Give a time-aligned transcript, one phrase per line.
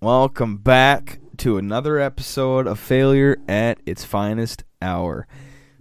[0.00, 5.26] Welcome back to another episode of Failure at its Finest Hour.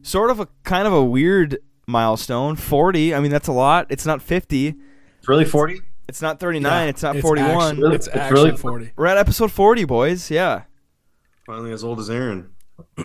[0.01, 2.55] Sort of a kind of a weird milestone.
[2.55, 3.13] 40.
[3.13, 3.85] I mean, that's a lot.
[3.89, 4.75] It's not 50.
[5.19, 5.81] It's really 40?
[6.07, 6.71] It's not 39.
[6.71, 7.51] Yeah, it's not it's 41.
[7.75, 8.91] actually- it's It's actually really- 40.
[8.95, 10.31] We're at episode 40, boys.
[10.31, 10.63] Yeah.
[11.45, 12.49] Finally as old as Aaron.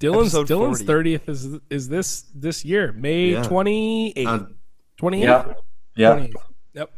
[0.00, 1.18] Dylan's Episode Dylan's 40.
[1.18, 3.42] 30th is is this this year, May Yeah.
[3.44, 4.26] 28th.
[4.26, 4.46] Uh,
[5.00, 5.22] 28th?
[5.22, 5.54] Yeah.
[5.96, 6.16] Yeah.
[6.16, 6.32] 28th.
[6.74, 6.90] Yep.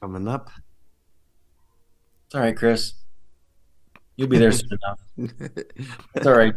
[0.00, 0.50] coming up.
[2.28, 2.92] It's all right, Chris.
[4.16, 5.32] You'll be there soon enough.
[6.14, 6.54] It's all right.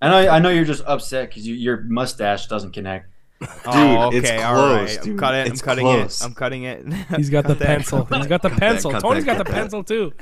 [0.00, 0.30] I know.
[0.30, 3.10] I know you're just upset because you, your mustache doesn't connect.
[3.66, 4.42] oh, it's okay.
[4.42, 4.98] All close, right.
[4.98, 5.18] I'm dude.
[5.18, 5.50] cutting it.
[5.50, 6.20] I'm cutting close.
[6.22, 6.24] it.
[6.24, 6.92] I'm cutting it.
[7.16, 7.66] He's got the that.
[7.66, 8.06] pencil.
[8.06, 8.92] He's got the Cut pencil.
[8.92, 9.60] cut Tony's that, got the that.
[9.60, 10.14] pencil too.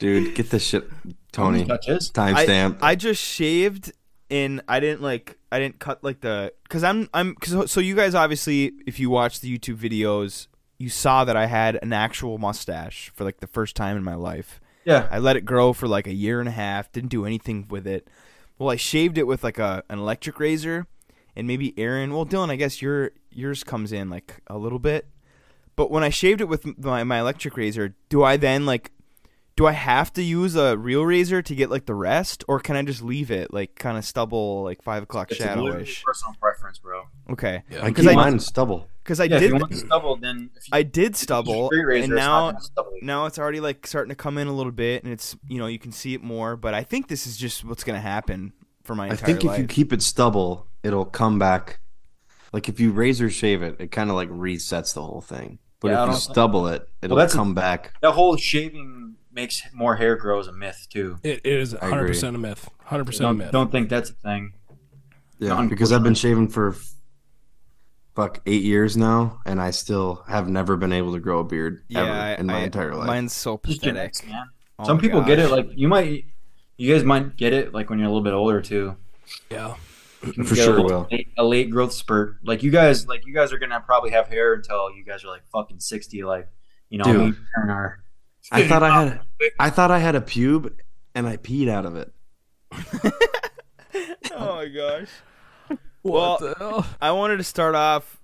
[0.00, 0.90] Dude, get this shit.
[1.30, 2.10] Tony, Touch his.
[2.16, 2.78] I, timestamp.
[2.82, 3.92] I just shaved
[4.30, 7.94] and I didn't like I didn't cut like the cuz I'm I'm cause, so you
[7.94, 10.48] guys obviously if you watch the YouTube videos
[10.78, 14.14] you saw that I had an actual mustache for like the first time in my
[14.14, 14.60] life.
[14.84, 15.08] Yeah.
[15.10, 17.86] I let it grow for like a year and a half, didn't do anything with
[17.86, 18.08] it.
[18.58, 20.86] Well, I shaved it with like a an electric razor
[21.36, 25.08] and maybe Aaron, well Dylan, I guess your yours comes in like a little bit.
[25.76, 28.90] But when I shaved it with my, my electric razor, do I then like
[29.56, 32.74] do I have to use a real razor to get like the rest, or can
[32.76, 36.02] I just leave it like kind of stubble, like five o'clock It's literally shadowish?
[36.02, 37.04] personal preference, bro.
[37.30, 38.88] Okay, I because keep I- mine stubble.
[39.04, 41.20] Because I yeah, if did, you want to stubble, then if you I did use
[41.20, 44.52] a stubble, razor, and now gonna now it's already like starting to come in a
[44.52, 46.56] little bit, and it's you know you can see it more.
[46.56, 49.44] But I think this is just what's gonna happen for my I entire think if
[49.50, 49.58] life.
[49.60, 51.78] you keep it stubble, it'll come back.
[52.52, 55.58] Like if you razor shave it, it kind of like resets the whole thing.
[55.80, 57.92] But Yeah, if you stubble it, it'll that's a- come back.
[58.00, 61.18] That whole shaving makes more hair grow is a myth too.
[61.22, 62.68] It, it is I 100% a myth.
[62.88, 63.50] 100% a Don't, myth.
[63.52, 64.52] don't think that's a thing.
[65.40, 66.92] Yeah, because I've been shaving for f-
[68.14, 71.84] fuck eight years now, and I still have never been able to grow a beard
[71.88, 73.06] yeah, ever I- in my I- entire life.
[73.06, 73.82] mine's so pathetic.
[73.82, 74.22] genetics.
[74.78, 76.24] Oh Some my people get it like you might.
[76.76, 78.96] You guys might get it like when you're a little bit older too.
[79.50, 79.74] Yeah.
[80.44, 81.06] For sure a, will.
[81.12, 82.38] late, a late growth spurt.
[82.44, 85.28] Like you guys, like you guys are gonna probably have hair until you guys are
[85.28, 86.24] like fucking sixty.
[86.24, 86.48] Like
[86.88, 87.30] you know, Dude.
[87.34, 87.36] me
[87.68, 87.98] our.
[88.50, 89.20] I thought I had,
[89.60, 90.72] I thought I had a pube,
[91.14, 92.12] and I peed out of it.
[94.32, 95.08] oh my gosh.
[96.04, 96.86] What Well, the hell?
[97.00, 98.20] I wanted to start off.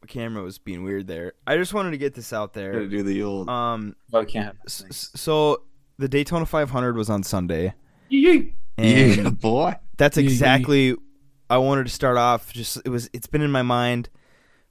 [0.00, 1.34] The camera was being weird there.
[1.46, 2.86] I just wanted to get this out Gotta there.
[2.86, 3.48] do the old.
[3.48, 5.10] Um, Oh, can't have s- things.
[5.14, 5.62] s- so
[5.98, 7.74] the Daytona 500 was on Sunday,
[8.08, 8.54] Yee-yee.
[8.76, 9.76] yeah, boy.
[9.98, 10.28] that's Yee yee.
[10.30, 10.96] exactly.
[11.48, 12.52] I wanted to start off.
[12.52, 13.08] Just it was.
[13.12, 14.08] It's been in my mind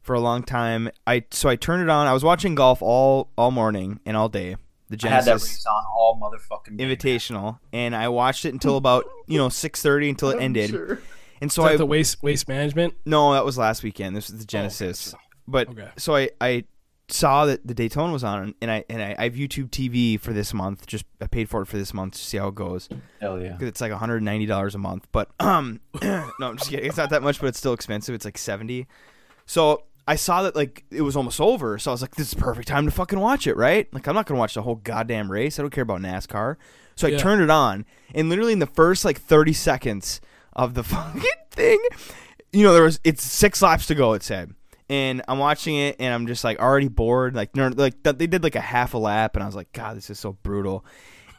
[0.01, 0.89] for a long time.
[1.07, 2.07] I so I turned it on.
[2.07, 4.57] I was watching golf all all morning and all day.
[4.89, 6.97] The I had that Genesis race on all motherfucking day, man.
[6.97, 10.97] Invitational, and I watched it until about you know 6:30 until it ended.
[11.41, 12.93] And so Is that I the waste waste management?
[13.05, 14.15] no, that was last weekend.
[14.15, 15.13] This was the Genesis.
[15.47, 15.89] But Okay.
[15.97, 16.63] so I I
[17.07, 20.33] saw that the Daytona was on, and I and I, I have YouTube TV for
[20.33, 20.85] this month.
[20.87, 22.87] Just I paid for it for this month to see how it goes
[23.19, 23.53] Hell yeah.
[23.53, 25.07] because it's like 190 dollars a month.
[25.11, 26.85] But um, no, I'm just kidding.
[26.85, 28.13] It's not that much, but it's still expensive.
[28.15, 28.87] It's like 70.
[29.45, 32.33] So I saw that like it was almost over, so I was like, this is
[32.35, 33.91] the perfect time to fucking watch it, right?
[33.93, 35.59] Like I'm not gonna watch the whole goddamn race.
[35.59, 36.55] I don't care about NASCAR.
[36.95, 37.17] So I Yeah.
[37.17, 40.21] turned it on, and literally in the first like 30 seconds
[40.53, 41.79] of the fucking thing,
[42.51, 44.13] you know, there was it's six laps to go.
[44.13, 44.53] It said.
[44.89, 47.33] And I'm watching it, and I'm just like already bored.
[47.33, 49.95] Like, like th- they did like a half a lap, and I was like, God,
[49.95, 50.83] this is so brutal.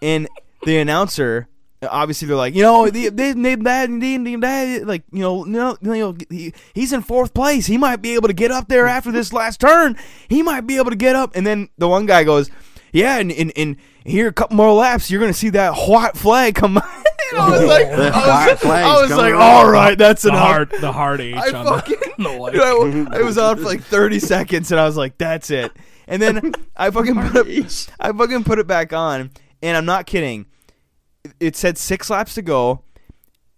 [0.00, 0.26] And
[0.64, 1.48] the announcer,
[1.82, 3.90] obviously, they're like, you know, they they that
[4.40, 7.66] that, like, you know, no, you know, he, he's in fourth place.
[7.66, 9.98] He might be able to get up there after this last turn.
[10.28, 11.36] He might be able to get up.
[11.36, 12.50] And then the one guy goes,
[12.92, 16.54] yeah, and and, and here a couple more laps, you're gonna see that white flag
[16.54, 16.80] come.
[17.32, 20.40] And I was like, I was, flag's I was like, all right, that's The enough.
[20.42, 22.52] hard the hard H I on fucking, the, the light.
[22.52, 25.72] Dude, I, I was on for like 30 seconds, and I was like, "That's it."
[26.06, 29.30] And then I fucking put it, I fucking put it back on,
[29.62, 30.46] and I'm not kidding.
[31.38, 32.82] It said six laps to go.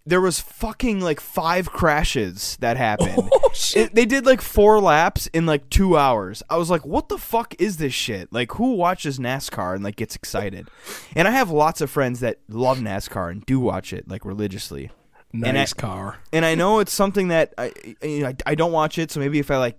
[0.07, 3.29] There was fucking like five crashes that happened.
[3.47, 3.51] Oh.
[3.73, 6.43] It- they did like four laps in like two hours.
[6.49, 9.95] I was like, "What the fuck is this shit?" Like, who watches NASCAR and like
[9.95, 10.67] gets excited?
[11.15, 14.91] And I have lots of friends that love NASCAR and do watch it like religiously
[15.31, 16.17] nice I- car.
[16.33, 17.71] and I know it's something that I,
[18.03, 19.77] I I don't watch it, so maybe if I like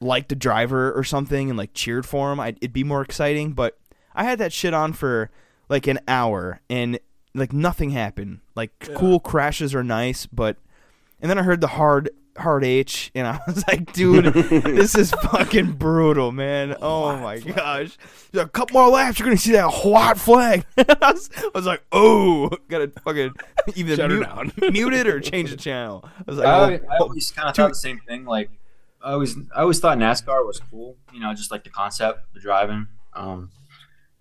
[0.00, 3.52] liked a driver or something and like cheered for him, I'd, it'd be more exciting.
[3.54, 3.76] But
[4.14, 5.30] I had that shit on for
[5.68, 7.00] like an hour, and
[7.38, 8.40] like nothing happened.
[8.54, 10.56] Like cool crashes are nice, but
[11.20, 15.10] and then I heard the hard hard H, and I was like, dude, this is
[15.10, 16.76] fucking brutal, man.
[16.82, 17.98] Oh my gosh,
[18.32, 20.64] There's a couple more laps, you're gonna see that white flag.
[20.78, 23.34] I, was, I was like, oh, gotta fucking
[23.74, 24.52] either Shut her mute, down.
[24.72, 26.04] mute it or change the channel.
[26.20, 28.24] I was like, I, well, I always kind of thought the same thing.
[28.24, 28.50] Like,
[29.02, 30.96] I always, I always thought NASCAR was cool.
[31.12, 32.86] You know, just like the concept, the driving.
[33.14, 33.50] Um,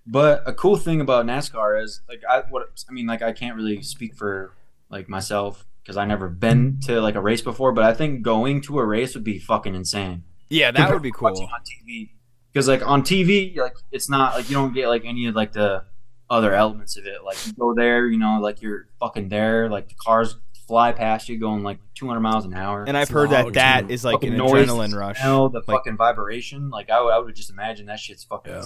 [0.08, 3.56] but a cool thing about NASCAR is like I what I mean like I can't
[3.56, 4.54] really speak for
[4.90, 8.62] like myself because I never been to like a race before, but I think going
[8.62, 10.24] to a race would be fucking insane.
[10.50, 11.28] Yeah, that would be cool.
[11.28, 12.10] on TV
[12.54, 15.52] because like on TV like it's not like you don't get like any of like
[15.54, 15.84] the
[16.30, 17.24] other elements of it.
[17.24, 20.36] Like you go there, you know, like you're fucking there, like the cars
[20.68, 22.84] fly past you going like 200 miles an hour.
[22.86, 23.94] And I've heard that loud, that too.
[23.94, 25.18] is like an noise, adrenaline rush.
[25.20, 26.70] smell, the Like- fucking vibration.
[26.70, 28.54] Like I would, I would just imagine that shit's fucking.
[28.54, 28.64] Yeah.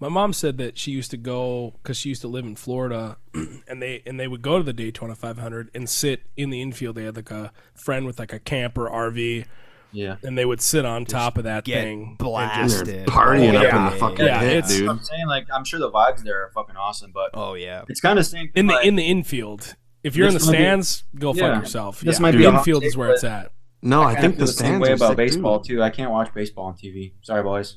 [0.00, 3.16] My mom said that she used to go because she used to live in Florida,
[3.34, 6.96] and they and they would go to the Daytona 500 and sit in the infield.
[6.96, 9.44] They had like a friend with like a camper RV,
[9.92, 10.16] Yeah.
[10.22, 12.02] and they would sit on top of that get thing.
[12.10, 12.86] and blasted.
[13.06, 14.88] just- partying Oh, up in the fucking Yeah, pit, dude.
[14.88, 15.26] I'm saying.
[15.26, 17.82] Like I'm sure the vibes there are fucking awesome, but Oh yeah.
[17.88, 18.50] it's kind of same.
[18.54, 19.76] in the like, in the infield.
[20.02, 21.54] If you're in the This might be- stands, go Yeah.
[21.54, 22.00] fuck yourself.
[22.00, 22.22] This yeah.
[22.22, 23.50] might the be infield is where it's at.
[23.82, 25.76] No, I, kinda think feel the the same way about sick, baseball too.
[25.76, 25.82] too.
[25.82, 27.12] I can't watch baseball on TV.
[27.22, 27.76] Sorry, boys.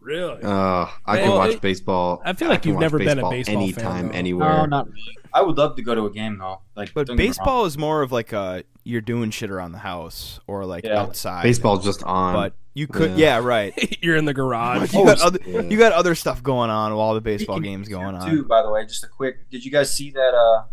[0.00, 0.42] Really?
[0.42, 2.22] Uh, I can watch it- baseball.
[2.24, 4.14] I feel like can you've never been a baseball fan, anytime, though.
[4.14, 4.48] anywhere.
[4.58, 5.16] No, not really.
[5.32, 6.60] I would love to go to a game though.
[6.74, 7.30] Like, But don't get me wrong.
[7.30, 11.00] baseball is more of like a you're doing shit around the house or like Yeah.
[11.02, 11.42] outside.
[11.42, 12.34] Baseball's just on.
[12.34, 13.44] But you could, yeah, Yeah.
[13.44, 13.98] right.
[14.02, 14.92] you're in the garage.
[14.94, 15.60] You got other, yeah.
[15.60, 18.28] you got other stuff going on while the baseball game's going on.
[18.28, 19.50] Too, by the way, just a quick.
[19.50, 20.34] Did you guys see that?
[20.34, 20.64] Uh,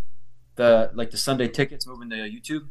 [0.55, 2.67] the like the Sunday tickets moving to YouTube.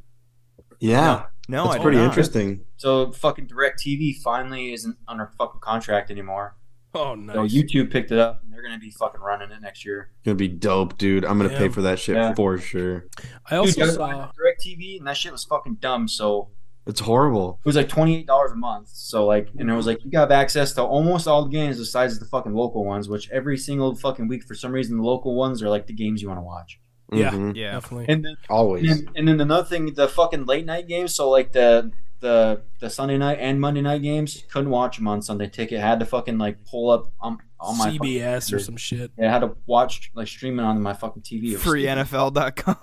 [0.81, 2.07] Yeah, No, that's I pretty not.
[2.07, 2.61] interesting.
[2.77, 6.57] So fucking Direct TV finally isn't under fucking contract anymore.
[6.95, 7.53] Oh, So nice.
[7.53, 10.11] YouTube picked it up, and they're gonna be fucking running it next year.
[10.25, 11.25] Gonna be dope, dude.
[11.25, 11.59] I'm gonna Yeah.
[11.59, 12.35] pay for that shit Yeah.
[12.35, 13.07] for sure.
[13.51, 14.31] I also Dude, saw.
[14.37, 16.09] Direct TV, and that shit was fucking dumb.
[16.09, 16.49] So
[16.87, 17.59] It's horrible.
[17.65, 18.89] it was like twenty eight dollars a month.
[18.89, 22.19] So like, and it was like you got access to almost all the games besides
[22.19, 23.09] the fucking local ones.
[23.11, 26.23] Which every single fucking week, for some reason, the local ones are like the games
[26.23, 26.81] you want to watch.
[27.13, 27.31] Yeah.
[27.31, 27.57] Mhm.
[27.57, 27.73] Yeah.
[27.73, 28.07] Definitely.
[28.09, 28.91] And then Always.
[28.91, 31.15] And then, and then another thing, the fucking late night games.
[31.15, 35.23] So like the the the Sunday night and Monday night games, couldn't watch them on
[35.23, 35.81] Sunday Ticket.
[35.81, 39.13] Had to fucking like pull up on, on my CBS or some shit.
[39.19, 41.51] Yeah, I had to watch like streaming on my fucking TV.
[41.51, 42.09] It was stupid.
[42.09, 42.77] FreeNFL.com.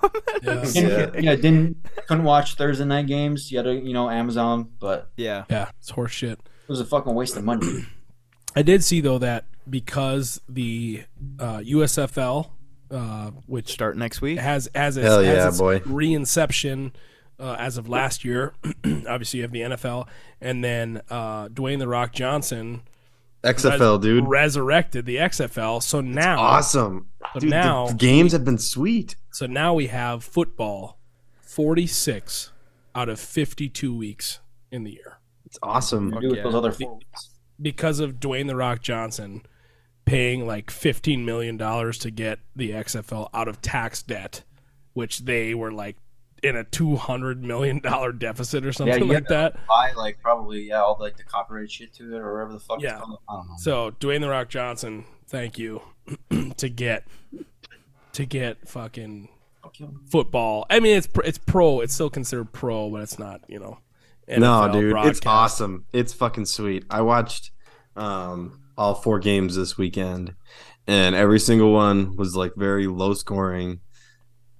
[0.44, 0.66] Yeah.
[0.74, 1.10] Yeah.
[1.20, 1.36] yeah.
[1.36, 1.78] didn't
[2.08, 3.52] couldn't watch Thursday night games.
[3.52, 5.46] You had to, you know, Amazon, but yeah.
[5.50, 6.40] Yeah, it's horse shit.
[6.40, 7.86] it was a fucking waste of money.
[8.56, 11.04] I did see though that because the
[11.40, 12.50] uh, USFL,
[12.94, 14.38] uh, which Start next week.
[14.40, 15.80] has as its, Hell has yeah, its boy.
[15.80, 16.92] reinception
[17.40, 18.54] uh, as of last year.
[18.86, 20.08] Obviously, you have the NFL,
[20.40, 22.84] and then uh, Dwayne the Rock Johnson
[23.44, 24.28] XFL, dude.
[24.28, 25.82] resurrected the XFL.
[25.84, 27.08] So now, Awesome.
[27.34, 29.16] so Dude, now, the games have been sweet.
[29.32, 31.00] so now we have football,
[31.42, 32.52] forty six
[32.96, 34.40] out of fifty two weeks
[34.72, 36.12] in the year It's awesome.
[36.12, 36.44] to yeah.
[36.44, 37.30] those other four weeks.
[37.62, 39.42] because of Dwayne the Rock Johnson
[40.06, 44.44] paying like fifteen million dollars to get the XFL out of tax debt,
[44.94, 45.98] which they were like
[46.44, 49.56] in a two hundred million dollar deficit or something you like that.
[49.68, 52.60] Buy like probably yeah all the, like the copyright shit to it or whatever the
[52.60, 52.82] fuck.
[52.82, 52.98] Yeah.
[52.98, 53.20] It's called.
[53.30, 53.56] I don't know.
[53.58, 55.82] So Dwayne the Rock Johnson, thank you
[56.58, 57.08] to get
[58.14, 59.30] to get fucking
[59.62, 60.00] Fuck you.
[60.10, 60.66] football.
[60.70, 61.80] I mean, it's it's pro.
[61.80, 63.42] It's still considered pro, but it's not.
[63.48, 63.80] You know.
[64.28, 65.86] no, NFL dude, it's awesome.
[65.94, 66.86] It's fucking sweet.
[66.90, 67.52] I watched
[67.96, 70.34] um, all four games this weekend,
[70.88, 73.80] and every single one was like very low scoring.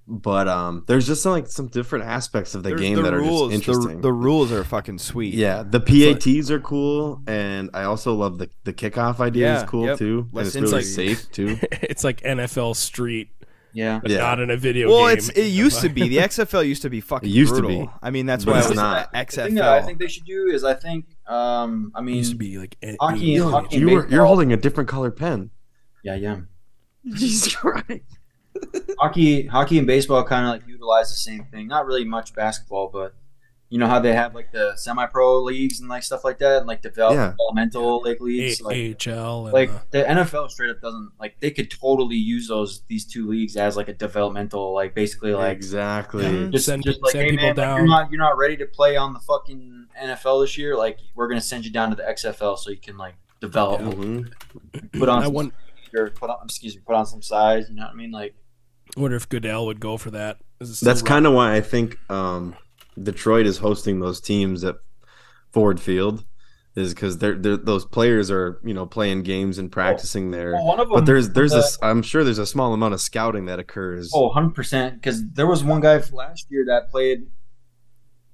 [0.06, 3.14] But um, there's just some, like some different aspects of the There's game the that
[3.14, 3.48] rules.
[3.54, 4.02] are just interesting.
[4.02, 5.32] the rules are fucking sweet.
[5.32, 9.68] yeah, the PATs are cool, and I also love the the kickoff idea Yeah, is
[9.70, 9.98] cool yep.
[9.98, 10.26] too.
[10.28, 11.14] And Less it's really injury.
[11.14, 11.58] safe too.
[11.80, 13.30] it's like NFL Street,
[13.72, 14.00] Yeah.
[14.02, 14.18] but Yeah.
[14.18, 15.16] not in a video Well, game.
[15.16, 17.86] it's it used to be the XFL used to be fucking It used to brutal.
[17.86, 17.90] be.
[18.02, 19.10] I mean, that's But why it's it was not.
[19.10, 22.02] the The thing that I think they should do is I think um I It
[22.02, 25.16] mean used to be like hockey- a- hockey- you were, you're holding a different colored
[25.16, 25.50] pen.
[26.02, 26.40] yeah yeah
[27.14, 28.02] Jesus Christ.
[28.98, 31.66] hockey hockey and baseball kind of like utilize the same thing.
[31.66, 33.14] Not really much basketball, but
[33.74, 36.66] you know how they have like the semi-pro leagues and like stuff like that, and
[36.68, 37.30] like develop, Yeah.
[37.32, 38.60] developmental like leagues.
[38.60, 42.46] A- like AHL like uh, the NFL straight up doesn't like they could totally use
[42.46, 46.22] those these two leagues as like a developmental like basically like exactly.
[46.24, 46.50] Yeah.
[46.50, 47.78] just, Send- just like send hey people man like, down.
[47.78, 51.26] you're not you're not ready to play on the fucking NFL this year like we're
[51.26, 54.30] gonna send you down to the XFL so you can like develop Mhm.
[54.92, 55.52] put on I some won-
[55.96, 58.34] or put on excuse me put on some size you know what I mean like
[58.96, 60.38] wonder if Goodell would go for that.
[60.60, 62.54] That's kind of why I think um,
[63.02, 64.76] Detroit is hosting those teams at
[65.52, 66.24] Ford Field,
[66.76, 70.52] is because they're, they're those players are you know playing games and practicing there.
[70.52, 72.72] well, one of them But there's there's uh, a s- I'm sure there's a small
[72.74, 74.10] amount of scouting that occurs.
[74.14, 74.94] Oh, 100%.
[74.94, 77.26] Because there was one guy last year that played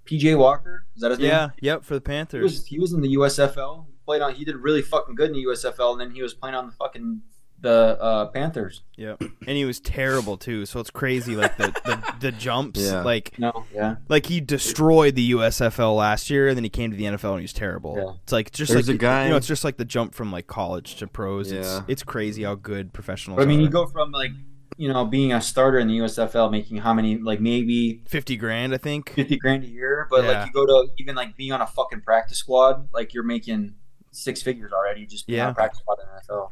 [0.06, 0.86] PJ Walker.
[0.96, 1.28] Is that his name?
[1.28, 2.42] yeah, yep, for the He Panthers.
[2.42, 3.86] was, he was in the USFL.
[3.86, 4.34] He played on.
[4.34, 6.72] He did really fucking good in the USFL, and then he was playing on the
[6.72, 7.22] fucking
[7.62, 8.82] the uh, Panthers.
[8.96, 10.64] Yeah, And he was terrible too.
[10.66, 13.02] So it's crazy, like the the, the jumps, Yeah.
[13.02, 13.96] like No, yeah.
[14.08, 17.40] like he destroyed the USFL last year, and then he came to the NFL and
[17.40, 17.96] he was terrible.
[17.96, 18.12] Yeah.
[18.22, 20.30] It's like just There's like a guy- you know, it's just like the jump from
[20.32, 21.52] like college to pros.
[21.52, 21.82] It's Yeah.
[21.88, 23.36] it's crazy how good professionals.
[23.36, 23.62] But I mean, are.
[23.64, 24.30] you go from like
[24.76, 28.72] you know being a starter in the USFL, making how many like maybe fifty grand,
[28.72, 29.10] I think.
[29.10, 30.30] fifty grand a year, but Yeah.
[30.40, 33.74] like you go to even like being on a fucking practice squad, like you're making
[34.12, 35.50] six figures already just being on Yeah.
[35.52, 36.50] a practice squad in the NFL.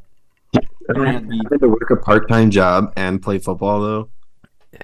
[0.94, 4.11] Having to work a part time job and play football though,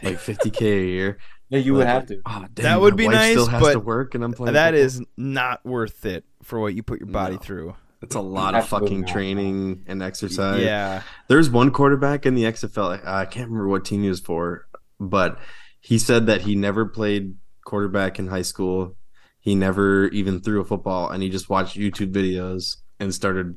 [0.03, 1.19] like 50k a year.
[1.51, 2.21] Yeah, you would have to.
[2.27, 4.33] Oh, dang, That would my be wife Still nice, has but to work, and I'm
[4.33, 4.55] playing.
[4.55, 4.85] That football.
[4.87, 7.41] is not worth it for what you put your body No.
[7.41, 7.77] through.
[8.03, 9.09] It's a lot of fucking not.
[9.11, 10.63] training and exercise.
[10.63, 11.03] yeah.
[11.29, 13.07] There's one quarterback in the XFL.
[13.07, 14.67] I can't remember what team he was for,
[15.01, 15.39] but
[15.81, 18.97] he said that he never played quarterback in high school.
[19.41, 23.57] He never even threw a football, and he just watched YouTube videos and started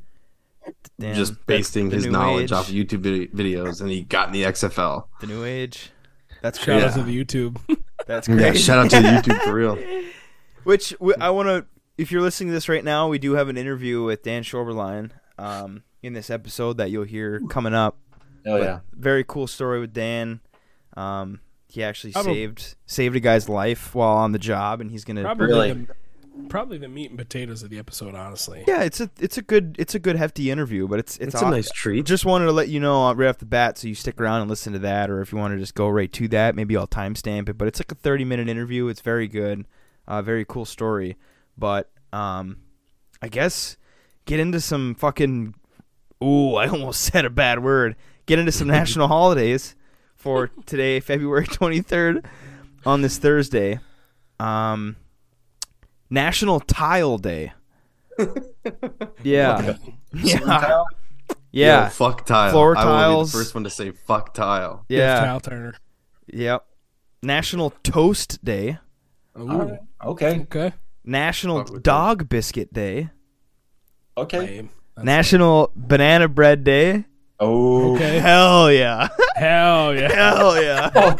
[0.99, 1.15] Damn.
[1.15, 2.51] just That's basing his knowledge age.
[2.51, 5.05] off YouTube vid- videos, and he got in the XFL.
[5.21, 5.91] the new age.
[6.41, 6.85] That's Shout crazy.
[6.85, 7.57] out to the YouTube.
[8.07, 9.77] That's Yeah, shout out to YouTube for real.
[10.63, 11.65] Which I want to.
[11.97, 15.11] If you're listening to this right now, we do have an interview with Dan Schoeberlein
[15.39, 17.97] um, in this episode that you'll hear coming up.
[18.45, 18.79] Oh But yeah.
[18.93, 20.39] Very cool story with Dan.
[20.95, 24.89] Um, he actually I'm a- saved saved a guy's life while on the job, and
[24.91, 25.33] he's gonna.
[25.35, 25.73] Really?
[25.73, 25.87] the,
[26.49, 28.63] probably the meat and potatoes of the episode, honestly.
[28.67, 31.43] Yeah, it's a it's a good it's a good hefty interview, but it's it's, It's
[31.43, 32.05] a nice treat.
[32.05, 34.41] Just wanted to let you know uh, right off the bat, so you stick around
[34.41, 36.75] and listen to that, or if you want to just go right to that, maybe
[36.75, 37.57] I'll timestamp it.
[37.57, 38.87] But it's like a thirty minute interview.
[38.87, 39.65] It's very good,
[40.07, 41.17] uh, very cool story.
[41.57, 42.57] But um,
[43.21, 43.77] I guess
[44.25, 45.55] get into some fucking.
[46.23, 47.95] Ooh, I almost said a bad word.
[48.25, 49.75] Get into some national holidays
[50.15, 52.25] for today, February twenty third,
[52.85, 53.79] on this Thursday.
[54.39, 54.97] Um,
[56.09, 57.53] National Tile Day.
[59.23, 59.75] Yeah,
[60.13, 60.83] yeah,
[61.51, 61.83] yeah.
[61.83, 62.51] Yo, fuck tile.
[62.51, 63.31] Floor I will be tiles.
[63.31, 64.85] the first one to say fuck tile.
[64.89, 65.19] Yeah.
[65.21, 65.75] Tile Turner.
[66.27, 66.65] Yep.
[67.23, 68.77] National Toast Day.
[69.39, 70.41] Ooh, Okay.
[70.41, 70.73] Okay.
[71.03, 73.09] National Fuck with Dog Biscuit Day.
[74.17, 74.39] Okay.
[74.39, 74.69] Lame.
[74.97, 77.05] National Banana Bread Day.
[77.39, 77.93] Oh.
[77.95, 78.19] Okay.
[78.19, 79.09] Hell yeah.
[79.35, 80.11] Hell yeah.
[80.11, 80.89] Hell yeah.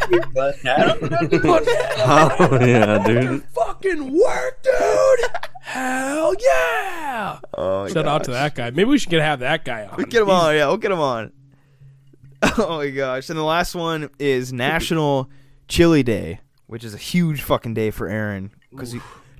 [2.10, 3.44] Oh yeah, dude.
[3.54, 5.30] fucking work, dude.
[5.62, 7.38] Hell yeah.
[7.54, 8.70] Oh, my Shout out to that guy.
[8.70, 9.96] Maybe we should get have that guy on.
[9.96, 10.54] We get him on.
[10.54, 11.32] Yeah, we'll get him on.
[12.42, 13.28] Oh my gosh.
[13.28, 15.28] And the last one is National
[15.68, 18.50] Chili Day, which is a huge fucking day for Aaron.
[18.70, 18.94] Because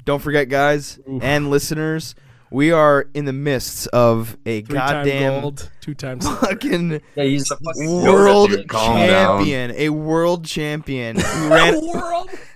[0.04, 2.14] don't forget, guys and listeners,
[2.50, 6.28] we are in the midst of a Three-time goddamn gold, two times.
[6.40, 8.68] fucking Yeah, he's the fucking world dude.
[8.68, 8.96] Down.
[8.96, 11.74] champion, a world champion who ran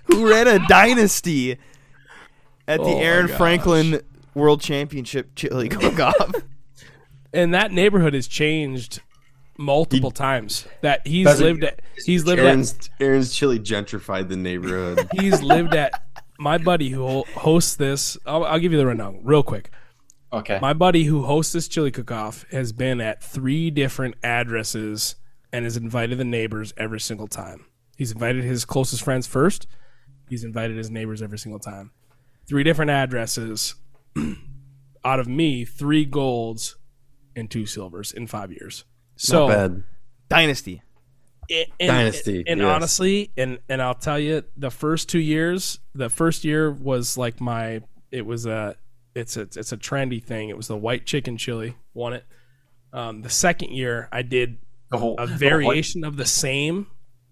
[0.05, 1.53] who ran a dynasty
[2.69, 3.29] at the Oh my Aaron.
[3.29, 4.01] Franklin
[4.35, 6.35] World Championship chili cook-off.
[7.35, 9.01] And that neighborhood has changed
[9.57, 10.67] multiple times.
[10.83, 11.81] That he's lived at.
[12.05, 12.45] He's lived at.
[12.47, 15.09] Aaron's Aaron's chili gentrified the neighborhood.
[15.19, 15.93] He's lived at.
[16.39, 19.71] My buddy who hosts this, I'll, I'll give you the rundown real quick.
[20.33, 20.59] Okay.
[20.61, 25.17] My buddy who hosts this chili cook-off has been at three different addresses
[25.53, 27.67] and has invited the neighbors every single time.
[27.97, 29.67] He's invited his closest friends first.
[30.31, 31.91] He's invited his neighbors every single time.
[32.49, 33.75] Three different addresses.
[35.05, 36.77] out of me, three golds
[37.37, 38.85] and two silvers in five years.
[39.17, 39.83] So Not bad.
[40.29, 40.83] Dynasty.
[41.51, 42.67] and, and- Dynasty, And, yes.
[42.69, 47.41] honestly, and and I'll tell you, the first two years, the first year was like
[47.41, 47.83] my.
[48.11, 48.77] It was a.
[49.15, 50.49] It's a it's a trendy thing.
[50.49, 51.77] It was the white chicken chili.
[51.95, 52.25] Won it.
[52.93, 54.59] Um, the second year, I did
[54.91, 56.87] The whole a variation of the same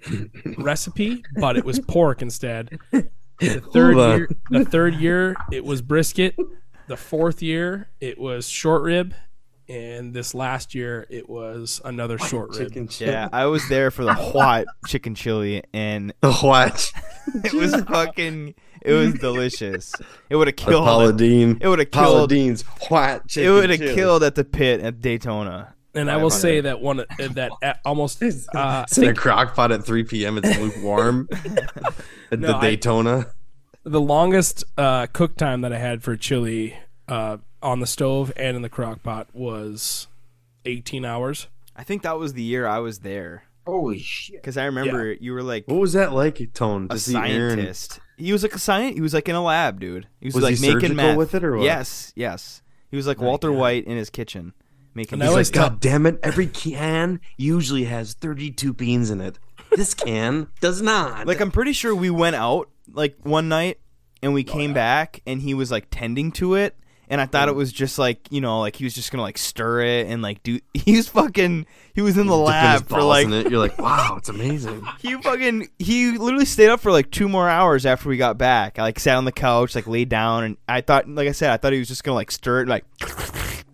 [0.58, 2.78] recipe, but it was pork instead.
[3.40, 6.36] The third Hold year, the third year, it was brisket.
[6.88, 9.14] The fourth year, it was short rib,
[9.70, 12.68] and this last year, it was another short rib.
[12.68, 13.12] Chicken chili.
[13.12, 16.92] Yeah, I was there for the white chicken chili, and The what?
[17.44, 18.54] it was fucking.
[18.82, 19.94] It was delicious.
[20.30, 20.84] It would have The killed.
[20.84, 21.58] Paladine.
[21.60, 22.30] It would have killed.
[22.30, 25.74] Paladine's white It chicken would have killed at the pit at Daytona.
[25.94, 29.14] And I will say that one uh, that uh, almost uh, I It's in a
[29.14, 30.38] crock pot at 3 p.m.
[30.38, 31.28] It's lukewarm
[32.30, 33.26] at No, the I- Daytona.
[33.84, 36.76] the longest uh, cook time that I had for chili
[37.08, 40.08] uh, on the stove and in the crock pot was
[40.64, 41.48] 18 hours.
[41.76, 44.36] I think that was the year I was there Holy shit.
[44.42, 46.88] because I remember you were like What was that like, Tone?
[46.88, 47.56] To a see Aaron?
[47.58, 48.00] scientist.
[48.16, 48.96] He was like a scientist.
[48.96, 50.06] He was like in a lab, dude.
[50.20, 51.64] He was, Was like he making surgical meth with it or what?
[51.64, 52.62] Yes, yes.
[52.90, 54.52] He was like Walter White in his kitchen
[54.94, 55.14] making.
[55.14, 56.18] And I He's like, God damn it!
[56.22, 59.38] Every can usually has 32 beans in it.
[59.70, 61.26] This can does not.
[61.26, 63.78] like I'm pretty sure we went out like one night
[64.22, 66.76] and Oh, we came back and he was like tending to it
[67.10, 69.36] and I thought it was just like you know, like he was just gonna like
[69.36, 70.60] stir it and like do.
[70.74, 71.66] He was fucking.
[71.92, 73.28] He was in the lab for like.
[73.28, 73.50] it.
[73.50, 74.86] You're like, wow, it's amazing.
[75.00, 75.68] He fucking.
[75.78, 78.78] He literally stayed up for like two more hours after we got back.
[78.78, 81.50] I like sat on the couch, like laid down, and I thought, like I said,
[81.50, 82.84] I thought he was just gonna like stir it, like.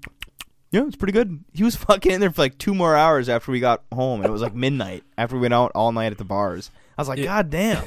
[0.73, 1.45] Yeah, it's pretty good.
[1.55, 4.29] He was fucking in there for like two more hours after we got home, and
[4.29, 6.71] it was like midnight after we went out all night at the bars.
[6.99, 7.85] I was like, God damn.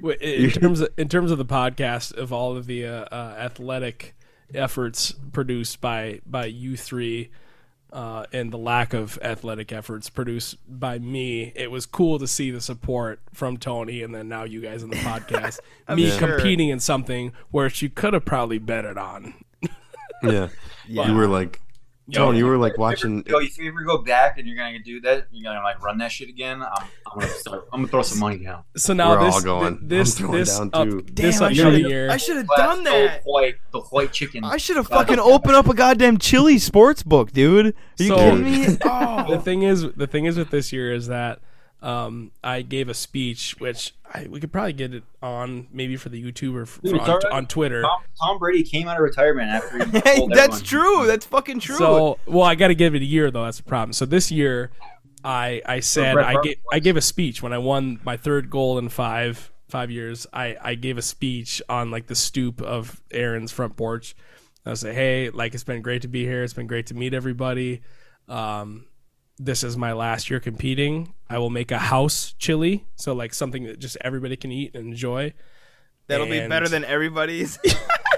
[0.00, 3.34] Wait, In terms of in terms of the podcast of all of the uh, uh,
[3.38, 4.14] athletic
[4.54, 7.30] efforts produced by by you three.
[7.92, 12.50] Uh, and the lack of athletic efforts produced by me, it was cool to see
[12.50, 15.60] the support from Tony, and then now you guys in the podcast,
[15.94, 16.36] me sure.
[16.36, 19.34] competing in something where she could have probably betted on.
[20.22, 20.48] Yeah.
[20.88, 21.06] Yeah.
[21.06, 21.60] You were like,
[22.12, 23.22] Tony, you were like watching.
[23.26, 25.98] Yo, if you ever go back and you're gonna do that, you're gonna like run
[25.98, 26.60] that shit again.
[26.62, 27.68] I'm, I'm gonna start.
[27.72, 28.64] I'm gonna throw some money down.
[28.76, 29.78] So now We're this all going.
[29.82, 31.06] this I'm this down up, too.
[31.12, 32.06] this Damn, I should year.
[32.06, 32.14] have.
[32.14, 33.22] I should have done that.
[33.24, 34.42] The white, the white chicken.
[34.44, 37.66] I should have fucking opened up a goddamn chili sports book, dude.
[37.66, 38.64] Are you So- kidding me?
[38.66, 39.38] the Oh.
[39.38, 41.38] thing is, the thing is with this year is that
[41.82, 46.08] um, I gave a speech, which I, we could probably get it on maybe for
[46.10, 47.24] the YouTube or f- Dude, on, alright.
[47.32, 47.82] on Twitter.
[47.82, 49.84] Tom, Tom Brady came out of retirement after.
[49.84, 50.64] He Hey, told that's everyone-
[50.98, 51.06] true.
[51.06, 51.76] That's fucking true.
[51.76, 53.44] So, well, I got to give it a year though.
[53.44, 53.92] That's the problem.
[53.92, 54.70] So this year,
[55.24, 58.48] I I said I Favre gave I gave a speech when I won my third
[58.50, 60.26] goal in five five years.
[60.32, 64.14] I I gave a speech on like the stoop of Aaron's front porch.
[64.64, 66.44] I say, hey, like it's been great to be here.
[66.44, 67.82] It's been great to meet everybody.
[68.28, 68.86] Um,
[69.38, 71.14] this is my last year competing.
[71.32, 74.88] I will make a house chili, so like something that just everybody can eat and
[74.88, 75.32] enjoy.
[76.06, 77.58] That'll be better than everybody's.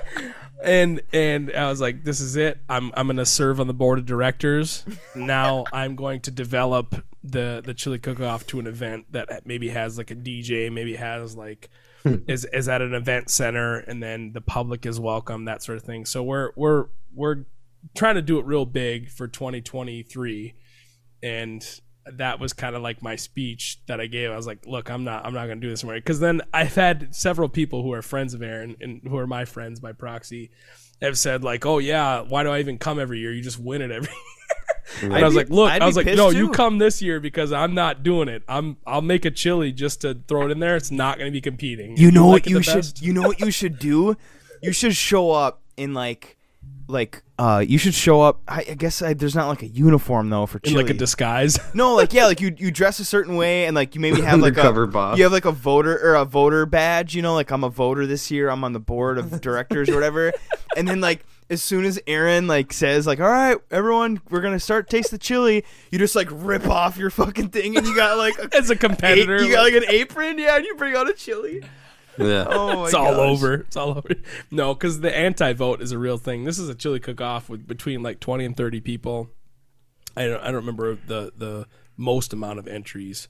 [0.64, 2.58] and and I was like, this is it.
[2.68, 4.84] I'm I'm gonna serve on the board of directors.
[5.14, 9.68] now I'm going to develop the the chili cook off to an event that maybe
[9.68, 11.70] has like a DJ, maybe has like
[12.02, 12.16] hmm.
[12.26, 15.84] is is at an event center, and then the public is welcome, that sort of
[15.84, 16.04] thing.
[16.04, 17.44] So we're we're we're
[17.94, 20.54] trying to do it real big for 2023,
[21.22, 21.80] and
[22.12, 24.30] that was kind of like my speech that I gave.
[24.30, 26.42] I was like, "Look, I'm not, I'm not going to do this anymore." Because then
[26.52, 29.92] I've had several people who are friends of Aaron and who are my friends by
[29.92, 30.50] proxy
[31.00, 33.32] have said like, "Oh yeah, why do I even come every year?
[33.32, 34.08] You just win it every."
[35.00, 35.12] Year.
[35.14, 36.36] and I was be- like, "Look, I'd I was like, no, too.
[36.36, 38.42] you come this year because I'm not doing it.
[38.46, 40.76] I'm, I'll make a chili just to throw it in there.
[40.76, 41.96] It's not going to be competing.
[41.96, 44.14] You know like what it you should best- you know what you should do?
[44.62, 46.36] You should show up in like
[46.86, 50.28] like uh you should show up I, I guess I, there's not like a uniform
[50.30, 50.82] though for in chili.
[50.82, 53.94] like a disguise." no, like yeah, like you you dress a certain way and like
[53.94, 55.16] you maybe have like a Undercover boss.
[55.18, 58.06] you have like a voter or a voter badge, you know, like I'm a voter
[58.06, 60.32] this year, I'm on the board of directors or whatever.
[60.76, 64.54] And then like as soon as Aaron like says like, "All right, everyone, we're going
[64.54, 67.94] to start taste the chili." You just like rip off your fucking thing and you
[67.94, 70.96] got like a As a competitor, you got like an apron, yeah, and you bring
[70.96, 71.62] out a chili.
[72.18, 72.46] Yeah.
[72.48, 73.18] Oh my it's all gosh.
[73.38, 73.54] over.
[73.54, 74.08] It's all over.
[74.50, 76.44] No, because the anti-vote is a real thing.
[76.44, 79.30] This is a chili cook-off with between like twenty and thirty people.
[80.16, 80.40] I don't.
[80.40, 83.28] I don't remember the the most amount of entries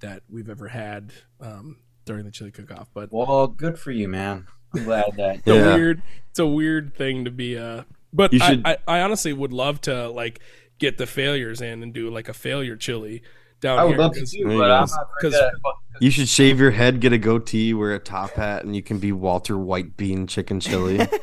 [0.00, 4.46] that we've ever had um, during the chili cook-off, but Well, good for you, man.
[4.74, 5.36] I'm glad that.
[5.38, 6.02] it's a weird.
[6.30, 7.56] It's a weird thing to be.
[7.58, 10.40] Uh, but You I, should- I, I honestly would love to like
[10.78, 13.22] get the failures in and do like a failure chili
[13.60, 13.98] down I would here.
[13.98, 14.70] love to too, you but.
[14.70, 15.52] I'm not afraid 'Cause- to-
[16.00, 18.98] You should shave your head, get a goatee, wear a top hat, and you can
[18.98, 21.00] be Walter White Bean Chicken Chili.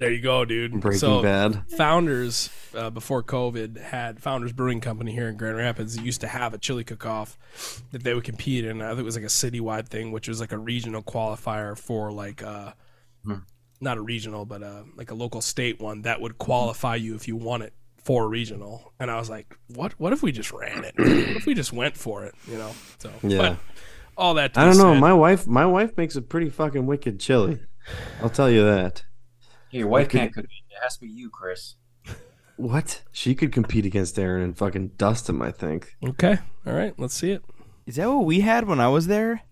[0.00, 0.80] There you go, dude.
[0.80, 1.62] Breaking so, Bad.
[1.76, 6.52] Founders uh, before COVID had Founders Brewing Company here in Grand Rapids used to have
[6.52, 7.38] a chili cook-off
[7.92, 8.82] that they would compete in.
[8.82, 12.10] I think it was like a citywide thing, which was like a regional qualifier for
[12.12, 12.72] like uh,
[13.24, 13.34] Hmm.
[13.80, 17.28] not a regional, but uh, like a local state one that would qualify you if
[17.28, 17.72] you won it
[18.04, 18.92] for a regional.
[19.00, 19.92] And I was like, what?
[19.98, 20.94] What if we just ran it?
[20.98, 22.34] what if we just went for it?
[22.46, 22.70] You know?
[22.98, 23.38] So Yeah.
[23.38, 23.56] But
[24.16, 24.54] all that.
[24.54, 24.92] To I don't know.
[24.94, 27.60] said- My wife, my wife makes a pretty fucking wicked chili.
[28.22, 29.04] I'll tell you that.
[29.70, 30.50] Your wife could- can't cook it.
[30.70, 31.74] It has to be you, Chris.
[32.56, 33.02] What?
[33.10, 35.42] She could compete against Aaron and fucking dust him.
[35.42, 35.96] I think.
[36.06, 36.38] okay.
[36.66, 36.94] All right.
[36.98, 37.42] Let's see it.
[37.86, 39.42] Is that what we had when I was there?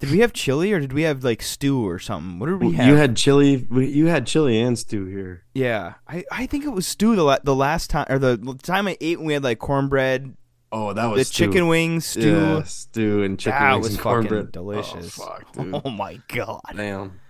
[0.00, 2.38] Did we have chili or did we have like stew or something?
[2.38, 2.88] What did we have?
[2.88, 3.66] You had chili.
[3.70, 5.44] You had chili and stew here.
[5.54, 8.88] yeah, I, I think it was stew the la- the last time or the time
[8.88, 10.34] I ate when we had like cornbread,
[10.72, 11.46] Oh, that the was stew.
[11.46, 12.34] chicken wings stew.
[12.34, 14.42] Yeah, stew and chicken that wings was and cornbread.
[14.46, 15.20] Oh, delicious.
[15.20, 15.80] Oh, fuck, dude.
[15.84, 16.60] Oh my god.
[16.74, 17.20] Damn.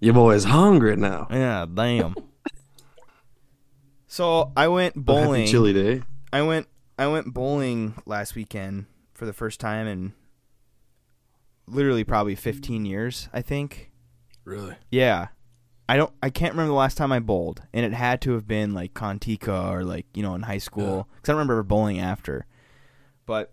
[0.00, 1.26] Your boy's hungry now.
[1.30, 2.14] Yeah, damn.
[4.06, 5.40] so I went bowling.
[5.42, 6.02] Happy chili day.
[6.32, 6.66] I went
[6.98, 10.12] I went bowling last weekend for the first time in
[11.70, 13.90] literally probably 15 years, I think.
[14.44, 14.76] Really?
[14.90, 15.28] Yeah.
[15.88, 18.46] I don't I can't remember the last time I bowled and it had to have
[18.46, 21.98] been like Contica or like, you know, in high school cuz I don't remember bowling
[21.98, 22.46] after.
[23.26, 23.52] But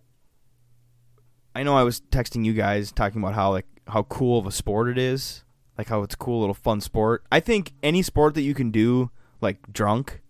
[1.55, 4.51] I know I was texting you guys talking about how like how cool of a
[4.51, 5.43] sport it is.
[5.77, 7.23] like how it's a cool little fun sport.
[7.31, 10.21] I think any sport that you can do like drunk,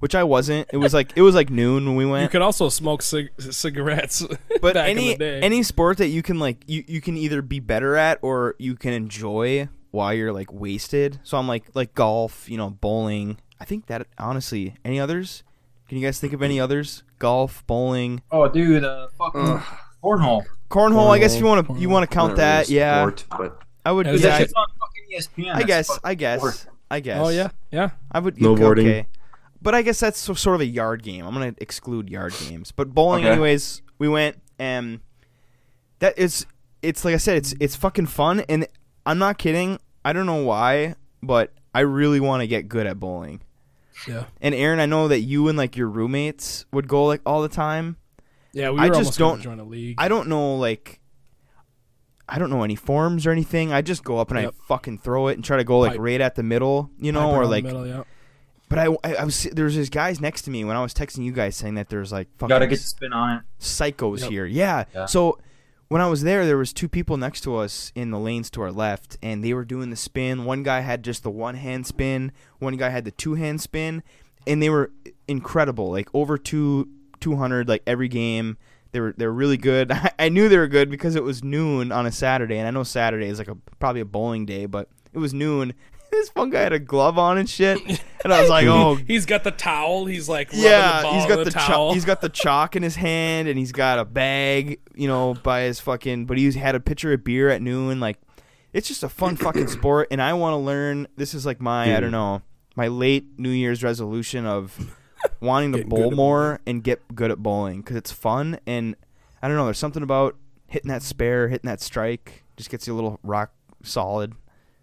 [0.00, 0.68] which I wasn't.
[0.72, 2.20] It was like it was like noon when we went.
[2.20, 2.32] You went.
[2.32, 4.24] could also smoke cig- cigarettes.
[4.60, 5.40] but back any in the day.
[5.40, 8.74] any sport that you can like you, you can either be better at or you
[8.76, 11.18] can enjoy while you're like wasted.
[11.22, 13.38] So I'm like like golf, you know, bowling.
[13.60, 15.42] I think that honestly, any others?
[15.88, 17.02] Can you guys think of any others?
[17.18, 19.62] Golf, bowling, Oh, dude, uh, fucking
[20.02, 20.44] cornhole.
[20.68, 21.10] cornhole.
[21.10, 22.66] I guess you want to you want to count that.
[22.66, 24.06] really Yeah, sport, but I would.
[24.06, 25.04] Yeah, Yeah, I, It's on fucking
[25.46, 25.54] ESPN.
[25.54, 25.98] I guess.
[26.04, 26.40] I guess.
[26.40, 26.66] sport.
[26.90, 27.20] I guess.
[27.24, 27.90] oh yeah, yeah.
[28.12, 28.36] I would.
[28.36, 28.80] Snowboarding.
[28.86, 29.06] Okay.
[29.66, 31.26] But I guess that's sort of a yard game.
[31.26, 32.70] I'm gonna exclude yard games.
[32.70, 33.32] But bowling, Okay.
[33.32, 35.00] anyways, we went and
[35.98, 36.46] that is.
[36.82, 37.36] It's like I said.
[37.38, 38.68] It's it's fucking fun, and
[39.04, 39.80] I'm not kidding.
[40.04, 43.40] I don't know why, but I really want to get good at bowling.
[44.06, 44.26] Yeah.
[44.40, 47.48] And Aaron, I know that you and like your roommates would go like all the
[47.48, 47.96] time.
[48.52, 49.96] Yeah, we were I just almost gonna don't- join a league.
[49.98, 51.00] I don't know like.
[52.28, 53.72] I don't know any forms or anything.
[53.72, 54.54] I just go up and Yep.
[54.54, 56.00] I fucking throw it and try to go like Pipe.
[56.00, 58.02] right at the middle, you know, Piper or like middle, yeah.
[58.68, 60.92] But I, I, I was there was these guys next to me when I was
[60.92, 63.42] texting you guys saying that there's like fucking gotta get the spin on it.
[63.60, 64.30] psychos Yep.
[64.30, 64.46] here.
[64.46, 64.84] Yeah.
[64.94, 65.06] Yeah.
[65.06, 65.38] So
[65.88, 68.62] when I was there, there was two people next to us in the lanes to
[68.62, 70.44] our left, and they were doing the spin.
[70.44, 72.32] One guy had just the one hand spin.
[72.58, 74.02] One guy had the two hand spin,
[74.48, 74.90] and they were
[75.28, 75.90] incredible.
[75.92, 76.88] Like over two
[77.20, 78.56] two hundred like every game.
[78.92, 79.92] They were they were really good.
[79.92, 82.70] I, I knew they were good because it was noon on a Saturday, and I
[82.70, 85.72] know Saturday is like a probably a bowling day, but it was noon.
[86.10, 87.80] this one guy had a glove on and shit,
[88.24, 90.06] and I was like, oh He's got the towel.
[90.06, 92.82] He's like yeah, the ball he's got the, the, cho- he's got the chalk in
[92.82, 96.26] his hand, and he's got a bag, you know, by his fucking.
[96.26, 98.00] But he had a pitcher of beer at noon.
[98.00, 98.18] Like,
[98.72, 101.08] it's just a fun fucking sport, and I want to learn.
[101.16, 102.00] This is like my, I hmm.
[102.02, 102.42] don't know,
[102.74, 104.96] my late New Year's resolution of
[105.40, 108.96] wanting to bowl more and get good at bowling because it's fun, and
[109.42, 109.64] I don't know.
[109.64, 113.52] There's something about hitting that spare, hitting that strike, just gets you a little rock
[113.82, 114.34] solid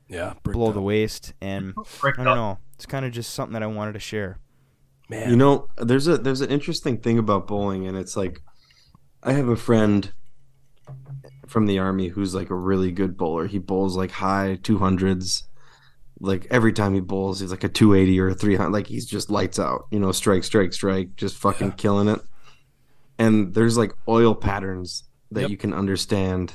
[0.07, 0.73] yeah, bricked below up.
[0.75, 2.35] the waist, and Bricked I don't up.
[2.37, 2.57] know.
[2.75, 4.39] It's kind of just something that I wanted to share.
[5.09, 8.41] Man, You know, there's a there's an interesting thing about bowling, and it's like
[9.21, 10.11] I have a friend
[11.47, 13.47] from the army who's like a really good bowler.
[13.47, 15.43] He bowls like high two hundreds.
[16.19, 18.71] Like every time he bowls, he's like a two eighty or a three hundred.
[18.71, 19.87] Like he's just lights out.
[19.91, 21.73] You know, strike, strike, strike, just fucking Yeah.
[21.75, 22.21] killing it.
[23.19, 25.49] And there's like oil patterns that Yep.
[25.49, 26.53] you can understand,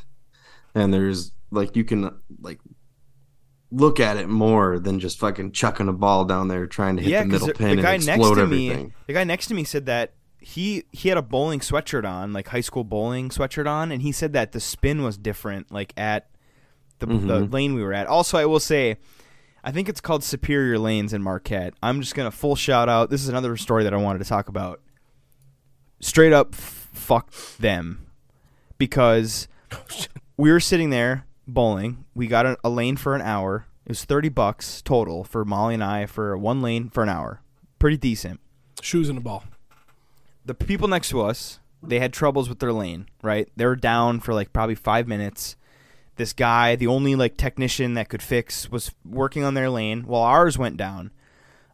[0.75, 2.61] and there's like you can like
[3.71, 7.11] look at it more than just fucking chucking a ball down there trying to hit
[7.11, 8.87] yeah, the 'cause middle the, pin the and guy explode next to everything.
[8.87, 12.33] me, the guy next to me said that he he had a bowling sweatshirt on,
[12.33, 15.93] like high school bowling sweatshirt on, and he said that the spin was different, like
[15.97, 16.31] at
[17.01, 17.53] the the Mhm.
[17.53, 18.07] lane we were at.
[18.07, 18.97] Also, I will say,
[19.63, 21.75] I think it's called Superior Lanes in Marquette.
[21.83, 23.11] I'm just gonna full shout out.
[23.11, 24.81] This is another story that I wanted to talk about.
[26.01, 28.07] Straight up, f- fuck them,
[28.79, 29.49] because
[30.37, 32.05] we were sitting there bowling.
[32.15, 33.67] We got a, a lane for an hour.
[33.87, 37.41] It was thirty bucks total for Molly and I for one lane for an hour.
[37.79, 38.39] Pretty decent.
[38.83, 39.45] shoes and a ball.
[40.45, 43.07] The people next to us, they had troubles with their lane.
[43.23, 45.57] Right, they were down for like probably five minutes.
[46.17, 50.23] This guy, the only like technician that could fix, was working on their lane while
[50.23, 51.13] ours went down.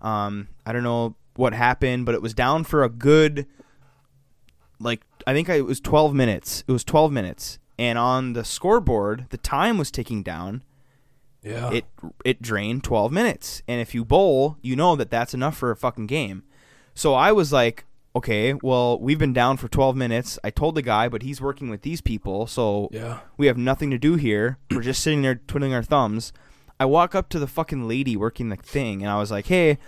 [0.03, 3.47] Um, I don't know what happened, but it was down for a good,
[4.79, 6.63] like I think I, it was twelve minutes.
[6.69, 10.63] It was twelve minutes, and on the scoreboard, the time was ticking down.
[11.45, 11.85] Yeah, it
[12.25, 13.63] it drained 12 minutes.
[13.69, 16.43] And if you bowl you know that that's enough for a fucking game.
[16.95, 17.85] So i was like
[18.17, 20.39] okay well we've been down for 12 minutes.
[20.43, 23.21] I told the guy but he's working with these people so yeah.
[23.37, 24.59] we have nothing to do here.
[24.71, 26.33] We're just sitting there twiddling our thumbs.
[26.81, 29.79] I walk up to the fucking lady working the thing and i was like hey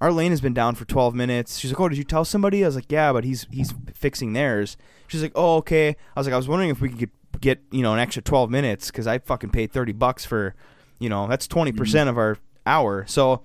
[0.00, 1.58] our lane has been down for 12 minutes.
[1.58, 2.64] She's like oh did you tell somebody?
[2.64, 4.76] I was like yeah but he's he's fixing theirs.
[5.06, 5.96] She's like oh okay.
[6.14, 7.10] I was like i was wondering if we could
[7.40, 10.54] get, you know an extra 12 minutes because i fucking paid 30 bucks for
[10.98, 11.76] you know that's 20% mm-hmm.
[11.78, 13.06] percent of our hour.
[13.06, 13.42] So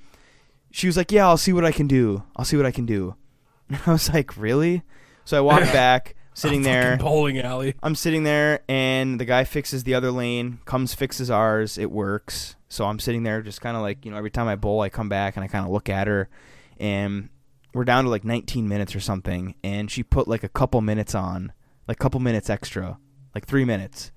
[0.71, 2.23] she was like yeah i'll see what i can do.
[2.35, 3.15] I'll see what i can do.
[3.85, 4.83] I was like really?
[5.25, 6.97] So i walked back sitting A there.
[6.97, 7.75] bowling alley.
[7.81, 12.55] I'm sitting there and the guy fixes the other lane, comes fixes ours, it works.
[12.69, 14.89] So I'm sitting there just kind of like, you know, every time I bowl, I
[14.89, 16.29] come back and I kind of look at her
[16.77, 17.29] and
[17.73, 21.15] we're down to like 19 minutes or something and she put like a couple minutes
[21.15, 21.53] on,
[21.87, 22.97] like a couple minutes extra,
[23.35, 24.11] like 3 minutes.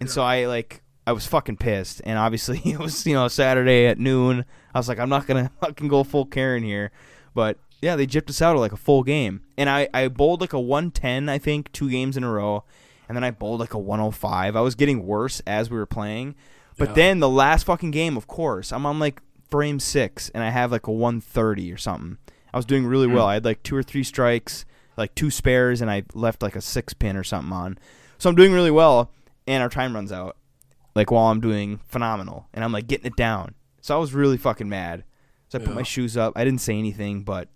[0.00, 3.86] And so I like I was fucking pissed and obviously it was, you know, Saturday
[3.86, 4.44] at noon.
[4.74, 6.90] I was like I'm not going to fucking go full Karen here.
[7.34, 9.42] But yeah, they gypped us out of like a full game.
[9.56, 12.64] And I, I bowled like a 110, I think, two games in a row.
[13.08, 14.56] And then I bowled like a 105.
[14.56, 16.34] I was getting worse as we were playing.
[16.78, 16.94] But Yeah.
[16.94, 20.72] then the last fucking game, of course, I'm on like frame six and I have
[20.72, 22.18] like a 130 or something.
[22.52, 23.14] I was doing really hmm.
[23.14, 23.26] well.
[23.26, 24.64] I had like two or three strikes,
[24.96, 27.78] like two spares, and I left like a six pin or something on.
[28.18, 29.10] So I'm doing really well.
[29.46, 30.36] And our time runs out.
[30.94, 33.54] like while I'm doing phenomenal, and I'm like getting it down.
[33.82, 35.04] So I was really fucking mad.
[35.48, 35.74] So I put Yeah.
[35.76, 36.32] my shoes up.
[36.36, 37.48] I didn't say anything, but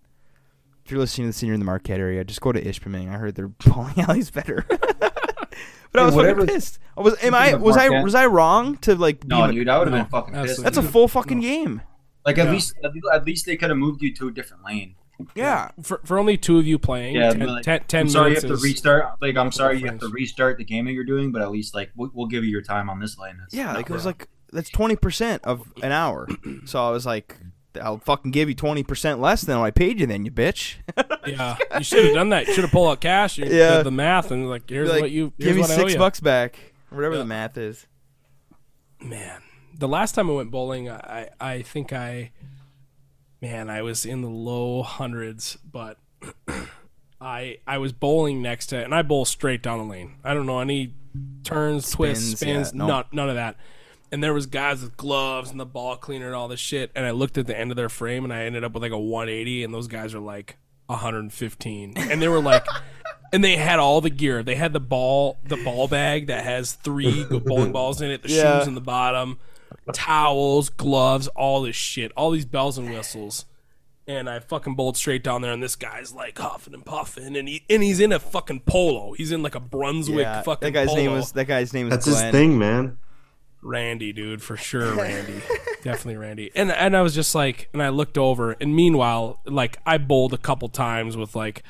[0.84, 3.08] if you're listening to the and you're in the Marquette area, just go to Ishpeming.
[3.08, 4.64] I heard their bowling alley's better.
[4.68, 6.78] but I was whatever- fucking pissed.
[6.96, 7.16] I was.
[7.24, 7.54] Am I?
[7.54, 7.88] Was I?
[8.02, 9.24] Was I wrong to like?
[9.26, 10.62] No, be, dude, I would have No, been fucking pissed.
[10.62, 11.80] That's a full fucking game.
[12.26, 12.50] Like at Yeah.
[12.50, 12.74] at least-
[13.12, 14.94] at least they could have moved you to a different lane.
[15.34, 15.70] Yeah.
[15.82, 18.28] For, for only two of you playing, Yeah, 10, like, 10 10 I'm sorry you
[18.36, 19.04] minutes have to restart.
[19.22, 21.74] Like I'm sorry you have to restart the game that you're doing, but at least
[21.74, 23.36] like we'll, we'll give you your time on this lane.
[23.44, 26.28] It's Yeah, like it was like that's twenty percent of an hour.
[26.64, 27.36] So I was like,
[27.80, 30.06] I'll fucking give you twenty percent less than what I paid you.
[30.06, 30.76] Then you bitch.
[31.26, 32.48] Yeah, you should have done that.
[32.48, 33.36] You should have pulled out cash.
[33.38, 33.76] You Yeah.
[33.76, 35.76] did the math and like, here's like, what you here's give me what I owe
[35.78, 35.98] six you.
[35.98, 37.18] bucks back, whatever Yeah.
[37.20, 37.86] the math is.
[39.02, 39.40] Man,
[39.78, 42.32] the last time I went bowling, I I think I,
[43.40, 45.98] man, I was in the low hundreds, but
[47.20, 50.16] I I was bowling next to, and I bowl straight down the lane.
[50.24, 50.94] I don't know any
[51.44, 52.86] turns, twists, Spins, spins, yeah, no.
[52.86, 53.56] none, none of that.
[54.12, 56.90] And there was guys with gloves and the ball cleaner and all this shit.
[56.96, 58.90] And I looked at the end of their frame, and I ended up with like
[58.92, 62.66] a 180, and those guys are like 115, and they were like.
[63.32, 64.42] And they had all the gear.
[64.42, 68.28] They had the ball, the ball bag that has three bowling balls in it, the
[68.28, 68.58] Yeah.
[68.58, 69.38] shoes in the bottom,
[69.92, 73.44] towels, gloves, all this shit, all these bells and whistles.
[74.06, 77.46] And I fucking bowled straight down there, and this guy's like huffing and puffing, and
[77.48, 79.12] he and he's in a fucking polo.
[79.12, 80.66] He's in like a Brunswick Yeah, fucking.
[80.66, 81.00] that guy's polo.
[81.00, 82.24] name was that guy's name was That's Glenn.
[82.24, 82.96] his thing, man.
[83.62, 85.40] Randy, dude, for sure, Randy,
[85.82, 86.50] definitely Randy.
[86.56, 90.32] And and I was just like, and I looked over, and meanwhile, like I bowled
[90.34, 91.62] a couple times with like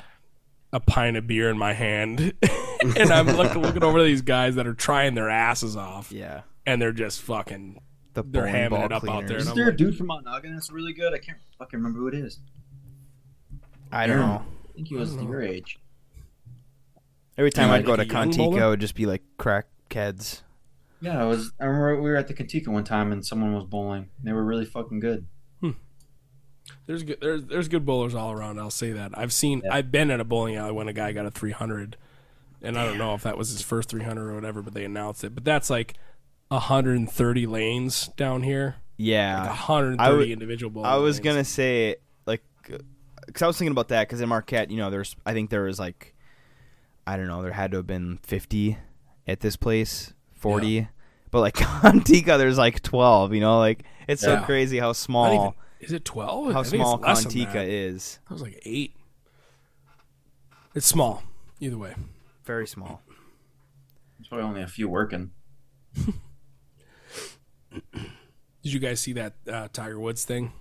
[0.73, 2.33] a pint of beer in my hand,
[2.97, 6.41] and I'm looking looking over to these guys that are trying their asses off, Yeah,
[6.65, 7.81] and they're just fucking.
[8.13, 9.31] The They're bowling hamming ball it up out there, cleaners.
[9.31, 11.13] and Is I'm there a dude from Mount Noggin that's really good?
[11.13, 12.39] I can't fucking remember who it is.
[13.91, 14.43] I don't know.
[14.69, 15.79] I think he was your age.
[17.37, 18.63] Every time Yeah, I'd go to a young Contica, bowler?
[18.63, 20.41] it would just be like crackheads.
[21.01, 21.51] Yeah, I was.
[21.59, 24.09] I remember we were at the Kentika one time and someone was bowling.
[24.23, 25.25] They were really fucking good.
[25.59, 25.71] Hmm.
[26.85, 28.59] There's good there's there's good bowlers all around.
[28.59, 29.17] I'll say that.
[29.17, 29.73] I've seen Yeah.
[29.75, 31.97] I've been at a bowling alley when a guy got a 300,
[32.61, 35.23] and I don't know if that was his first 300 or whatever, but they announced
[35.23, 35.33] it.
[35.33, 35.95] But that's like
[36.51, 40.89] 130 lanes down here, like Yeah, 130 I would- individual bowling.
[40.89, 41.25] I was lanes.
[41.25, 42.43] gonna say like,
[43.25, 45.63] because I was thinking about that because in Marquette, you know, there's I think there
[45.63, 46.13] was like,
[47.07, 48.77] I don't know, there had to have been fifty
[49.27, 50.87] at this place, forty,
[51.31, 53.33] but like Contica, there's like twelve.
[53.33, 56.53] You know, like it's so crazy how small even- is it 12?
[56.53, 57.67] how I small less than Contica that.
[57.67, 58.19] is.
[58.27, 58.95] That was like eight.
[60.75, 61.23] It's small,
[61.59, 61.95] either way.
[62.45, 63.01] Very small.
[64.19, 65.31] There's probably only a few working.
[67.71, 70.53] Did you guys see that uh, Tiger Woods thing?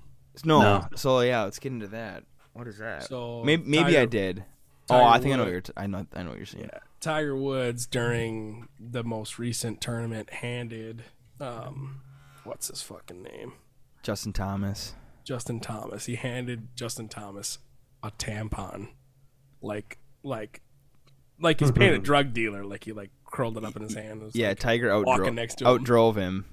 [0.44, 0.86] No, No.
[0.96, 2.24] so yeah, let's get into that.
[2.52, 3.04] What is that?
[3.04, 4.44] So maybe maybe I did.
[4.86, 5.60] Tiger oh, I think I know what you're.
[5.60, 6.06] T- I know.
[6.14, 6.68] I know what you're saying.
[6.72, 11.04] Yeah, Tiger Woods during the most recent tournament handed,
[11.40, 12.00] um,
[12.44, 13.52] what's his fucking name?
[14.02, 14.94] Justin Thomas.
[15.24, 16.06] Justin Thomas.
[16.06, 17.58] He handed Justin Thomas
[18.02, 18.88] a tampon,
[19.60, 20.60] like like
[21.38, 22.64] like he's paying a drug dealer.
[22.64, 24.22] Like he like curled it up in his hand.
[24.22, 25.78] was Yeah, like, Tiger walking outdrove next to him.
[25.84, 26.46] outdrove him.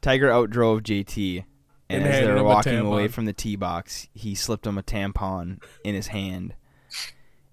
[0.00, 1.44] Tiger outdrove JT,
[1.88, 4.82] and, And as they were walking away from the tee box, he slipped him a
[4.82, 6.54] tampon in his hand,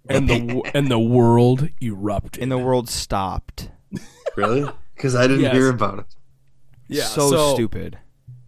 [0.10, 2.41] and the and the world erupted.
[2.41, 3.71] and the world stopped.
[4.36, 4.69] Really?
[4.95, 5.54] Because I didn't Yes.
[5.54, 6.06] hear about it.
[6.88, 7.97] yeah, so, stupid.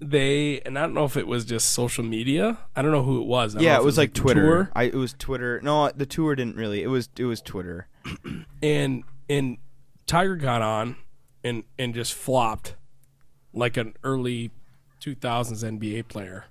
[0.02, 2.58] They and I don't know if it was just social media.
[2.76, 3.54] I don't know who it was.
[3.56, 4.42] I don't know Yeah, it was like the Twitter.
[4.42, 4.72] tour.
[4.74, 5.60] I it was Twitter.
[5.62, 6.82] No, the tour didn't really.
[6.84, 7.88] It was it was Twitter.
[8.64, 9.58] and and
[10.08, 10.96] Tiger got on
[11.44, 12.76] and and just flopped
[13.54, 14.52] like an early
[15.02, 16.46] 2000s NBA player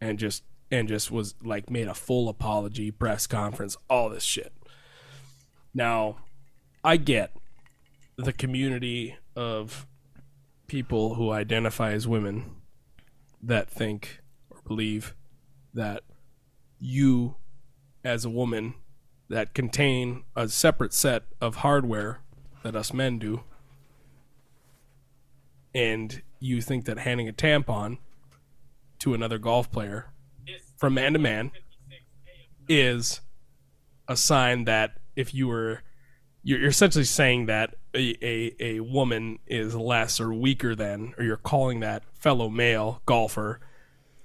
[0.00, 4.52] and just and just was like made a full apology press conference all this shit.
[5.74, 6.16] Now
[6.82, 7.32] i get
[8.16, 9.86] the community of
[10.66, 12.56] people who identify as women
[13.42, 15.14] that think or believe
[15.74, 16.02] that
[16.78, 17.36] you
[18.04, 18.74] as a woman
[19.28, 22.20] that contain a separate set of hardware
[22.62, 23.42] that us men do,
[25.74, 27.98] and you think that handing a tampon
[28.98, 30.10] to another golf player
[30.76, 31.50] from man to man
[32.68, 33.20] is
[34.08, 35.82] a sign that if you were
[36.42, 41.36] you're essentially saying that a, a, a woman is less or weaker than or you're
[41.36, 43.60] calling that fellow male golfer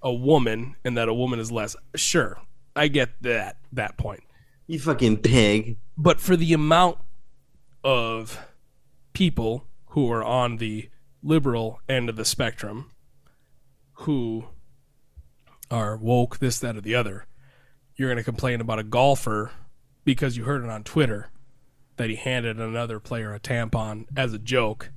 [0.02, 2.40] a woman and that a woman is less sure
[2.76, 4.24] i get that that point
[4.68, 5.78] You fucking pig.
[5.98, 6.98] but for the amount
[7.84, 8.40] of
[9.14, 10.90] people who are on the
[11.26, 12.92] liberal end of the spectrum
[14.00, 14.46] who
[15.72, 17.26] are woke this that or the other
[17.96, 19.52] you're going to complain about a golfer
[20.04, 21.32] because you heard it on twitter
[21.98, 24.92] that he handed another player a tampon as a joke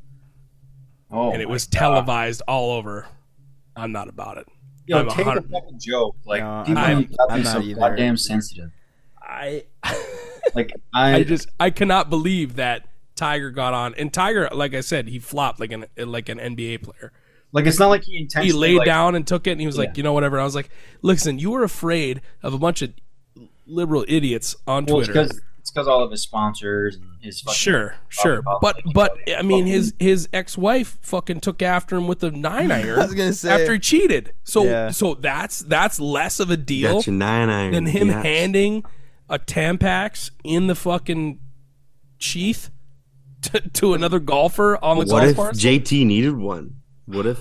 [1.11, 1.79] Oh, and it was God.
[1.79, 3.07] televised all over.
[3.75, 4.47] I'm not about it.
[4.87, 6.17] Yo, I'm a take a hundred- fucking joke.
[6.27, 7.81] Like No, people I'm- have got to I'm not so either.
[7.81, 8.71] goddamn sensitive.
[9.23, 9.65] I
[10.55, 12.88] Like I, I just I cannot believe that
[13.19, 16.83] Tiger got on and Tiger, like I said, he flopped like an like an NBA
[16.83, 17.13] player.
[17.53, 19.77] like it's not like he He laid like, down and took it, and he was
[19.77, 19.83] Yeah.
[19.85, 20.39] like, you know, whatever.
[20.41, 20.71] I was like,
[21.03, 22.93] listen, you were afraid of a bunch of
[23.67, 25.13] liberal idiots on Well, Twitter.
[25.13, 28.93] because it's because all of his sponsors and his fucking Sure, sure, about but making
[28.95, 29.37] but money.
[29.37, 32.87] I mean, his his ex wife fucking took after him with a nine iron.
[32.89, 34.33] I iron was gonna say after he cheated.
[34.45, 34.91] So Yeah.
[34.91, 37.73] so that's that's less of a deal Got your nine iron.
[37.73, 38.23] than him yes.
[38.25, 38.85] handing
[39.29, 41.39] a Tampax in the fucking
[42.19, 42.71] sheath
[43.43, 45.61] to, to another golfer on the What golf if course.
[45.63, 46.77] JT needed one?
[47.07, 47.41] What if?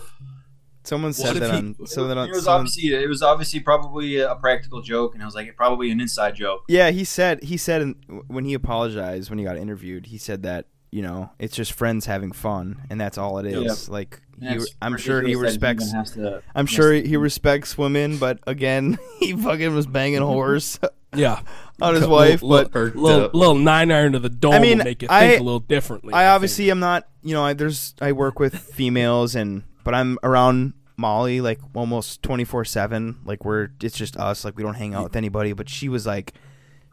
[0.83, 3.21] someone said if that he- on so that on it was someone- obviously it was
[3.21, 6.63] obviously probably a practical joke, and it was like probably an inside joke.
[6.69, 7.95] Yeah, he said he said in,
[8.27, 12.05] when he apologized when he got interviewed, he said that you know it's just friends
[12.05, 13.89] having fun, and that's all it is.
[13.89, 15.91] Like he, I'm sure he respects.
[15.91, 20.79] to- I'm sure he respects women, but again, he fucking was banging whores
[21.15, 21.41] yeah,
[21.81, 22.41] on his wife.
[22.43, 25.41] little- But little little nine iron to the dome I mean, make you I- think
[25.41, 26.13] a little differently.
[26.13, 26.29] I think.
[26.35, 27.07] obviously am not.
[27.21, 32.23] You know, I, there's I work with females, and but I'm around Molly like almost
[32.23, 33.17] 24 seven.
[33.25, 34.43] Like we're it's just us.
[34.45, 35.53] Like we don't hang out with anybody.
[35.53, 36.33] But she was like,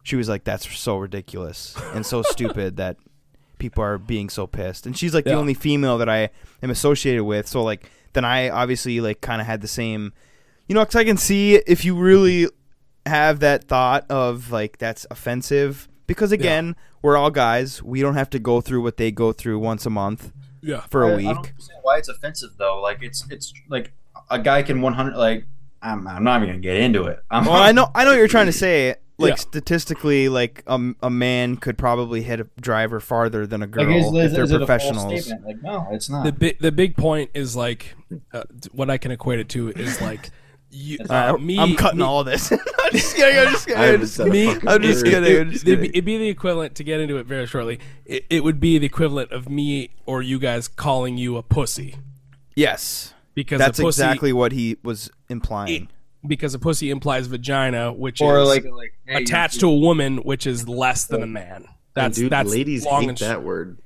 [0.03, 2.97] she was like, that's so ridiculous and so stupid that
[3.59, 4.85] people are being so pissed.
[4.87, 6.31] And she's like the only female that I
[6.63, 7.47] am associated with.
[7.49, 10.13] So like then I obviously like kind of had the same,
[10.69, 12.49] you know, because I can see if you really
[13.07, 18.31] have that thought of like that's offensive because again we're all guys we don't have
[18.31, 20.81] to go through what they go through once a month yeah.
[20.89, 22.81] for I- a I week don't understand why it's offensive though.
[22.81, 23.93] Like it's it's like
[24.31, 25.45] a guy can 100 like
[25.83, 27.21] I'm, I'm not even gonna get into it.
[27.31, 29.35] I'm, well i know i know what you're trying to say like Yeah.
[29.37, 33.97] statistically like um, a man could probably hit a driver farther than a girl Like,
[33.97, 35.47] is, if is, they're is it a false professionals statement?
[35.47, 36.25] Like no, it's not.
[36.25, 37.95] The big the big point is like
[38.33, 40.31] uh, what I can equate it to is like
[40.75, 41.59] you, uh, me.
[41.59, 42.59] i'm cutting me, all this i'm
[42.93, 45.37] just kidding i'm just I haven't kidding me- I'm just kidding.
[45.37, 45.91] It, I'm just it'd, be, kidding.
[45.91, 47.81] it'd be the equivalent to get into it very shortly.
[48.05, 51.97] It, it would be the equivalent of me or you guys calling you a pussy
[52.57, 55.89] yes because that's a pussy, exactly what he was implying
[56.27, 60.19] because a pussy implies vagina, which or is like like hey, attached to a woman,
[60.19, 61.67] which is less than a man.
[61.95, 63.79] That's dude, that's ladies long hate and sh- that word.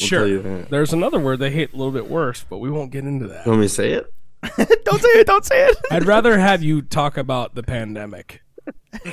[0.00, 0.42] I'll Sure.
[0.42, 0.70] that.
[0.70, 3.46] There's another word they hate a little bit worse, but we won't get into that.
[3.46, 4.12] You want me to say it?
[4.84, 8.42] don't say it don't say it I'd rather have you talk about the pandemic.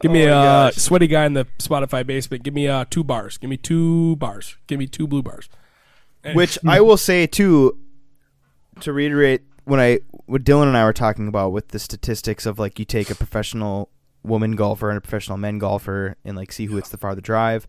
[0.00, 2.42] Give me Oh a sweaty guy in the Spotify basement.
[2.42, 3.38] Give me uh, two bars.
[3.38, 4.56] Give me two bars.
[4.66, 5.48] Give me two blue bars.
[6.34, 7.78] Which I will say too,
[8.80, 12.58] to reiterate when I what Dylan and I were talking about with the statistics of
[12.58, 13.90] like you take a professional
[14.22, 17.66] woman golfer and a professional men golfer and like see who hits the farther drive.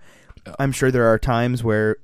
[0.60, 1.98] I'm sure there are times where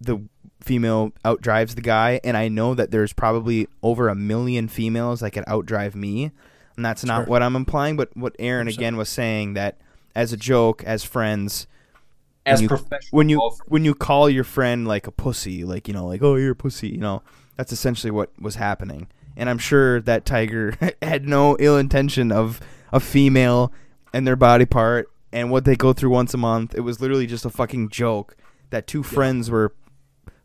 [0.00, 0.18] the
[0.60, 5.30] female outdrives the guy, and I know that there's probably over a million females that
[5.32, 6.30] could outdrive me,
[6.76, 7.26] and that's not Sure.
[7.26, 7.96] what I'm implying.
[7.96, 8.74] But what Aaron 100%.
[8.76, 9.78] again was saying that
[10.14, 11.66] as a joke, as friends,
[12.46, 15.88] as when you- professional when you when you call your friend like a pussy, like
[15.88, 17.22] you know, like oh you're a pussy, you know,
[17.56, 19.08] that's essentially what was happening.
[19.36, 22.60] And I'm sure that Tiger had no ill intention of
[22.92, 23.72] a female
[24.12, 26.74] and their body part and what they go through once a month.
[26.74, 28.36] It was literally just a fucking joke
[28.70, 29.72] that two friends were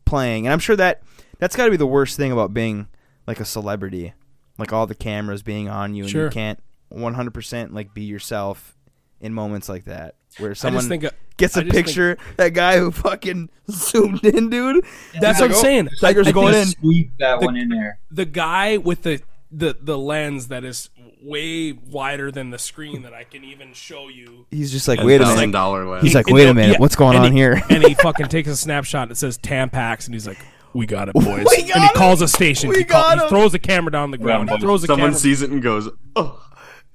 [0.06, 0.46] playing.
[0.48, 1.02] And I'm sure that
[1.40, 2.88] that's got to be the worst thing about being
[3.28, 4.14] like a celebrity,
[4.58, 6.26] like all the cameras being on you and Sure.
[6.26, 6.60] you can't
[6.94, 8.76] 100% like be yourself
[9.22, 12.18] in moments like that where someone think uh, gets a just think- picture.
[12.38, 14.84] that guy who fucking zoomed in, dude.
[15.20, 15.90] that's He's what like, I'm "Oh, saying.
[16.02, 16.82] Tiger's I going think in.
[16.82, 18.00] sweep that The- one in there.
[18.12, 19.22] The guy with the
[19.58, 20.90] the the lens that is
[21.22, 24.46] way wider than the screen that I can even show you.
[24.52, 25.52] He's just like, wait a thousand minute.
[25.54, 26.04] dollar left.
[26.04, 27.62] He's like, wait a minute, yeah, what's going and on he- here?
[27.70, 30.38] and he fucking takes a snapshot that says Tampax, and he's like,
[30.74, 32.70] "We got it, boys." We and he calls a station.
[32.70, 34.50] We he, call- got he throws the camera down the ground.
[34.50, 35.20] He throws the Someone camera.
[35.20, 36.42] sees it and goes, "Oh,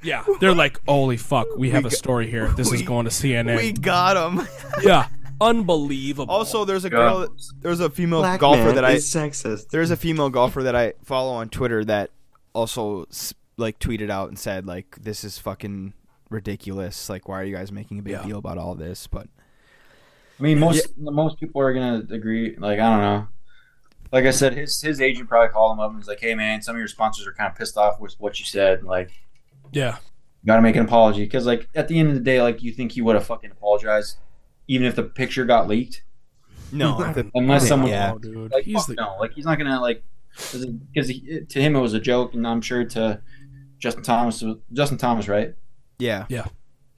[0.02, 2.48] yeah, they're like, "Holy fuck, we have a story here.
[2.48, 4.46] This is going to CNN." we got him.
[4.82, 5.08] yeah,
[5.40, 6.32] unbelievable.
[6.32, 7.28] Also, there's a girl.
[7.60, 8.96] There's a female black golfer that I.
[8.96, 12.10] sexist." There's a female golfer that I follow on Twitter that
[12.52, 13.06] also
[13.56, 15.92] like tweeted out and said like, this is fucking
[16.30, 17.08] ridiculous.
[17.08, 18.24] Like, why are you guys making a big Yeah.
[18.26, 19.06] deal about all this?
[19.06, 19.28] But
[20.38, 22.56] I mean, most most people are gonna agree.
[22.56, 23.28] Like I don't know.
[24.12, 26.62] Like I said, his his agent probably called him up and was like, "Hey man,
[26.62, 28.82] some of your sponsors are kind of pissed off with what you said.
[28.82, 29.10] Like,
[29.72, 29.96] yeah,
[30.42, 32.62] you got to make an apology." Because like at the end of the day, like
[32.62, 34.16] you think he would have fucking apologized,
[34.66, 36.02] even if the picture got leaked.
[36.72, 36.98] no,
[37.34, 38.12] Unless someone, oh, Yeah.
[38.14, 40.02] Oh, dude, like, he's the no, like he's not gonna like,
[40.36, 41.08] because
[41.48, 43.20] to him it was a joke, and I'm sure to
[43.78, 45.54] Justin Thomas, Justin Thomas, right?
[45.98, 46.26] yeah.
[46.28, 46.46] Yeah.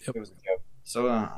[0.00, 0.62] It was a joke.
[0.84, 1.28] So, uh,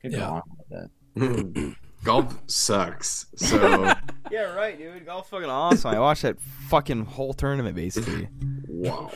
[0.00, 0.18] could Yeah.
[0.18, 0.68] go on with
[1.14, 1.76] that.
[2.04, 3.26] golf sucks.
[3.36, 3.56] So
[4.30, 5.04] Yeah, right, dude.
[5.06, 5.94] Golf's fucking awesome.
[5.94, 8.28] I watched that fucking whole tournament basically,
[8.68, 9.10] wow,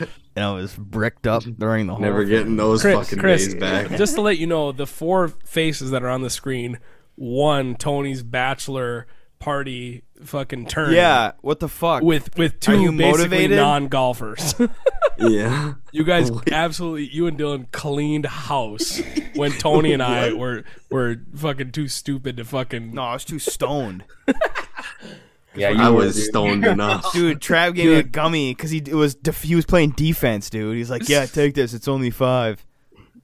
[0.00, 2.02] and I was bricked up during the whole.
[2.02, 2.30] never thing.
[2.30, 3.90] getting those Chris, fucking Chris, days back.
[3.96, 6.78] just to let you know, the four faces that are on the screen,
[7.14, 9.06] one Tony's bachelor
[9.38, 10.92] party fucking turn.
[10.94, 12.02] Yeah, what the fuck?
[12.02, 13.56] With with Are two you basically motivated?
[13.58, 14.54] non golfers.
[15.18, 19.00] yeah, you guys absolutely you and Dylan cleaned house
[19.34, 23.38] when Tony and I were were fucking too stupid to fucking no, I was too
[23.38, 24.04] stoned,
[25.56, 26.24] Yeah, you I was dude.
[26.26, 27.12] stoned enough.
[27.12, 27.40] dude.
[27.40, 30.76] Trav gave me a gummy because he it was def- he was playing defense, dude.
[30.76, 31.74] He's like, yeah, take this.
[31.74, 32.64] It's only five.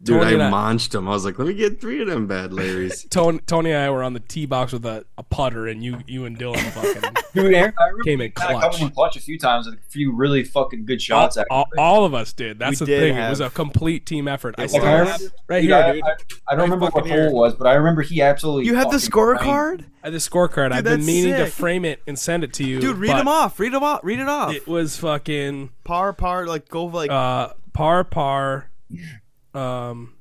[0.02, 1.08] Dude, Tony I and I- munched him.
[1.08, 3.08] I was like, let me get three of them bad Larrys.
[3.10, 6.00] Tony, Tony and I were on the tee box with a, a putter, and you
[6.06, 8.60] you and Dylan fucking Dude, Aaron, I remember Came in clutch.
[8.72, 11.38] coming in clutch a few times with a few really fucking good shots.
[11.50, 11.78] all, actually.
[11.78, 12.58] all of us did.
[12.58, 13.16] That's We the did thing.
[13.24, 14.54] It was a complete team effort.
[14.58, 15.10] I It still Like, I was.
[15.22, 16.04] have right dude, here, I, dude.
[16.04, 16.10] I,
[16.48, 18.66] I don't remember what fucking hole it was, but I remember he absolutely.
[18.66, 20.72] You have the scorecard, I had the scorecard.
[20.72, 22.98] I've been that's meaning to frame it and send it to you, dude.
[22.98, 23.58] Read them off.
[23.58, 24.00] Read them off.
[24.04, 24.52] Read it off.
[24.54, 26.46] It was fucking par par.
[26.46, 28.70] Like go like uh, par par,
[29.56, 30.14] um,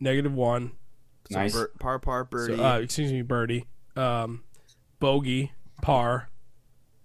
[0.00, 0.72] negative one.
[1.30, 1.52] so Nice.
[1.54, 2.56] bir- par par birdie.
[2.56, 3.66] So, uh, excuse me, birdie.
[3.96, 4.42] Um,
[5.00, 5.52] bogey,
[5.82, 6.28] par,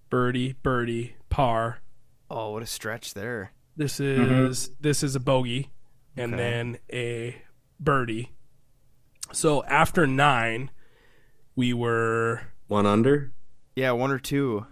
[0.09, 1.79] birdie, birdie, par.
[2.31, 3.53] oh, what a stretch there.
[3.77, 5.71] This is this is a bogey,
[6.17, 6.43] and Okay.
[6.43, 7.41] then a
[7.79, 8.33] birdie.
[9.31, 10.71] So after nine,
[11.55, 13.31] we were One under.
[13.75, 14.65] Yeah, one or two.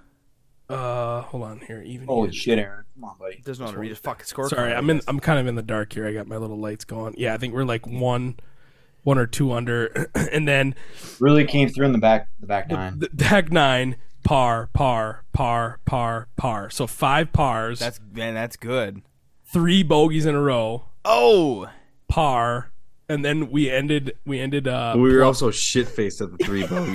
[0.70, 2.08] Uh hold on here even.
[2.08, 2.34] Holy here.
[2.34, 2.84] shit, Aaron!
[2.96, 3.42] Come on, buddy.
[3.46, 4.50] Doesn't know how to read his fucking scorecard.
[4.50, 5.02] Sorry, I'm in.
[5.08, 6.06] I'm kind of in the dark here.
[6.08, 7.16] I got my little lights going.
[7.18, 8.36] Yeah, I think we're like one,
[9.04, 10.76] one or two under, and then
[11.20, 13.00] Really came through in the back, the back nine.
[13.00, 16.70] the back nine par par par par par.
[16.70, 19.02] So five pars, That's man, that's good.
[19.46, 21.70] three bogeys in a row, Oh,
[22.10, 22.72] par,
[23.10, 24.18] and then we ended.
[24.26, 24.68] We ended.
[24.68, 26.94] Uh, we were pl- also shit faced at the three bogeys.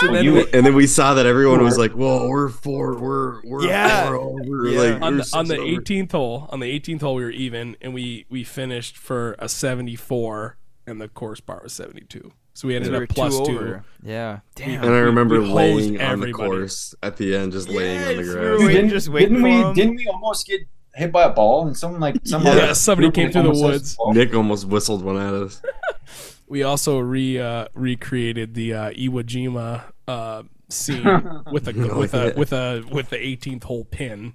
[0.00, 2.98] so then you- we- and then we saw that everyone was like, "Whoa, we're four,
[2.98, 4.06] we're we're Yeah.
[4.06, 4.80] four over." Yeah.
[4.80, 5.80] Like, on we're the on the six over.
[5.82, 9.48] 18th hole on the 18th hole we were even and we we finished for a
[9.48, 13.80] 74 and the course bar was 72 so we ended we up were plus two.
[14.04, 14.84] Yeah, damn.
[14.84, 15.56] And I remember we hosed
[15.90, 18.34] laying on the course at the end, just laying on the Yes, we grass.
[18.36, 19.54] were Dude, waiting- didn't, just waiting didn't for we?
[19.68, 19.74] him.
[19.74, 20.60] Didn't we almost get
[20.94, 23.96] hit by a ball and someone like some Yeah, other somebody came through the woods.
[24.08, 25.60] Nick almost whistled one at us.
[26.48, 31.04] we also re uh, recreated the uh, Iwo Jima uh, scene
[31.52, 34.34] with a Oh, with a with a with the 18th hole pin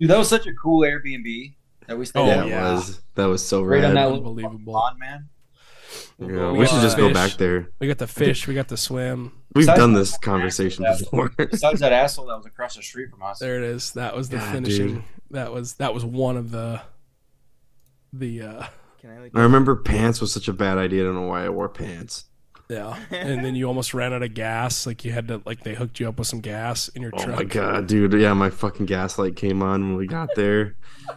[0.00, 1.54] Dude, that was such a cool Airbnb
[1.86, 2.46] that we stayed Oh, yeah, at.
[2.46, 2.72] it yeah.
[2.74, 3.00] was.
[3.14, 3.84] That was so Right rad.
[3.90, 4.72] on that little Unbelievable.
[4.74, 5.28] pond, man.
[6.18, 7.68] Yeah, We we should the just go back there.
[7.80, 10.96] we got the fish we got the swim We've Besides done this conversation Yeah.
[10.98, 11.30] before.
[11.38, 13.38] Besides that asshole that was across the street from us.
[13.38, 15.02] there it is that was the God, finishing dude.
[15.30, 16.80] that was that was one of the
[18.12, 18.66] the uh
[19.00, 21.02] Can I, like, I remember pants was such a bad idea.
[21.02, 22.24] I don't know why I wore pants.
[22.68, 24.86] Yeah, and then you almost ran out of gas.
[24.86, 27.18] Like you had to, like they hooked you up with some gas in your Oh
[27.18, 27.34] truck.
[27.36, 28.12] Oh my god, dude!
[28.14, 30.74] Yeah, my fucking gas light came on when we got there.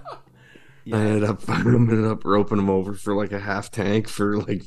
[0.91, 4.37] I ended up, I ended up roping them over for like a half tank for
[4.37, 4.63] like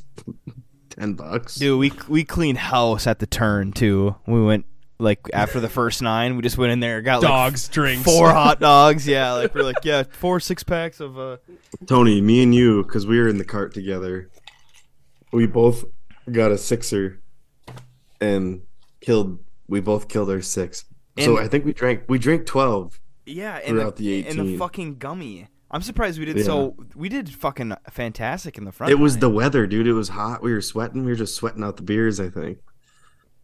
[0.91, 1.57] ten bucks.
[1.57, 4.17] Dude, we we cleaned house at the turn too.
[4.27, 4.67] We went
[4.99, 8.05] like after the first nine, we just went in there, got Dogs, like drinks.
[8.05, 9.07] four hot dogs.
[9.07, 11.39] Yeah, like we're like yeah, four six packs of uh.
[11.87, 14.31] Tony, me and you, because we were in the cart together,
[15.33, 15.85] we both
[16.31, 17.21] got a sixer
[18.21, 18.63] and
[19.01, 19.41] killed.
[19.67, 20.85] We both killed our six.
[21.19, 22.05] so I think we drank.
[22.09, 23.01] We drank twelve.
[23.27, 25.49] Yeah, and Throughout the, the and the fucking gummy.
[25.73, 26.45] I'm surprised we did Yeah.
[26.45, 26.77] so.
[26.95, 28.91] We did fucking fantastic in the front.
[28.93, 29.21] It was nine.
[29.21, 29.87] the weather, dude.
[29.87, 30.43] It was hot.
[30.43, 31.05] We were sweating.
[31.05, 32.21] We were just sweating out the beers.
[32.21, 32.59] I think.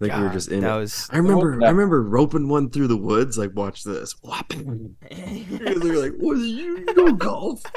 [0.00, 0.80] I think we were just in that it.
[0.80, 1.08] was.
[1.10, 1.46] I remember.
[1.46, 3.36] wasn't I remember roping one through the woods.
[3.38, 4.12] Like, watch this.
[4.22, 4.96] Whopping.
[5.10, 6.78] they were like, "What are you?
[6.78, 7.62] You go golf?"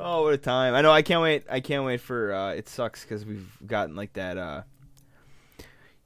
[0.00, 0.74] Oh, what a time!
[0.74, 0.92] I know.
[0.92, 1.44] I can't wait.
[1.50, 2.32] I can't wait for.
[2.32, 4.38] uh It sucks because we've gotten like that.
[4.38, 4.62] uh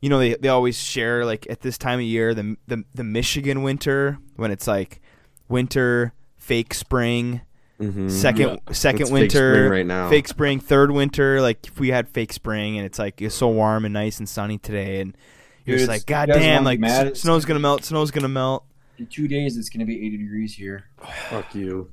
[0.01, 3.05] You know, they they always share like at this time of year the the the
[3.05, 5.03] Michigan winter when it's like
[5.49, 7.41] winter, fake spring,
[7.81, 8.11] Mm-hmm.
[8.11, 10.09] second second It's fake winter, spring right now.
[10.09, 11.41] fake spring, third winter.
[11.41, 14.29] Like if we had fake spring and it's like it's so warm and nice and
[14.29, 15.17] sunny today, and
[15.65, 18.13] you're Dude, just like, it's- God damn, like be mad, s- snow's gonna melt, snow's
[18.13, 18.65] gonna melt.
[18.99, 20.85] In two days, it's going to be 80 degrees here.
[21.31, 21.91] Fuck you.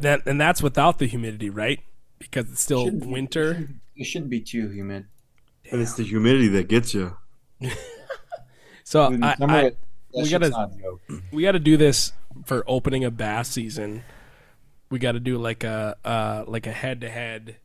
[0.00, 1.80] That and that's without the humidity, right?
[2.20, 3.68] Because it's still Shouldn't be- winter.
[3.96, 5.06] It shouldn't be too humid.
[5.72, 7.16] And it's the humidity that gets you.
[8.84, 9.76] So I, summer, I, that
[10.22, 11.00] we gotta- not a joke.
[11.32, 12.12] we got to do this
[12.44, 14.02] for opening a bass season.
[14.90, 17.56] We got to do like a uh, like a head to head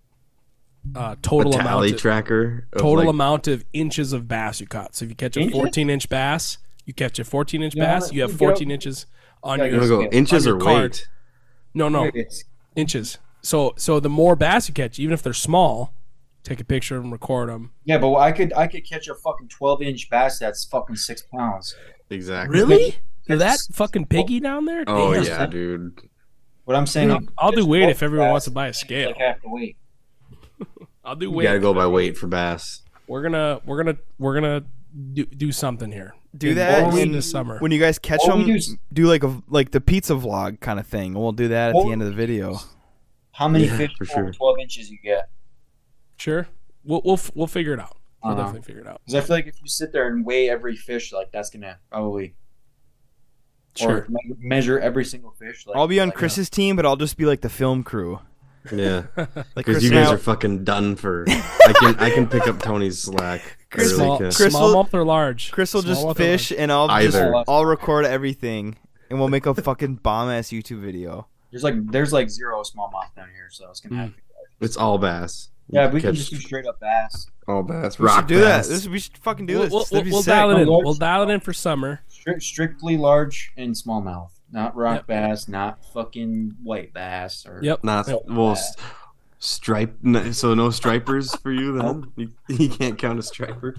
[0.96, 2.68] uh total a amount tally of, tracker.
[2.74, 4.96] of, total like, amount of inches of bass you caught.
[4.96, 8.12] So if you catch a 14 inch bass, you catch a 14 inch Yeah, bass,
[8.14, 9.06] you have 14 inches
[9.44, 10.92] on Yeah, You your wanna go inches on or your card.
[10.94, 11.08] weight?
[11.74, 12.10] no no
[12.76, 13.18] inches.
[13.42, 15.94] So so the more bass you catch, even if they're small,
[16.44, 17.72] take a picture of them, record them.
[17.84, 21.22] Yeah, but I could I could catch a fucking twelve inch bass that's fucking six
[21.22, 21.76] pounds.
[22.10, 22.60] Exactly.
[22.60, 22.96] Really?
[23.28, 24.84] Is that fucking piggy down there?
[24.88, 25.24] Oh Damn.
[25.24, 26.00] yeah, dude.
[26.66, 28.74] What I'm saying, I'll, I'll do it's weight if everyone bass, wants to buy a
[28.74, 29.10] scale.
[29.10, 29.78] Like half the weight.
[31.06, 31.44] I'll do You weight.
[31.46, 32.82] gotta go by weight for bass.
[33.08, 34.64] We're gonna we're gonna we're gonna
[35.14, 36.16] do, do something here.
[36.38, 37.58] Do In- that we- in- the summer.
[37.60, 40.60] When you guys catch What them, do is- do like a like the pizza vlog
[40.60, 41.14] kind of thing.
[41.14, 42.60] We'll do that at the end of the video.
[43.32, 44.32] How many Yeah, fish for sure.
[44.34, 45.30] twelve inches you get?
[46.18, 46.48] Sure.
[46.84, 47.98] We'll we'll we'll figure it out.
[48.24, 48.42] We'll Uh-huh.
[48.44, 49.02] definitely figure it out.
[49.06, 51.78] Because I feel like if you sit there and weigh every fish, like that's gonna
[51.92, 52.36] probably
[53.76, 54.00] Sure.
[54.00, 55.66] or me- measure every single fish.
[55.66, 58.20] Like, I'll be on like, Chris's team, but I'll just be like the film crew.
[58.74, 61.24] Yeah, Like because Chris you guys I- are fucking done for.
[61.30, 63.42] I can I can pick up Tony's slack.
[63.72, 64.32] I Chris- really Small, can.
[64.32, 65.52] Chris- smallmouth or large?
[65.52, 67.32] Chris will just fish, and I'll Either.
[67.32, 68.76] just I'll record everything,
[69.10, 71.28] and we'll make a fucking bomb ass YouTube video.
[71.52, 74.00] There's like there's like zero smallmouth down here, so it's gonna Mm.
[74.00, 74.22] have to.
[74.60, 75.50] It's all bass.
[75.70, 77.28] Yeah, You we can catch just do straight up bass.
[77.50, 77.98] All bass.
[78.00, 78.68] We Rock should do bass.
[78.68, 78.74] that.
[78.74, 79.92] This, we should fucking do We'll, this.
[79.92, 80.68] we'll, we'll dial it in.
[80.68, 82.02] Large- We'll dial it in for summer.
[82.10, 85.08] Stri- strictly large and smallmouth, not rock Yep.
[85.08, 87.60] bass, not fucking white bass or.
[87.64, 87.84] Yep.
[87.84, 88.20] Not Yep.
[88.28, 88.52] well.
[88.52, 88.76] s-
[89.42, 89.96] Stripe.
[90.34, 92.12] So no stripers for you then.
[92.18, 93.74] You, you can't count a striper.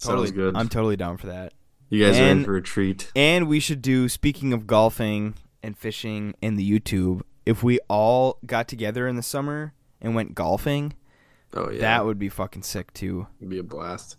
[0.00, 0.56] Totally, Sounds good.
[0.56, 1.52] I'm totally down for that.
[1.88, 3.10] you guys are in for a treat.
[3.14, 4.08] And we should do.
[4.08, 9.22] Speaking of golfing and fishing and the YouTube, if we all got together in the
[9.22, 10.94] summer and went golfing,
[11.54, 13.26] Oh yeah, that would be fucking sick too.
[13.40, 14.16] would be a blast.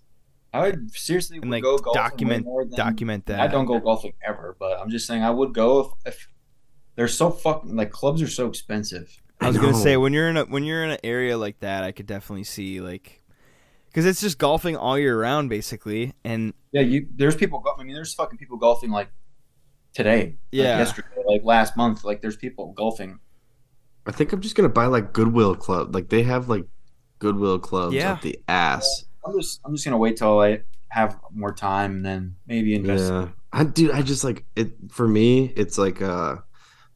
[0.53, 3.39] I would seriously And would like go golfing document more than- document that.
[3.39, 6.27] I don't go golfing ever, but I'm just saying I would go if, if
[6.95, 9.09] they're so fucking like clubs are so expensive.
[9.41, 11.59] I was I gonna say when you're in a when you're in an area like
[11.61, 13.23] that, I could definitely see like,
[13.87, 17.59] because it's just golfing all year round basically, and Yeah, you there's people.
[17.59, 19.09] Go, I mean, there's fucking people golfing like
[19.95, 20.23] today.
[20.25, 20.77] like Yeah.
[20.77, 22.03] yesterday, like last month.
[22.03, 23.19] Like there's people golfing.
[24.05, 25.95] I think I'm just gonna buy like Goodwill Club.
[25.95, 26.65] Like they have like
[27.23, 28.13] Goodwill clubs Yeah.
[28.13, 29.05] up the ass.
[29.25, 33.11] I'm just I'm just gonna wait till I have more time and then maybe invest.
[33.11, 34.73] Yeah, I dude, I just like it.
[34.91, 36.35] For me, it's like uh,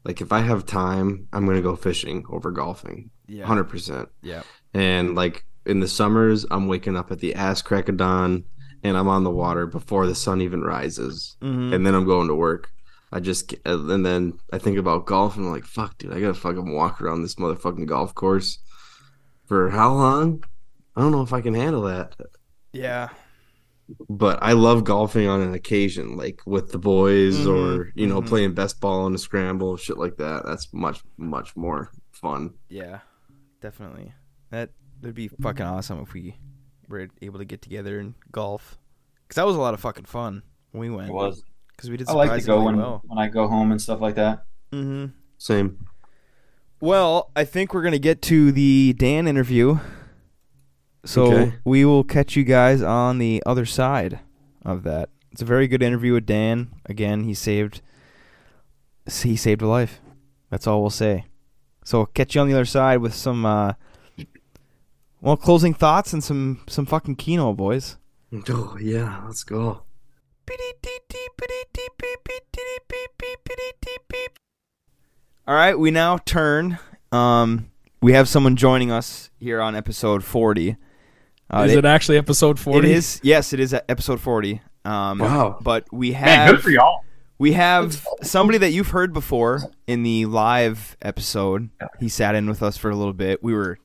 [0.04, 4.10] like if I have time, I'm gonna go fishing over golfing, yeah, hundred percent.
[4.22, 8.44] yeah, And like in the summers, I'm waking up at the ass crack of dawn,
[8.84, 12.28] and I'm on the water before the sun even rises, hmm and then I'm going
[12.28, 12.70] to work.
[13.12, 16.20] I just uh, and then I think about golf, and I'm like, fuck, dude, I
[16.20, 18.60] gotta fucking walk around this motherfucking golf course
[19.48, 20.44] for how long?
[20.96, 22.16] I don't know if I can handle that.
[22.74, 23.10] yeah,
[24.10, 28.22] but I love golfing on an occasion, like with the boys Mhm, or you know
[28.22, 28.28] mhm.
[28.28, 30.44] playing best ball in a scramble, shit like that.
[30.46, 32.54] That's much much more fun.
[32.70, 33.00] yeah,
[33.62, 34.14] definitely.
[34.52, 34.70] That
[35.02, 36.36] would be fucking awesome if we
[36.90, 38.78] were able to get together and golf,
[39.24, 40.42] because that was a lot of fucking fun
[40.72, 41.10] when we went.
[41.10, 41.44] It was.
[41.76, 43.02] because we did I like to go when well.
[43.06, 44.44] when I go home and stuff like that.
[44.74, 45.14] Mm-hmm.
[45.38, 45.86] Same.
[46.80, 49.80] Well, I think we're gonna get to the Dan interview.
[51.06, 51.54] So Okay.
[51.64, 54.20] we will catch you guys on the other side
[54.66, 55.10] of that.
[55.32, 56.70] It's a very good interview with Dan.
[56.86, 57.82] Again, he saved
[59.24, 60.02] he saved a life.
[60.50, 61.26] That's all we'll say.
[61.86, 63.74] So catch you on the other side with some uh
[65.22, 67.98] well closing thoughts and some some fucking Keno boys.
[68.50, 69.84] Oh yeah, let's go.
[75.48, 76.78] All right, we now turn.
[77.12, 77.72] Um,
[78.02, 80.76] we have someone joining us here on episode forty.
[81.50, 82.92] Uh, Is it- it actually episode forty?
[82.92, 83.20] is.
[83.24, 84.62] Yes, it is at episode forty.
[84.84, 85.58] Um, Wow.
[85.62, 87.04] But we Man, have good for y'all.
[87.38, 91.70] we have somebody that you've heard before in the live episode.
[92.00, 93.42] He sat in with us for a little bit.
[93.44, 93.80] We were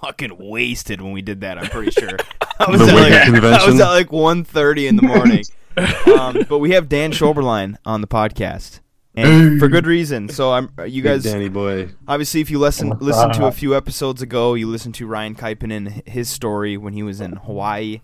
[0.00, 1.58] fucking wasted when we did that.
[1.58, 2.16] I'm pretty sure.
[2.58, 2.94] I was The at
[3.30, 5.44] Wicked like, I was at like 1.30 in the morning.
[6.18, 8.80] um, but we have Dan Schoeberlein on the podcast.
[9.16, 10.28] And for good reason.
[10.28, 11.90] So I'm you Big guys Danny boy.
[12.06, 16.06] Obviously, if you listen listen to a few episodes ago, you listened to Ryan Kuipenin,
[16.06, 18.00] his story when he was in Hawaii,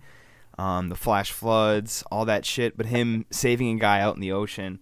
[0.58, 2.76] um, the flash floods, all that shit.
[2.76, 4.78] But him saving a guy out in the ocean.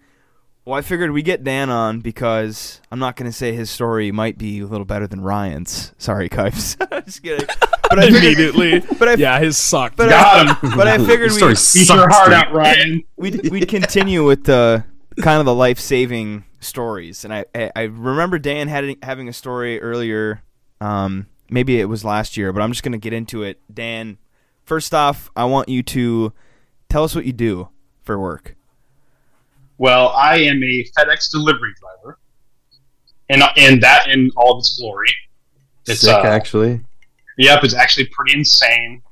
[0.66, 4.38] Well, I figured we get Dan on because I'm not gonna say his story might
[4.38, 5.92] be a little better than Ryan's.
[5.98, 6.76] Sorry, Kuipes.
[7.06, 7.46] Just kidding.
[7.88, 8.96] But I figured, Immediately.
[8.98, 9.96] but I, yeah, his sucked.
[9.96, 10.76] but Got I, him.
[10.76, 12.34] but I figured Story we Beat sucks, your heart dude.
[12.34, 13.02] out, Ryan.
[13.16, 14.84] we'd we'd continue with the
[15.22, 19.32] kind of the life saving stories, and I, I I remember Dan had having a
[19.32, 20.42] story earlier.
[20.80, 23.60] Um, maybe it was last year, but I'm just gonna get into it.
[23.72, 24.18] Dan,
[24.64, 26.32] first off, I want you to
[26.88, 27.68] tell us what you do
[28.02, 28.56] for work.
[29.78, 32.18] Well, I am a FedEx delivery driver,
[33.28, 35.08] and and that in all of its glory.
[35.86, 36.82] It's Sick, uh, actually.
[37.38, 39.02] yep, it's actually pretty insane.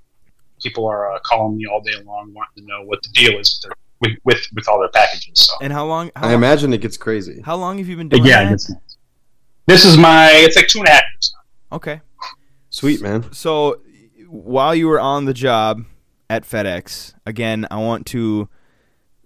[0.62, 3.60] People are uh, calling me all day long, wanting to know what the deal is
[3.62, 5.46] with their, with, with with all their packages.
[5.46, 6.10] So And how long?
[6.16, 7.40] How, I imagine it gets crazy.
[7.44, 8.52] how long have you been But doing yeah, that?
[8.54, 8.72] it's,
[9.66, 11.34] this is my it's like two and a half years.
[11.72, 12.00] Okay.
[12.70, 13.32] Sweet man.
[13.32, 13.80] So
[14.28, 15.84] while you were on the job
[16.30, 18.48] at FedEx, again, I want to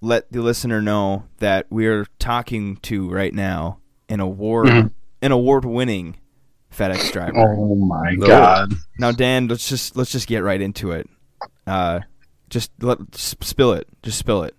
[0.00, 4.90] let the listener know that we're talking to right now an award Mhm.
[5.20, 6.16] an award winning
[6.72, 7.38] FedEx driver.
[7.38, 8.26] Oh my No.
[8.26, 8.74] god.
[8.98, 11.08] Now, Dan, let's just let's just get right into it.
[11.66, 12.00] Uh,
[12.50, 13.86] just let s- spill it.
[14.02, 14.54] Just spill it.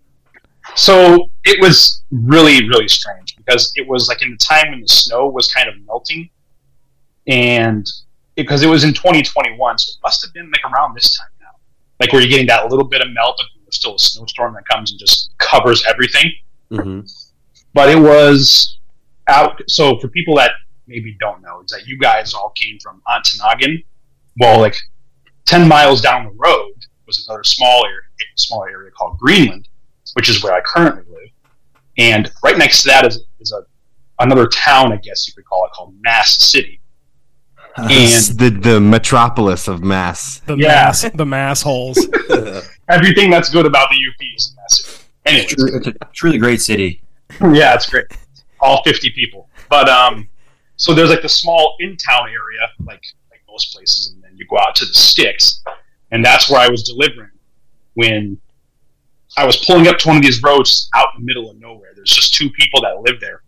[0.76, 4.88] So it was really, really strange because it was like in the time when the
[4.88, 6.30] snow was kind of melting,
[7.28, 7.88] and
[8.36, 11.52] because it was in 2021, so it must have been like around this time now,
[12.00, 14.68] like where you're getting that little bit of melt, but there's still a snowstorm that
[14.68, 16.32] comes and just covers everything.
[16.70, 17.02] hmm
[17.74, 18.80] But it was
[19.28, 19.62] out.
[19.68, 20.52] So for people that
[20.88, 23.84] maybe don't know, is that you guys all came from Ontonagon.
[24.40, 24.76] Well, like
[25.46, 26.74] 10 miles down the road
[27.06, 28.02] was another small area,
[28.36, 29.68] small area called Greenland,
[30.14, 31.30] which is where I currently live.
[31.98, 33.62] And right next to that is, is a
[34.24, 36.80] another town, I guess you could call it, called Mass City.
[37.76, 37.90] And
[38.38, 40.40] the the metropolis of Mass.
[40.46, 40.68] The Yeah.
[40.68, 41.98] mass, the mass holes.
[42.90, 45.04] everything that's good about the UP is in Mass City.
[45.26, 47.02] Anyways, It's, true- it's a truly great city.
[47.42, 48.06] yeah, it's great.
[48.60, 49.50] All 50 people.
[49.70, 50.28] But um,
[50.76, 53.02] so there's like the small in-town area, like
[53.32, 55.64] like most places, and then you go out to the sticks,
[56.12, 57.32] and that's where I was delivering
[57.96, 58.40] when
[59.38, 61.92] I was pulling up to one of these roads out in the middle of nowhere.
[61.96, 63.42] There's just two people that live there,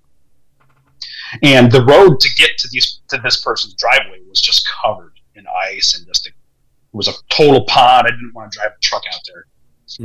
[1.43, 5.45] and the road to get to these to this person's driveway was just covered in
[5.67, 6.35] ice and just a, it
[6.93, 8.07] was a total pond.
[8.07, 9.45] I didn't want to drive a truck out there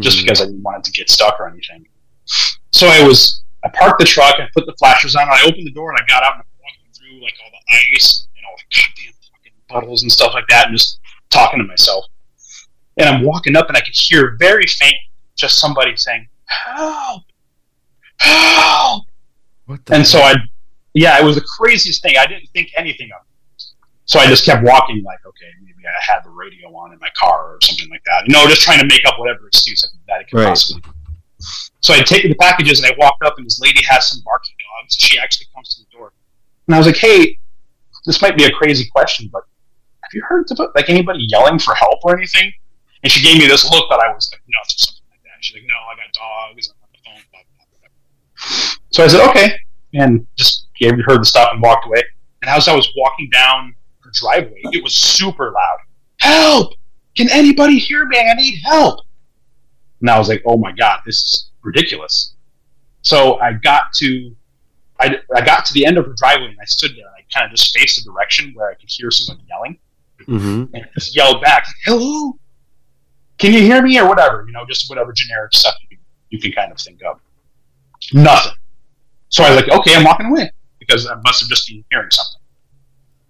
[0.00, 0.22] just Mhm.
[0.22, 1.86] because I didn't want it to get stuck or anything.
[2.72, 5.72] So I was, I parked the truck, I put the flashers on, I opened the
[5.72, 8.56] door, and I got out and I'm walking through like all the ice, and, all
[8.56, 11.00] the goddamn fucking puddles and stuff like that, and just
[11.30, 12.04] talking to myself.
[12.96, 14.94] And I'm walking up, and I could hear very faint,
[15.40, 17.22] just somebody saying, "Help!
[18.18, 19.06] Help!"
[19.66, 20.34] What the And so I,
[20.94, 22.16] yeah, it was the craziest thing.
[22.18, 23.62] I didn't think anything of it.
[24.04, 27.10] So I just kept walking, like, okay, maybe I had the radio on in my
[27.16, 28.28] car or something like that.
[28.28, 30.48] Know, just trying to make up whatever excuse that it could Right.
[30.48, 30.82] possibly.
[30.82, 30.88] be.
[31.80, 34.54] So I taken the packages and I walked up, and this lady has some barking
[34.82, 34.96] dogs.
[34.98, 36.12] She actually comes to the door,
[36.66, 37.38] and I was like, "Hey,
[38.04, 39.44] this might be a crazy question, but
[40.02, 42.52] have you heard about like anybody yelling for help or anything?"
[43.02, 44.99] And she gave me this look that I was like no, something
[45.40, 45.44] that.
[45.44, 46.70] She's like, "No, I got dogs.
[46.70, 48.70] I'm on the phone." Blah, blah, blah.
[48.90, 49.58] So I said, "Okay,"
[49.94, 52.02] and just gave her the stuff and walked away.
[52.42, 55.78] And as I was walking down her driveway, it was super loud.
[56.20, 56.74] Help!
[57.16, 58.18] Can anybody hear me?
[58.18, 59.00] I need help.
[60.00, 62.34] And I was like, oh my god, this is ridiculous.
[63.02, 64.34] So I got to,
[65.00, 67.24] I, I got to the end of her driveway and I stood there and I
[67.38, 69.78] kind of just faced the direction where I could hear somebody yelling
[70.26, 70.70] Mhm.
[70.74, 72.38] and just yelled back, "Hello,
[73.40, 75.96] can you hear me?" or whatever, you know, just whatever generic stuff you,
[76.28, 77.18] you can kind of think of.
[78.12, 78.52] Nothing.
[79.30, 82.10] So I was like, "Okay, I'm walking away," because I must have just been hearing
[82.10, 82.40] something.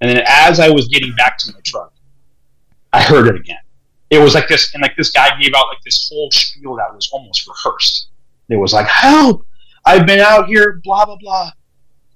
[0.00, 1.92] And then as I was getting back to my truck,
[2.92, 3.58] I heard it again.
[4.10, 6.94] It was like this, and like this guy gave out like this whole spiel that
[6.94, 8.08] was almost rehearsed.
[8.48, 9.46] It was like, "Help!
[9.84, 11.52] I've been out here, blah blah blah.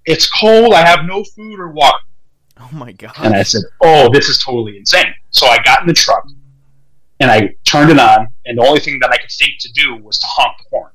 [0.04, 0.74] It's cold.
[0.74, 1.98] I have no food or water."
[2.60, 3.12] Oh my god.
[3.18, 6.24] And I said, "Oh, this is totally insane." So I got in the truck
[7.24, 9.96] and I turned it on, and the only thing that I could think to do
[9.96, 10.92] was to honk the horn,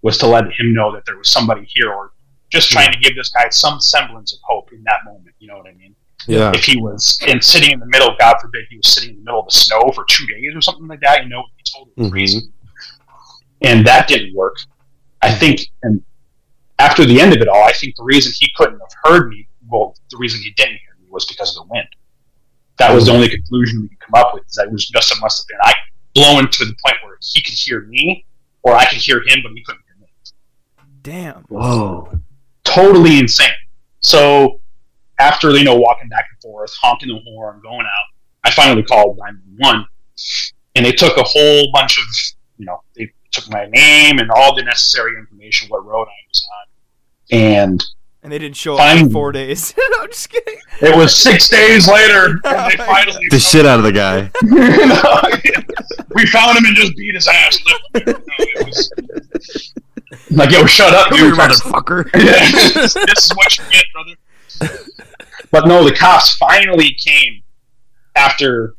[0.00, 2.12] was to let him know that there was somebody here, or
[2.50, 5.34] just trying to give this guy some semblance of hope in that moment.
[5.40, 5.94] You know what I mean?
[6.26, 6.52] Yeah.
[6.54, 9.24] If he was in sitting in the middle, God forbid, he was sitting in the
[9.24, 11.44] middle of the snow for two days or something like that, you know,
[11.76, 12.10] totally Mhm.
[12.10, 12.40] crazy.
[13.60, 14.56] And that didn't work.
[15.20, 16.02] I think, and
[16.78, 19.46] after the end of it all, I think the reason he couldn't have heard me,
[19.68, 21.88] well, the reason he didn't hear me was because of the wind.
[22.78, 24.46] That was the only conclusion we could come up with.
[24.46, 25.74] Is that it was just it must have been I
[26.14, 28.24] blowing to the point where he could hear me,
[28.62, 30.08] or I could hear him, but he couldn't hear me.
[31.02, 31.42] Damn.
[31.44, 32.18] Whoa.
[32.64, 33.50] Totally insane.
[34.00, 34.60] So
[35.18, 38.14] after you know walking back and forth, honking the horn, going out,
[38.44, 39.86] I finally called nine one one,
[40.76, 42.04] and they took a whole bunch of
[42.58, 46.48] you know they took my name and all the necessary information, what road I was
[46.52, 47.84] on, and
[48.22, 49.10] And they didn't show up for Fine.
[49.10, 49.72] four days.
[49.78, 50.58] no, I'm just kidding.
[50.82, 54.30] it was six days later, and they finally The shit out of the guy.
[54.42, 57.58] You we found him and just beat his ass.
[57.66, 58.92] You it was,
[60.30, 61.38] like, yo, shut up, Come here, dude.
[61.38, 62.10] motherfucker.
[62.14, 64.78] Yeah, this, this is what you get, brother.
[65.52, 67.42] But no, the cops finally came
[68.16, 68.74] after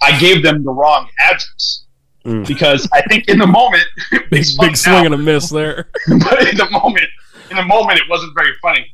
[0.00, 1.84] I gave them the wrong address.
[2.24, 2.46] Mm.
[2.46, 3.84] Because I think in the moment,
[4.30, 5.88] Big big swing now, and a miss there.
[6.08, 7.06] but in the moment,
[7.52, 8.86] in the moment, it wasn't very funny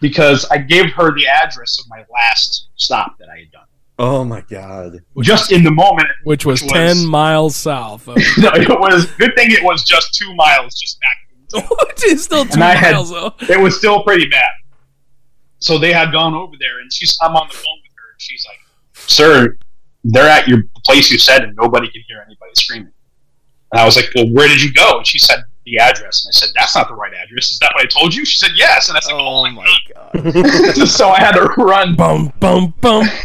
[0.00, 3.62] because I gave her the address of my last stop that I had done.
[3.98, 4.98] Oh my god.
[5.22, 8.06] Just in the moment, Which was Which was- ten miles south.
[8.08, 11.16] Of, no, it was good thing it was just two miles just back.
[11.88, 13.32] which is still two And I had- miles though.
[13.48, 14.50] It was still pretty bad.
[15.58, 18.20] So they had gone over there, and she's I'm on the phone with her, and
[18.20, 18.58] she's like,
[19.08, 19.56] "Sir,
[20.04, 22.92] they're at your place you said, and nobody can hear anybody screaming."
[23.72, 26.30] And I was like, "Well, where did you go?" And she said the address, and
[26.32, 27.50] I said, "That's not the right address.
[27.50, 29.50] Is that what I told you?" She said, "Yes." And I said, "Oh, Oh my
[29.50, 30.32] my god.
[30.34, 31.94] god!" so I had to run.
[31.96, 33.04] Bum bum bum.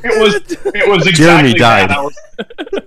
[0.00, 0.34] It was
[0.74, 1.90] it was exactly Jeremy died.
[1.90, 1.98] that.
[1.98, 2.14] I was,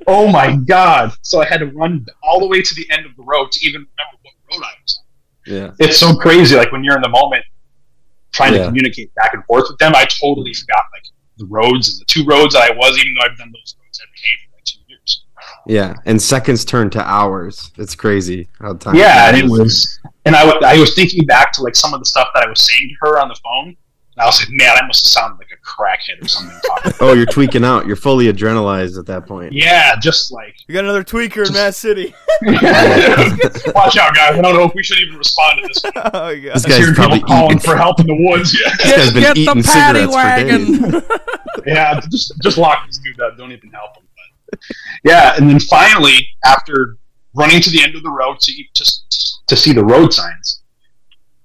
[0.07, 1.11] oh my god!
[1.21, 3.65] So I had to run all the way to the end of the road to
[3.67, 5.53] even remember what road I was on.
[5.53, 5.71] Yeah.
[5.85, 6.55] It's so crazy.
[6.55, 7.43] Like when you're in the moment,
[8.33, 8.59] trying Yeah.
[8.59, 11.03] to communicate back and forth with them, I totally forgot like
[11.37, 13.99] the roads and the two roads that I was, even though I've done those roads
[14.01, 15.23] every day for like two years.
[15.71, 15.95] Yeah.
[16.05, 17.71] And seconds turn to hours.
[17.77, 18.95] It's crazy how time.
[18.95, 21.99] Yeah, and it was, and I, w- I was thinking back to like some of
[22.01, 23.77] the stuff that I was saying to her on the phone.
[24.17, 26.59] And I was like, man, I must have sounded like a crackhead or something.
[26.67, 26.91] Talking.
[26.99, 27.87] Oh, you're tweaking out.
[27.87, 29.53] You're fully adrenalized at that point.
[29.53, 32.13] yeah, just like We got another tweaker in Mass City.
[33.73, 34.37] watch out, guys.
[34.37, 35.81] I don't know if we should even respond to this.
[35.95, 36.41] oh my god.
[36.43, 38.53] This Just guy's hearing probably people calling eating- for help in the woods.
[38.59, 40.91] Yeah, This guy's been Get the eating paddy cigarettes for days.
[40.91, 41.63] wagon.
[41.65, 41.99] yeah.
[42.09, 43.37] Just just lock this dude up.
[43.37, 44.03] Don't even help him.
[44.51, 44.59] But,
[45.03, 46.97] yeah, and then finally, after
[47.33, 50.61] running to the end of the road to just to see the road signs,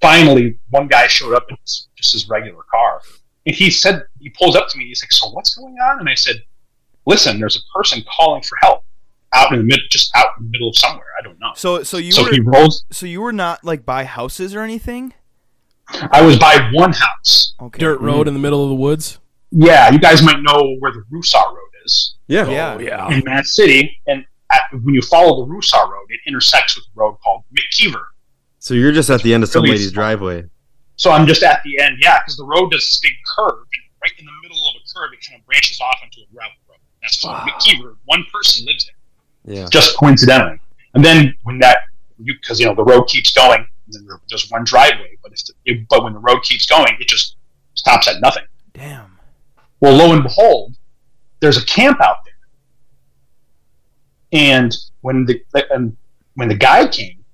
[0.00, 3.00] finally one guy showed up in his, just his regular car,
[3.46, 4.86] and he said he pulls up to me.
[4.86, 6.36] He's like, "So what's going on?" And I said,
[7.06, 8.84] "Listen, there's a person calling for help
[9.32, 11.06] out in the mid, just out in the middle of somewhere.
[11.18, 12.84] I don't know." So so you so were he rolls.
[12.90, 15.14] so you were not like by houses or anything?
[15.88, 17.54] I was by one house.
[17.60, 17.78] Okay.
[17.78, 18.28] Dirt road mm-hmm.
[18.28, 19.18] in the middle of the woods.
[19.50, 22.14] Yeah, you guys might know where the Rusaw Road is.
[22.28, 22.48] Yeah.
[22.48, 22.74] Yeah.
[22.74, 23.08] Oh yeah.
[23.10, 27.00] in Mass City, and at, when you follow the Rusaw Road, it intersects with a
[27.00, 28.04] road called McKeever.
[28.58, 30.02] So you're just at the end of some Really lady's small.
[30.04, 30.44] driveway.
[30.96, 33.82] So I'm just at the end, yeah, because the road does this big curve, and
[34.02, 36.52] right in the middle of a curve, it kind of branches off into a gravel
[36.68, 36.78] road.
[37.02, 37.46] That's called Wow.
[37.58, 37.96] McKeever.
[38.06, 38.88] One person lives
[39.44, 39.68] there, Yeah.
[39.70, 40.58] just coincidentally.
[40.94, 41.78] And then when that,
[42.24, 45.52] because you know the road keeps going, then there- there's one driveway, but if the,
[45.66, 47.36] it, but when the road keeps going, it just
[47.74, 48.44] stops at nothing.
[48.72, 49.18] Damn.
[49.80, 50.75] Well, lo and behold,
[51.40, 52.34] there's a camp out there.
[54.32, 55.96] And when the and
[56.34, 57.24] when the guy came,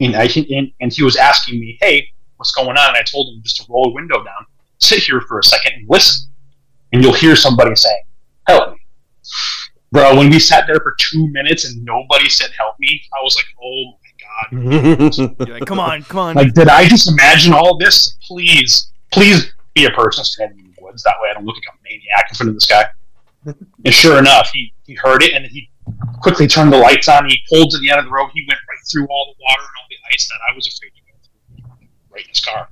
[0.00, 3.34] and I and, and he was asking me, "Hey, what's going on?" And I told
[3.34, 4.46] him just to roll a window down,
[4.78, 6.30] sit here for a second, and listen,
[6.92, 8.02] and you'll hear somebody saying,
[8.48, 8.78] "Help me."
[9.92, 13.36] Bro, when we sat there for two minutes and nobody said help me, I was
[13.36, 15.48] like, oh my God.
[15.50, 16.34] Like, come on, come on.
[16.34, 18.16] Like, did I just imagine all this?
[18.26, 20.61] Please, please be a person standing in the
[20.92, 21.02] woods.
[21.02, 22.86] That way I don't look like a maniac in front of this guy.
[23.84, 25.68] And sure enough, he, he heard it and he
[26.20, 27.28] quickly turned the lights on.
[27.28, 28.30] He pulled to the end of the road.
[28.32, 30.92] He went right through all the water and all the ice that I was afraid
[30.94, 32.68] to go through, right in his car.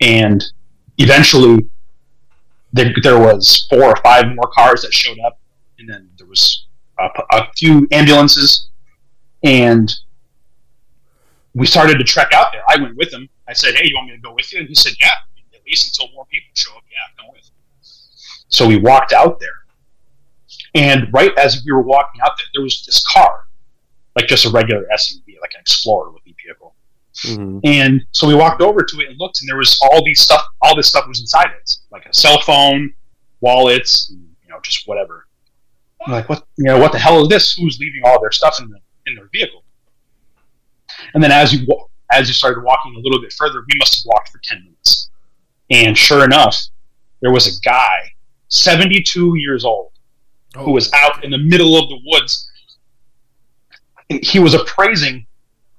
[0.00, 0.44] And
[0.98, 1.64] eventually,
[2.72, 5.38] there, there was four or five more cars that showed up,
[5.78, 6.66] and then there was
[6.98, 8.70] a, a few ambulances,
[9.44, 9.92] and
[11.54, 12.62] we started to trek out there.
[12.68, 13.28] I went with him.
[13.48, 15.10] I said, "Hey, you want me to go with you?" And he said, "Yeah,
[15.70, 16.82] least until more people show up.
[16.90, 17.50] Yeah, come with."
[18.48, 19.64] So we walked out there,
[20.74, 23.46] and right as we were walking out there, there was this car,
[24.16, 26.74] like just a regular SUV, like an Explorer looking vehicle.
[27.24, 27.60] Mhm.
[27.64, 30.42] And so we walked over to it and looked, and there was all these stuff.
[30.62, 32.92] All this stuff was inside it, like a cell phone,
[33.40, 35.26] wallets, and, you know, just whatever.
[36.06, 36.46] I'm like, what?
[36.56, 37.52] You know, what the hell is this?
[37.52, 39.64] Who's leaving all their stuff in the in their vehicle?
[41.14, 41.66] And then as you
[42.10, 45.09] as you started walking a little bit further, we must have walked for ten minutes.
[45.70, 46.56] And sure enough,
[47.20, 47.96] there was a guy,
[48.48, 49.92] seventy two years old,
[50.56, 50.72] who oh.
[50.72, 52.48] was out in the middle of the woods.
[54.08, 55.26] He was appraising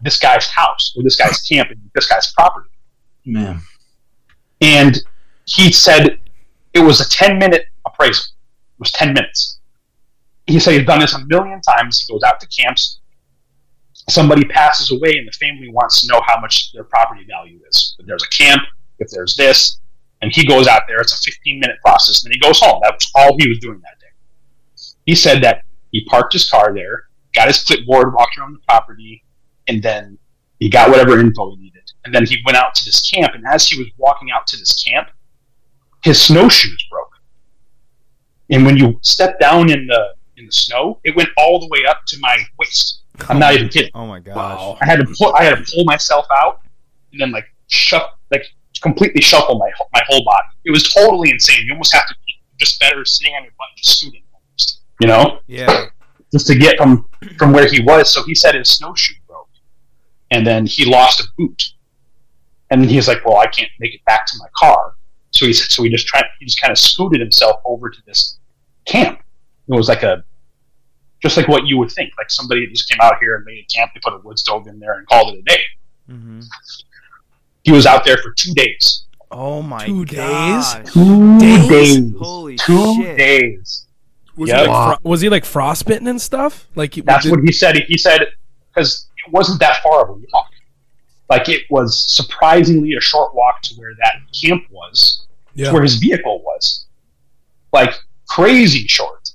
[0.01, 2.69] this guy's house or this guy's camp and this guy's property.
[3.25, 3.61] Man.
[4.61, 4.97] And
[5.45, 6.19] he said
[6.73, 8.25] it was a 10 minute appraisal.
[8.77, 9.59] It was 10 minutes.
[10.47, 12.01] He said he's done this a million times.
[12.01, 12.99] He goes out to camps.
[14.09, 17.95] Somebody passes away, and the family wants to know how much their property value is.
[17.99, 18.61] If there's a camp,
[18.99, 19.79] if there's this,
[20.22, 20.99] and he goes out there.
[20.99, 22.80] It's a 15 minute process, and then he goes home.
[22.84, 24.07] That was all he was doing that day.
[25.05, 29.24] He said that he parked his car there, got his clipboard, walked around the property,
[29.67, 30.17] and then
[30.59, 31.91] he got whatever info he needed.
[32.05, 34.57] And then he went out to this camp, and as he was walking out to
[34.57, 35.09] this camp,
[36.03, 37.11] his snowshoes broke.
[38.49, 41.86] And when you step down in the in the snow, it went all the way
[41.88, 43.01] up to my waist.
[43.30, 43.91] I'm not oh even kidding.
[43.93, 44.36] Oh my gosh.
[44.36, 44.78] Wow.
[44.82, 46.61] I had to pull I had to pull myself out
[47.11, 48.45] and then like shuff like
[48.82, 50.43] completely shuffle my my whole body.
[50.65, 51.65] It was totally insane.
[51.65, 54.82] You almost have to be just better sitting on your butt and just scooting almost.
[54.99, 55.39] You know?
[55.47, 55.86] Yeah.
[56.32, 57.07] Just to get from
[57.38, 58.13] from where he was.
[58.13, 59.49] So he said his snowshoe broke.
[60.32, 61.63] And then he lost a boot.
[62.69, 64.93] And he's like, Well, I can't make it back to my car.
[65.32, 67.99] So he said so he just tried he just kind of scooted himself over to
[68.05, 68.39] this
[68.86, 69.19] camp.
[69.67, 70.23] It was like a
[71.21, 72.13] just like what you would think.
[72.17, 74.67] Like somebody just came out here and made a camp, they put a wood stove
[74.67, 75.61] in there and called it a day.
[76.07, 76.39] hmm
[77.64, 79.03] He was out there for two days.
[79.30, 80.76] Oh my Two gosh.
[80.84, 80.93] days?
[80.93, 81.70] Two Days?
[81.70, 82.14] days.
[82.20, 83.18] Holy Two shit.
[83.18, 83.86] days.
[84.36, 84.62] Was Yeah.
[84.64, 86.68] he like fro- was he like frostbitten and stuff?
[86.76, 87.78] Like he- That's did- what he said.
[87.88, 88.28] He said
[88.74, 90.47] because it wasn't that far of a walk.
[91.30, 95.68] Like it was surprisingly a short walk to where that camp was, yeah.
[95.68, 96.86] to where his vehicle was.
[97.72, 97.93] Like
[98.28, 99.30] crazy short.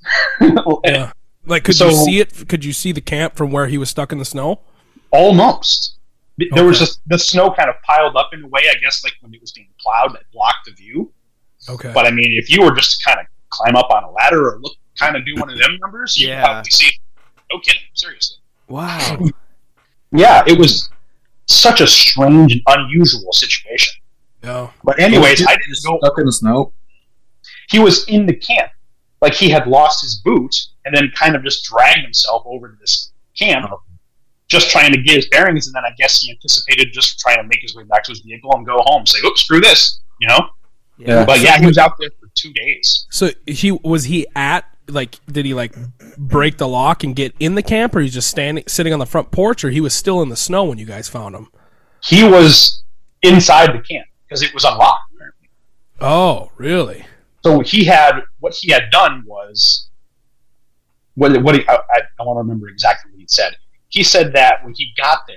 [0.85, 1.12] Yeah.
[1.49, 2.49] Like could you see it?
[2.49, 4.62] Could you see the camp from where he was stuck in the snow?
[5.12, 5.95] Almost.
[6.55, 9.14] There was just the snow kind of piled up in a way, I guess, like
[9.20, 11.12] when it was being plowed that blocked the view.
[11.68, 11.91] Okay.
[11.95, 14.51] But I mean, if you were just to kind of climb up on a ladder
[14.51, 16.43] or look, kind of do one of them numbers, you Yeah.
[16.43, 16.91] could probably see.
[17.53, 18.39] No kidding, seriously.
[18.68, 19.18] Wow.
[20.12, 20.89] Yeah, it was
[21.47, 23.95] such a strange and unusual situation.
[24.43, 24.72] No.
[24.84, 26.72] But anyways, I didn't know stuck in the snow.
[27.68, 28.70] he was in the camp.
[29.20, 32.76] Like he had lost his boot and then kind of just dragged himself over to
[32.78, 33.82] this camp, oh.
[34.49, 35.66] Just trying to get his bearings.
[35.66, 38.20] And then I guess he anticipated just trying to make his way back to his
[38.20, 39.07] vehicle and go home.
[39.07, 40.49] Say, "Oops, screw this," you know.
[40.99, 41.24] Yeah.
[41.24, 43.07] But yeah, he was out there for two days.
[43.11, 45.74] So he was he at like did he like
[46.16, 49.07] break the lock and get in the camp or he's just standing sitting on the
[49.07, 51.49] front porch or he was still in the snow when you guys found him?
[52.03, 52.84] He was
[53.22, 55.01] inside the camp because it was unlocked.
[55.14, 55.49] Apparently.
[56.01, 57.05] Oh, really?
[57.44, 59.88] So he had what he had done was
[61.14, 63.57] what what he, I, I don't want to remember exactly what he said.
[63.89, 65.37] He said that when he got there,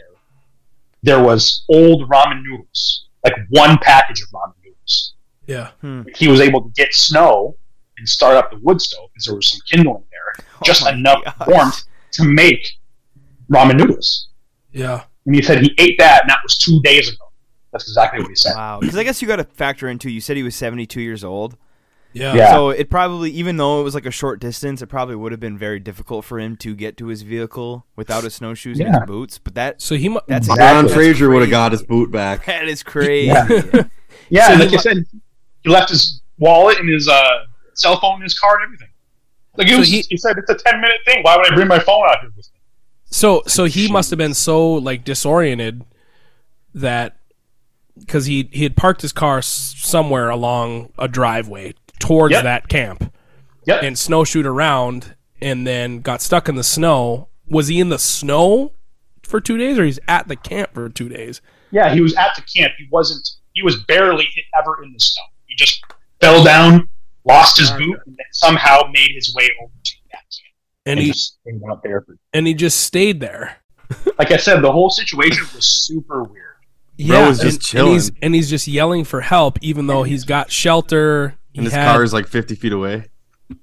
[1.04, 5.14] there was old ramen noodles, like one package of ramen noodles.
[5.48, 5.72] Yeah.
[5.82, 6.04] Hmm.
[6.16, 7.56] He was able to get snow
[7.98, 10.92] and start up the wood stove because there was some kindling there, oh just my
[10.92, 11.48] enough gosh.
[11.48, 11.84] warmth
[12.14, 12.68] to make
[13.52, 14.30] ramen noodles.
[14.72, 15.04] Yeah.
[15.26, 17.26] And he said he ate that, and that was two days ago.
[17.72, 18.56] That's exactly what he said.
[18.56, 18.80] Wow.
[18.80, 20.10] Because I guess you got to factor into.
[20.10, 21.56] You said he was 72 years old.
[22.14, 22.34] Yeah.
[22.34, 22.52] Yeah.
[22.52, 25.40] So it probably, even though it was like a short distance, it probably would have
[25.40, 29.04] been very difficult for him to get to his vehicle without his snowshoes and his
[29.06, 29.38] boots.
[29.38, 30.66] But that So he mu- that's Exactly.
[30.66, 32.46] Ron Frazier would have got his boot back.
[32.46, 33.28] That is crazy.
[33.28, 33.48] Yeah.
[34.32, 34.98] Yeah, So and he like I mu- said,
[35.64, 37.30] he left his wallet and his uh,
[37.74, 38.90] cell phone, and his car, and everything.
[39.58, 41.24] Like it So was, he- he, said, it's a ten minute thing.
[41.24, 42.60] Why would I bring my phone out here with me?
[43.06, 45.84] So so he must have been so like disoriented
[46.76, 47.18] that
[48.00, 52.44] because he he had parked his car somewhere along a driveway towards Yep.
[52.44, 53.14] that camp
[53.66, 53.84] Yep.
[53.84, 57.28] and snowshoed around and then got stuck in the snow.
[57.48, 58.74] Was he in the snow
[59.24, 61.42] for two days or he's at the camp for two days?
[61.72, 62.74] yeah, he was at the camp.
[62.80, 63.28] He wasn't.
[63.54, 64.28] He was barely
[64.60, 65.22] ever in the snow.
[65.46, 65.84] He just
[66.20, 66.90] fell down,
[67.26, 70.56] lost his boot, and then somehow made his way over to that camp.
[70.86, 72.02] And And he just stayed out there.
[72.02, 73.58] For, and he just stayed there.
[74.20, 76.46] like I said, the whole situation was super weird.
[76.98, 77.88] Yeah, was just and, chilling.
[77.88, 81.36] and he's and he's just yelling for help, even though he's got shelter.
[81.54, 83.06] He And his had- car is like 50 feet away.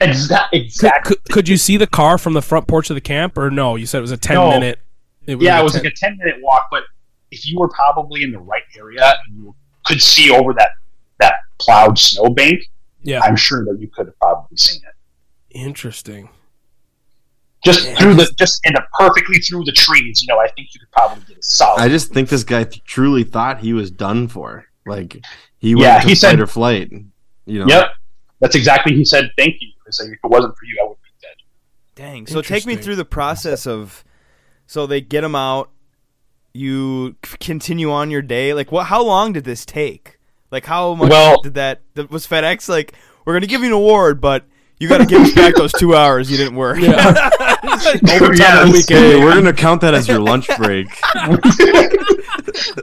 [0.01, 1.15] Exa- Could, exactly.
[1.17, 3.77] could, could you see the car from the front porch of the camp, or no?
[3.77, 4.51] You said it was a ten No.
[4.51, 4.81] minute.
[5.27, 6.83] It yeah, it was 10 like a ten minute walk, but
[7.31, 10.71] if you were probably in the right area and you could see over that
[11.21, 12.63] that plowed snowbank,
[13.05, 15.57] yeah, I'm sure that you could have probably seen it.
[15.57, 16.31] interesting.
[17.65, 20.49] Just Yeah, through the just- just in the perfectly through the trees, you know, I
[20.49, 21.81] think you could probably get a solid.
[21.81, 24.67] I just think this guy th- truly thought he was done for.
[24.85, 25.21] Like
[25.59, 26.91] he went Yeah, to he fight said- or flight.
[27.47, 27.67] You know.
[27.69, 27.89] Yep.
[28.41, 29.69] That's exactly he said thank you.
[29.87, 31.37] He said if it wasn't for you, I would be dead.
[31.95, 32.27] Dang.
[32.27, 34.05] So take me through the process of.
[34.67, 35.71] So they get him out.
[36.53, 38.53] You continue on your day.
[38.55, 38.87] Like what?
[38.87, 40.19] How long did this take?
[40.51, 41.83] Like how much Well- did that?
[41.95, 42.95] that- Was FedEx like?
[43.25, 44.45] We're gonna give you an award, but
[44.79, 46.79] you got to give us back those two hours you didn't work.
[46.79, 46.93] Yeah.
[47.65, 50.87] Overtime Yeah, on the Okay, we're gonna count that as your lunch break.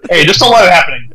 [0.09, 1.12] hey, just don't let it happen.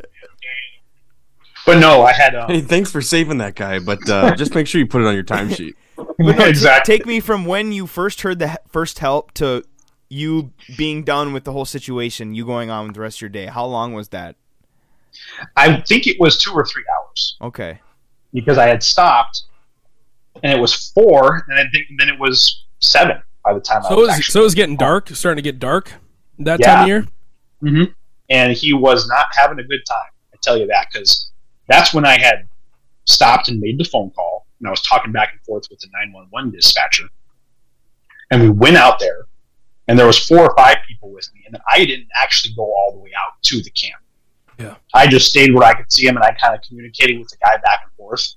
[1.69, 4.67] But no, I had um, hey, thanks for saving that guy, but uh, just make
[4.67, 5.75] sure you put it on your timesheet.
[6.21, 6.97] No, exactly.
[6.97, 9.63] take me from when you first heard the first help to
[10.09, 13.29] you being done with the whole situation, you going on with the rest of your
[13.31, 13.47] day.
[13.47, 14.35] How long was that?
[15.57, 17.81] I think it was two or three hours Okay.
[18.33, 19.43] because I had stopped,
[20.43, 23.89] and it was four, and I think then it was seven by the time I
[23.89, 24.33] So it was was actually.
[24.33, 25.93] so it was getting dark, starting to get dark
[26.41, 26.67] that Yeah.
[26.75, 27.07] time of year.
[27.61, 27.85] hmm
[28.29, 30.11] And he was not having a good time.
[30.35, 31.31] I tell you that because
[31.69, 32.49] that's when I had
[33.05, 35.89] stopped and made the phone call, and I was talking back and forth with the
[35.93, 37.05] nine one one dispatcher,
[38.31, 39.27] and we went out there,
[39.87, 42.63] and there was four or five people with me, and then I didn't actually go
[42.63, 44.03] all the way out to the camp.
[44.59, 44.75] Yeah.
[44.93, 47.37] I just stayed where I could see him, and I kind of communicated with the
[47.37, 48.35] guy back and forth.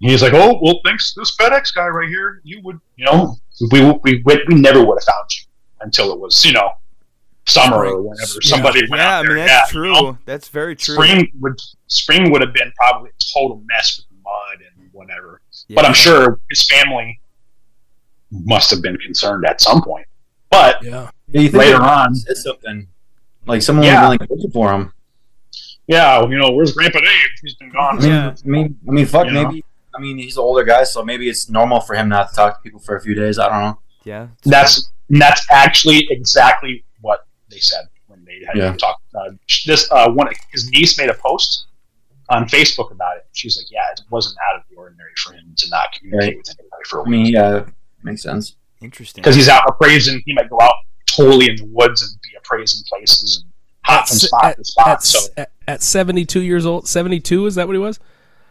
[0.00, 2.40] And he's like, "Oh, well, thanks this FedEx guy right here.
[2.44, 3.36] You would, you know,
[3.70, 5.46] we we we, we never would have found you
[5.80, 6.70] until it was, you know,
[7.46, 8.04] summer or oh, Spring.
[8.04, 8.50] whenever Yeah.
[8.50, 9.92] somebody went Yeah, out I mean that's Yeah, you true.
[9.92, 10.18] know?
[10.26, 10.94] That's very true.
[10.94, 15.40] Spring would spring would have been probably a total mess with mud and whatever.
[15.68, 15.74] Yeah.
[15.76, 17.20] But I'm sure his family
[18.30, 20.06] must have been concerned at some point.
[20.50, 21.10] But Yeah.
[21.28, 22.86] Yeah, you think later on, said something
[23.46, 24.08] like someone Yeah.
[24.08, 24.92] would have been like looking for him.
[25.88, 27.08] yeah, you know, where's Grandpa Dave?
[27.42, 28.00] He's been gone.
[28.02, 28.34] Yeah.
[28.44, 29.26] I mean, I mean, fuck.
[29.26, 29.48] You know?
[29.48, 29.64] Maybe.
[29.94, 32.56] I mean, he's an older guy, so maybe it's normal for him not to talk
[32.56, 33.38] to people for a few days.
[33.38, 33.78] I don't know.
[34.04, 34.28] Yeah.
[34.44, 36.91] That's that's actually exactly what
[37.52, 38.76] they said when they had Yeah.
[38.76, 39.02] talked.
[39.14, 39.30] Uh,
[39.66, 41.66] this uh, one, his niece made a post
[42.30, 43.26] on Facebook about it.
[43.32, 46.36] She's like, "Yeah, it wasn't out of the ordinary for him to not communicate Right.
[46.38, 47.64] with anybody for a week mean, yeah,
[48.02, 48.56] makes sense.
[48.80, 49.22] interesting.
[49.22, 50.22] because he's out appraising.
[50.26, 50.74] He might go out
[51.06, 53.52] totally in the woods and be appraising places and
[53.84, 54.88] hop from spot at- to spot.
[54.88, 58.00] At, so at, at 72 years old, 72 is that what he was?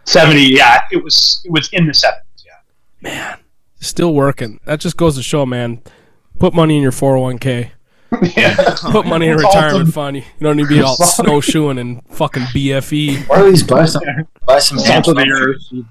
[0.05, 2.25] seventy, yeah, it was it was in the seventies.
[2.45, 2.51] Yeah,
[3.01, 3.37] Man,
[3.79, 4.59] still working.
[4.65, 5.81] That just goes to show, man.
[6.39, 7.71] Put money in your 401k.
[8.35, 8.55] Yeah.
[8.91, 9.91] Put money in a It's retirement awesome.
[9.91, 10.17] fund.
[10.17, 12.43] You don't need to be all It's snowshoeing and fucking.
[12.43, 13.29] BFE.
[13.29, 14.01] Or at least buy some,
[14.45, 15.29] buy some Something amp-
[15.71, 15.85] It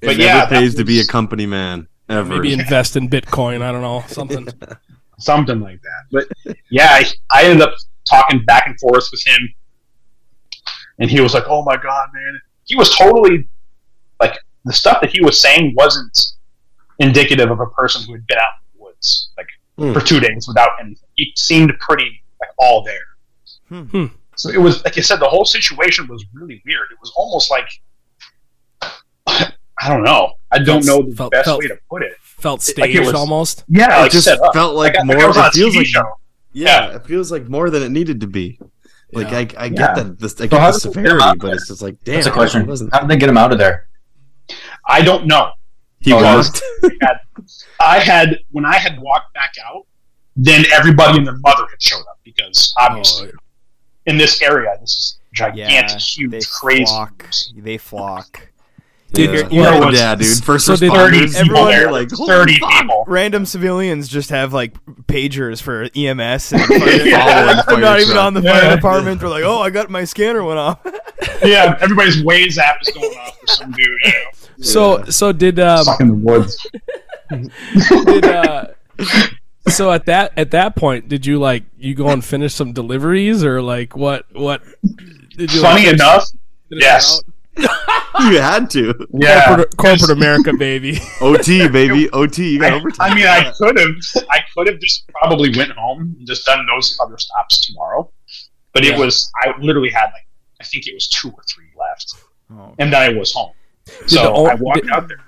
[0.00, 2.36] But yeah, that pays to be a company man ever.
[2.36, 3.62] Maybe invest in Bitcoin.
[3.62, 4.04] I don't know.
[4.08, 4.48] Something.
[5.18, 6.26] something like that.
[6.44, 7.74] But yeah, I, I ended up
[8.08, 9.54] talking back and forth with him,
[10.98, 13.48] and he was like, "Oh my god, man!" He was totally
[14.20, 16.18] like the stuff that he was saying wasn't
[16.98, 18.44] indicative of a person who had been out
[18.74, 19.46] in the woods like
[19.76, 19.92] Hmm.
[19.92, 21.03] for two days without anything.
[21.16, 22.94] He seemed pretty like all there.
[23.68, 23.82] Hmm.
[23.82, 24.06] Hmm.
[24.36, 26.86] So it was like I said, the whole situation was really weird.
[26.90, 27.68] It was almost like
[29.26, 30.34] I don't know.
[30.50, 32.12] I don't know the Felt- best felt- way to put it.
[32.20, 33.64] Felt Like it staged was- almost.
[33.68, 34.52] Yeah, it like just set up.
[34.54, 35.16] felt like, Like, more.
[35.16, 36.04] like I was on a it feels TV like show.
[36.52, 38.58] yeah, it feels like more than it needed to be.
[39.12, 39.38] Like Yeah.
[39.60, 39.94] I, I get Yeah.
[39.94, 41.82] that this, I So get how the did they get him severity, but it's just
[41.82, 42.14] like damn.
[42.16, 42.66] That's a question.
[42.66, 43.88] wasn't- How did they get him out of there?
[44.86, 45.52] I don't know.
[46.00, 46.60] He Oh, walked.
[47.80, 49.86] I had when I had walked back out,
[50.36, 53.38] then everybody and their mother had showed up because obviously Oh,
[54.06, 56.84] in this area this is gigantic, Yeah, huge, they crazy.
[56.84, 57.26] flock.
[57.56, 58.48] They flock.
[59.12, 59.48] Did- yeah.
[59.48, 60.42] you know what's- yeah, dude.
[60.44, 62.70] First so did- Thirty responders, everyone- there, like like thirty fuck.
[62.72, 63.04] people.
[63.06, 64.74] Random civilians just have like
[65.06, 66.62] pagers for EMS and
[67.06, 67.62] Yeah.
[67.68, 69.20] they're not even on the fire department.
[69.20, 70.80] They're like, oh, I got my scanner went off.
[71.44, 73.86] yeah, everybody's Waze app is going off for some dude.
[74.02, 76.66] You know, So so did um, stuck in the woods.
[77.30, 78.66] did uh
[79.68, 83.42] so at that at that point did you like you go and finish some deliveries
[83.44, 84.62] or like what what
[85.36, 86.24] did you Funny like, enough,
[86.70, 87.22] yes.
[88.20, 88.94] You had to.
[89.12, 89.46] yeah.
[89.46, 92.50] corporate, corporate America baby OT baby, OT.
[92.50, 93.12] You got I, overtime.
[93.12, 93.94] I mean, I could have,
[94.30, 98.08] I could have just probably went home and just done those other stops tomorrow,
[98.72, 98.92] but Yeah.
[98.94, 100.26] it was I literally had like
[100.60, 102.14] I think it was two or three left,
[102.52, 102.74] Oh.
[102.78, 103.50] and then I was home.
[103.84, 105.18] the So I walked did- out there.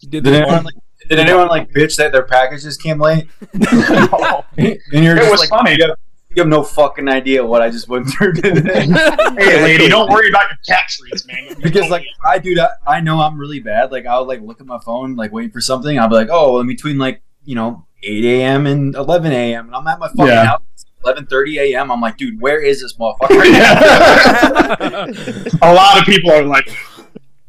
[0.00, 0.74] did Did the, anyone like,
[1.10, 3.26] did anyone like bitch that their packages came late?
[3.52, 4.44] No.
[4.56, 5.72] and you're It just was like, funny.
[5.78, 5.96] You have,
[6.30, 8.86] you have no fucking idea what I just went through today.
[9.36, 11.56] Hey, lady, don't worry about your tax rates, man.
[11.60, 13.90] Because like I do that, I know I'm really bad.
[13.92, 15.98] Like I'll like look at my phone, like waiting for something.
[15.98, 18.66] I'll be like, oh, in between like you know 8 a.m.
[18.66, 19.66] and 11 a.m.
[19.66, 20.44] and I'm at my fucking Yeah.
[20.46, 20.60] house.
[21.04, 21.90] 11:30 a.m.
[21.90, 23.40] I'm like, dude, where is this motherfucker?
[25.62, 26.99] a lot of people are like, And,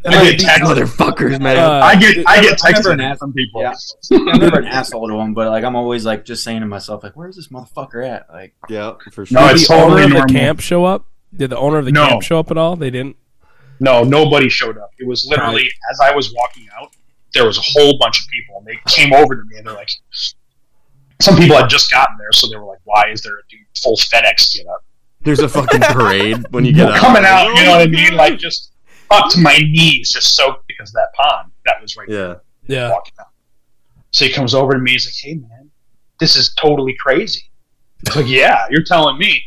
[0.05, 1.57] I get text- motherfuckers, man.
[1.57, 3.61] Uh, I get, I get I'm never ass- from people.
[3.61, 3.73] Yeah.
[4.11, 7.03] I'm never an asshole to them, but like I'm always like just saying to myself,
[7.03, 8.27] like, where's this motherfucker at?
[8.29, 9.47] Like, yeah, for No, sure.
[9.47, 11.91] did it's the owner totally of the camp show up did the owner of the
[11.91, 12.07] No.
[12.07, 13.15] camp show up at all they didn't
[13.79, 14.91] No, nobody showed up.
[14.99, 16.89] It was literally as I was walking out,
[17.33, 19.73] there was a whole bunch of people, and they came over to me and they're
[19.75, 19.89] like,
[21.21, 23.59] some people had just gotten there, so they were like, "Why is there a dude
[23.81, 24.83] full FedEx get up
[25.21, 26.97] There's a fucking parade when you get out.
[26.97, 28.15] coming out?" You know what I mean?
[28.15, 28.71] Like just
[29.11, 32.77] up to my knees, just soaked because of that pond that was right there Yeah.
[32.87, 33.27] yeah walking out.
[34.11, 34.91] So he comes over to me.
[34.91, 35.69] He's like, "Hey, man,
[36.19, 37.43] this is totally crazy."
[38.07, 39.41] I was like, "Yeah, you're telling me."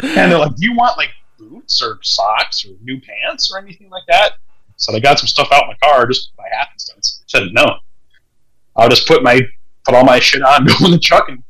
[0.00, 3.90] and they're like, "Do you want like boots or socks or new pants or anything
[3.90, 4.32] like that?"
[4.76, 7.22] So I got some stuff out in my car just by happenstance.
[7.22, 7.64] I said, "No,
[8.76, 9.40] I'll just put my
[9.84, 11.42] put all my shit on, go in the truck, and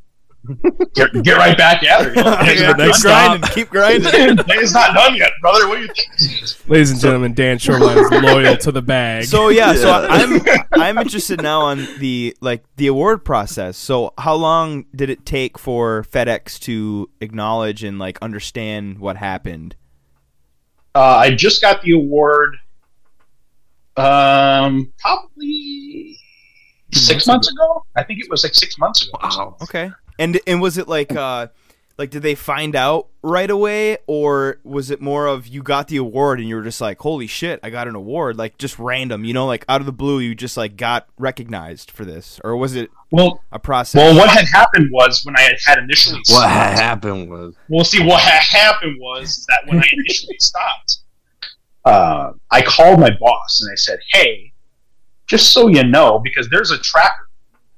[0.95, 2.31] get, get right back at her." You know?
[2.41, 3.41] Yeah, It's next done.
[3.41, 4.05] grinding, keep grinding.
[4.49, 5.69] it's not done yet, brother.
[5.69, 6.69] What do you think?
[6.69, 10.07] ladies and gentlemen Dan Schoeberlein is loyal to the bag So yeah, so Yeah.
[10.11, 13.77] I'm I'm interested now on the like the award process.
[13.77, 19.77] So how long did it take for FedEx to acknowledge and like understand what happened?
[20.95, 22.57] Uh, I just got the award.
[23.97, 26.19] Um, probably
[26.93, 27.85] six months ago.
[27.97, 29.19] I think it was like six months ago.
[29.23, 29.57] Wow.
[29.63, 29.91] Okay.
[30.19, 31.49] And and was it like uh
[31.99, 35.97] like did they find out right away or was it more of you got the
[35.97, 39.25] award and you were just like holy shit I got an award like just random
[39.25, 42.55] you know like out of the blue you just like got recognized for this or
[42.57, 43.99] was it Well, a process?
[43.99, 46.51] well, what had happened was when I had, had initially What stopped.
[46.53, 50.99] had happened was Well, see, what had happened was that when I initially stopped,
[51.87, 54.53] uh, I called my boss and I said, "Hey,
[55.29, 57.29] just so you know, because there's a tracker,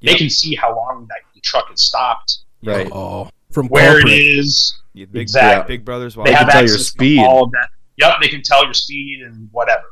[0.03, 2.91] they can see how long that the truck has stopped, right.
[2.93, 4.13] oh from where corporate.
[4.13, 5.77] it is, Yeah, big, Exactly.
[5.77, 6.35] Big Brothers They watching.
[6.35, 7.19] have can tell your access to speed.
[7.21, 7.69] all of that.
[7.97, 9.85] Yep, they can tell your speed and whatever.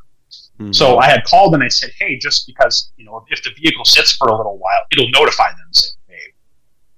[0.60, 0.74] Mhm.
[0.74, 3.84] So I had called and I said, hey, just because, you know, if the vehicle
[3.84, 6.32] sits for a little while, it'll notify them, say, hey,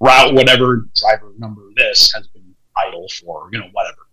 [0.01, 4.09] route whatever, driver number this has been idle for, you know, whatever.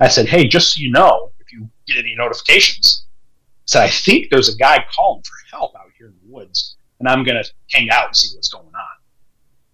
[0.00, 3.88] I said, hey, just so you know, if you get any notifications, I said, I
[3.90, 7.42] think there's a guy calling for help out here in the woods, and I'm going
[7.42, 8.93] to hang out and see what's going on.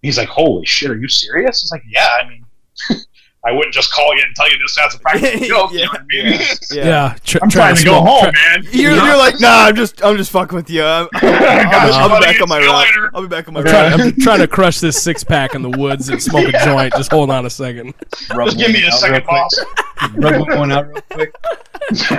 [0.01, 1.61] He's like, holy shit, are you serious?
[1.63, 2.45] It's like, yeah, I mean,
[3.43, 5.71] I wouldn't just call you and tell you this as a practical joke.
[5.73, 6.33] you know what I mean?
[6.33, 6.45] yeah.
[6.71, 8.63] Yeah, tr- I'm trying to go smoke- home, man.
[8.71, 10.83] You're, you're like, nah, I'm just, I'm just fucking with you.
[10.83, 12.77] I'm, I'll, be- I'll be back on my See you route.
[12.87, 13.11] later.
[13.15, 15.61] I'll be back on my I'm trying, I'm trying to crush this six pack in
[15.63, 16.93] the woods and smoke a joint.
[16.93, 17.93] Just hold on a second.
[18.35, 19.67] Rub Just give me a second, real quick.
[20.07, 20.11] boss.
[20.15, 21.35] Rub one out real quick.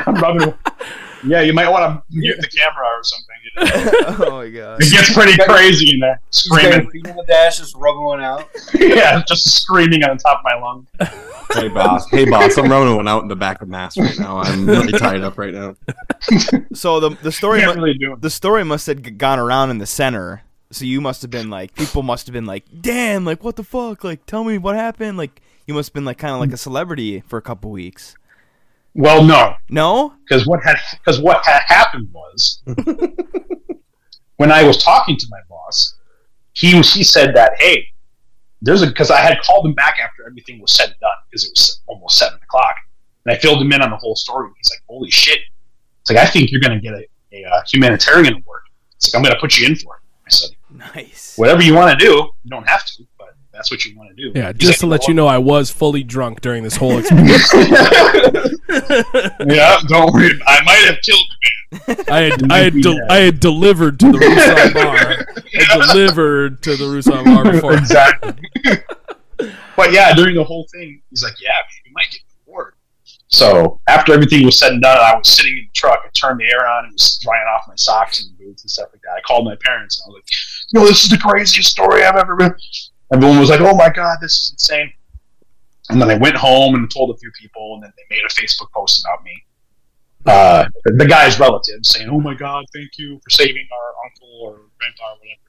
[0.06, 0.54] I'm rubbing.
[1.24, 3.36] Yeah, you might want to mute the camera or something.
[3.44, 4.26] You know?
[4.26, 4.82] oh my god.
[4.82, 6.20] It gets pretty crazy in there.
[6.30, 6.82] Screaming.
[6.82, 8.48] your feet on the dash, just rubbing one out.
[8.74, 10.86] yeah, just screaming on top of my lung.
[11.52, 14.38] Hey boss, hey boss, I'm rubbing one out in the back of mass right now.
[14.38, 15.76] I'm really tied up right now.
[16.72, 20.42] So the the story mu- really the story must have gone around in the center.
[20.70, 23.64] So you must have been like people must have been like, damn, like what the
[23.64, 24.02] fuck?
[24.02, 25.18] Like tell me what happened.
[25.18, 28.16] Like you must have been like kind of like a celebrity for a couple weeks.
[28.94, 30.14] Well, no, No.
[30.28, 32.62] because what had because what had happened was
[34.36, 35.94] when I was talking to my boss,
[36.52, 37.86] he was he said that hey,
[38.60, 41.44] there's a because I had called him back after everything was said and done because
[41.44, 42.76] it was almost seven o'clock,
[43.24, 44.50] and I filled him in on the whole story.
[44.56, 45.38] He's like, holy shit!
[46.02, 48.60] It's like I think you're going to get a, a uh, humanitarian award.
[48.96, 50.02] It's like I'm going to put you in for it.
[50.26, 51.36] I said, Nice.
[51.36, 52.12] whatever you want to do,
[52.44, 53.08] you don't have to, but
[53.52, 54.32] that's what you want to do.
[54.38, 57.52] Yeah, He's just to let you know, I was fully drunk during this whole experience.
[57.54, 58.42] yeah,
[59.88, 60.30] don't worry.
[60.46, 61.36] I might have killed the
[62.08, 65.26] I had I had del- I had delivered to the Rusan bar.
[65.58, 67.72] I delivered to the Rusan bar before.
[67.74, 68.34] exactly.
[69.76, 72.74] but yeah, during the whole thing, he's like, "Yeah, man, you might get an award."
[73.28, 76.00] So after everything was said and done, I was sitting in the truck.
[76.04, 78.88] I turned the air on and was drying off my socks and boots and stuff
[78.92, 79.12] like that.
[79.16, 80.26] I called my parents and I was like,
[80.72, 82.54] "You know, this is the craziest story I've ever been."
[83.12, 84.92] Everyone was like, "Oh my god, this is insane."
[85.90, 88.28] And then I went home and told a few people, and then they made a
[88.28, 89.44] Facebook post about me.
[90.24, 94.60] Uh, the guy's relatives saying, "Oh my God, thank you for saving our uncle or
[94.78, 95.40] grandpa or whatever."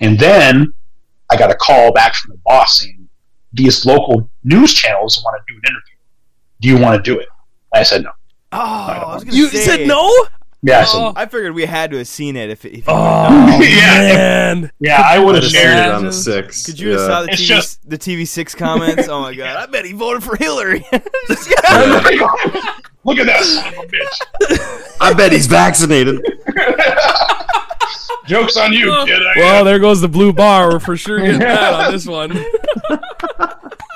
[0.00, 0.72] And then
[1.30, 3.08] I got a call back from the boss saying,
[3.52, 5.96] "These local news channels want to do an interview.
[6.60, 7.28] Do you want to do it?"
[7.72, 8.10] I said no.
[8.52, 10.10] Oh, I was gonna You say, said no?
[10.62, 11.12] Yeah, I Oh.
[11.16, 13.98] I figured we had to have seen it if, if you Oh Yeah.
[13.98, 14.70] man!
[14.78, 16.66] "Yeah, I would have shared shared it." it on the six.
[16.66, 19.08] Could you have saw the TV just- the TV six comments?
[19.08, 19.56] Oh my god!
[19.56, 20.84] I bet he voted for Hillary.
[20.92, 21.02] Look
[23.18, 24.96] at that son of a bitch.
[25.00, 26.20] I bet he's vaccinated.
[28.26, 29.22] Jokes on you, kid.
[29.22, 30.68] I Well, there goes the blue bar.
[30.70, 32.32] We're for sure getting that on this one.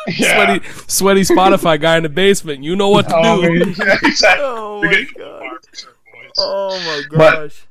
[0.09, 0.35] yeah.
[0.35, 2.65] Sweaty, sweaty Spotify guy in the basement.
[2.65, 3.49] You know what to Oh, do.
[3.67, 3.75] man.
[3.79, 4.45] Yeah, exactly.
[4.45, 5.41] oh my god!
[5.41, 6.24] far for sure, boys.
[6.39, 7.67] Oh my But- gosh!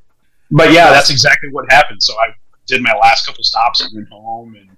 [0.51, 2.01] But yeah, that's exactly what happened.
[2.03, 2.27] So I
[2.67, 4.69] did my last couple stops and went home, and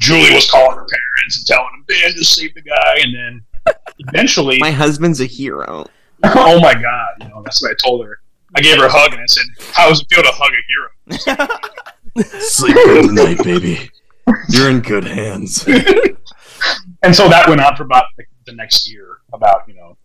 [0.00, 3.74] Julie was calling her parents and telling them, "Man, just save the guy." And then
[4.00, 5.86] eventually, My husband's a hero.
[6.24, 8.18] oh my god, you know that's what I told her.
[8.56, 11.36] I gave her a hug and I said, "How does it feel to hug a
[11.38, 11.48] hero?"
[12.40, 13.90] Sleep good tonight, baby.
[14.50, 15.64] You're in good hands.
[17.02, 19.18] And so that went on for about the, the next year.
[19.32, 19.96] About you know,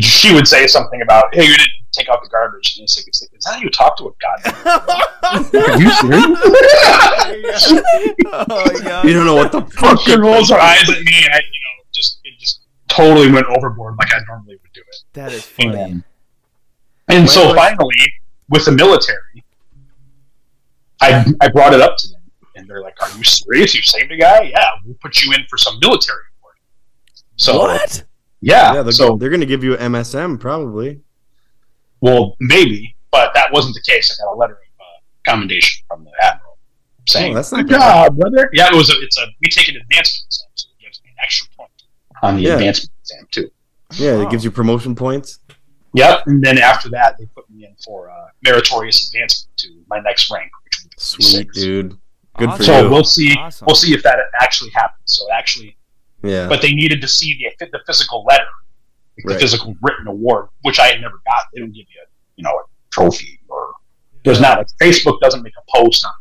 [0.00, 3.06] she would say something about, "Hey, you didn't take out the garbage." And it's like,
[3.06, 4.54] it's like "Is that how you talk to a goddamn?"
[5.22, 7.72] Are you serious?
[8.26, 9.04] oh my god!
[9.06, 10.00] You don't know what the fuck.
[10.00, 13.46] She rolls her eyes at me, and I, you know, just it just totally went
[13.46, 14.96] overboard like I normally would do it.
[15.14, 15.76] That is funny.
[15.78, 16.04] And,
[17.08, 17.94] and so was- finally,
[18.48, 19.44] with the military,
[21.00, 22.20] I I brought it up to them,
[22.56, 23.74] and they're like, "Are you serious?
[23.74, 24.42] You saved a guy?
[24.54, 26.54] Yeah, we'll put you in for some military award."
[27.36, 28.04] So What?
[28.40, 31.00] yeah, Yeah, they're, so they're gonna give you an MSM probably.
[32.02, 34.10] Well, maybe, but that wasn't the case.
[34.20, 36.58] I got a letter of uh, commendation from the admiral
[37.08, 38.04] saying, Oh, that's not "Good bad.
[38.08, 38.90] job, brother." Yeah, it was.
[38.90, 41.70] A, it's a we take an advancement exam, so it gives me an extra point
[42.22, 42.52] on the Yeah.
[42.54, 43.50] advancement exam too.
[43.94, 44.22] Yeah, Wow.
[44.22, 45.38] it gives you promotion points.
[45.94, 50.00] Yep, and then after that, they put me in for uh, meritorious advancement to my
[50.00, 51.54] next rank, which would be Sweet, six.
[51.54, 51.98] dude.
[52.38, 52.64] Good for Awesome.
[52.64, 52.90] So you.
[52.90, 53.34] we'll see.
[53.38, 53.66] Awesome.
[53.66, 55.02] We'll see if that actually happens.
[55.04, 55.76] So actually,
[56.22, 56.48] Yeah.
[56.48, 58.46] but they needed to see the the physical letter,
[59.18, 61.40] like the physical written award, which I had never got.
[61.54, 62.06] They don't give you, a,
[62.36, 63.72] you know, a trophy or
[64.24, 66.12] there's not like Facebook doesn't make a post on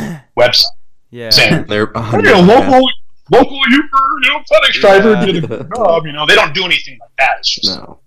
[0.00, 0.64] their website
[1.10, 1.30] Yeah.
[1.30, 2.48] saying, They're a "Hey, hundred a percent.
[2.48, 2.88] local
[3.30, 5.26] local Uber, you know, FedEx driver Yeah.
[5.26, 7.36] did a good job." You know, they don't do anything like that.
[7.40, 8.00] It's just No.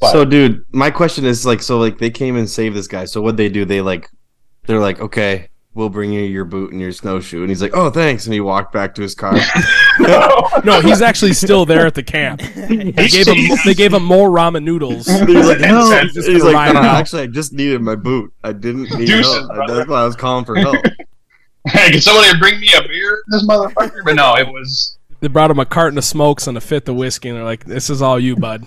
[0.00, 3.04] But- so, dude, my question is like, so like they came and saved this guy.
[3.04, 3.64] So what they do?
[3.64, 4.08] They like,
[4.66, 5.48] they're like, okay,
[5.78, 7.40] we'll bring you your boot and your snowshoe.
[7.40, 8.26] And he's like, oh, thanks.
[8.26, 9.38] And he walked back to his car.
[10.64, 12.40] No, he's actually still there at the camp.
[12.68, 15.06] They gave him they gave him more ramen noodles.
[15.06, 16.00] he's like, no.
[16.02, 18.32] He's just He's like, no, actually, I just needed my boot.
[18.42, 19.54] I didn't need Deuces, help.
[19.54, 19.74] brother.
[19.76, 20.76] That's why I was calling for help.
[21.66, 24.04] Hey, can somebody bring me a beer, this motherfucker?
[24.04, 26.96] But no, it was They brought him a carton of smokes and a fifth of
[26.96, 28.66] whiskey, and they're like, "This is all you, bud.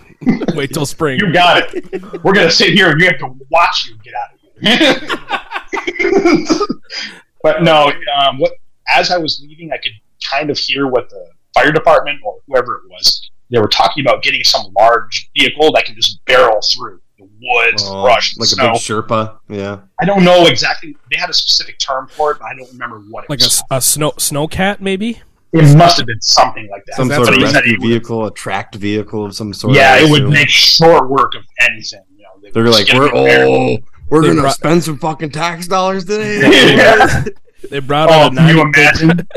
[0.56, 2.24] Wait till spring." you got it.
[2.24, 5.41] We're gonna sit here and you have to watch you get out of here.
[7.44, 8.54] but no, um, what
[8.88, 9.94] as I was leaving, I could
[10.24, 14.24] kind of hear what the fire department or whoever it was they were talking about
[14.24, 18.40] getting some large vehicle that can just barrel through the woods, the Oh, brush, the
[18.40, 18.72] like a snow.
[18.72, 19.40] big Sherpa.
[19.50, 19.80] Yeah.
[20.00, 20.96] I don't know exactly.
[21.12, 23.30] They had a specific term for it, but I don't remember what it was.
[23.30, 23.60] like a, was.
[23.60, 25.22] s- a snow snowcat, maybe.
[25.52, 26.96] it must have been something like that.
[26.96, 29.76] Some that's sort of he rescue vehicle, a tracked vehicle of some sort.
[29.76, 32.04] Yeah, it would make short work of anything.
[32.16, 33.48] You know, they They're like, we're it there.
[33.50, 33.78] oh,
[34.12, 36.42] we're They gonna brought- spend some fucking tax dollars today.
[36.76, 37.24] Yeah.
[37.70, 39.08] They brought Oh, out a can you 90, imagine?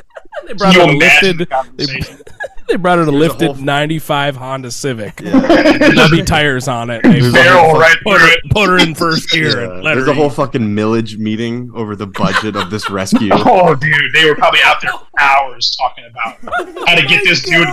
[0.42, 2.18] they Can brought you out a imagine lifted the conversation?
[2.68, 5.20] they brought out a There's a lifted whole- 95 Honda Civic.
[5.20, 5.30] Yeah.
[5.32, 7.02] Nubby tires on it.
[7.02, 8.38] They There's a Barrel whole right put her, it.
[8.50, 11.70] put her in first gear Yeah, and let There's her a whole fucking millage meeting
[11.74, 13.30] over the budget of this rescue.
[13.32, 16.38] Oh, dude, they were probably out there for hours talking about
[16.88, 17.68] how to get oh this dude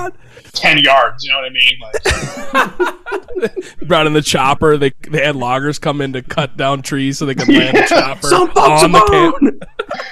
[0.54, 1.24] ten yards.
[1.24, 1.80] You know what I mean?
[1.82, 4.78] Like, brought in the chopper.
[4.78, 7.82] They they had loggers come in to cut down trees so they could land the
[7.90, 9.00] chopper Some on the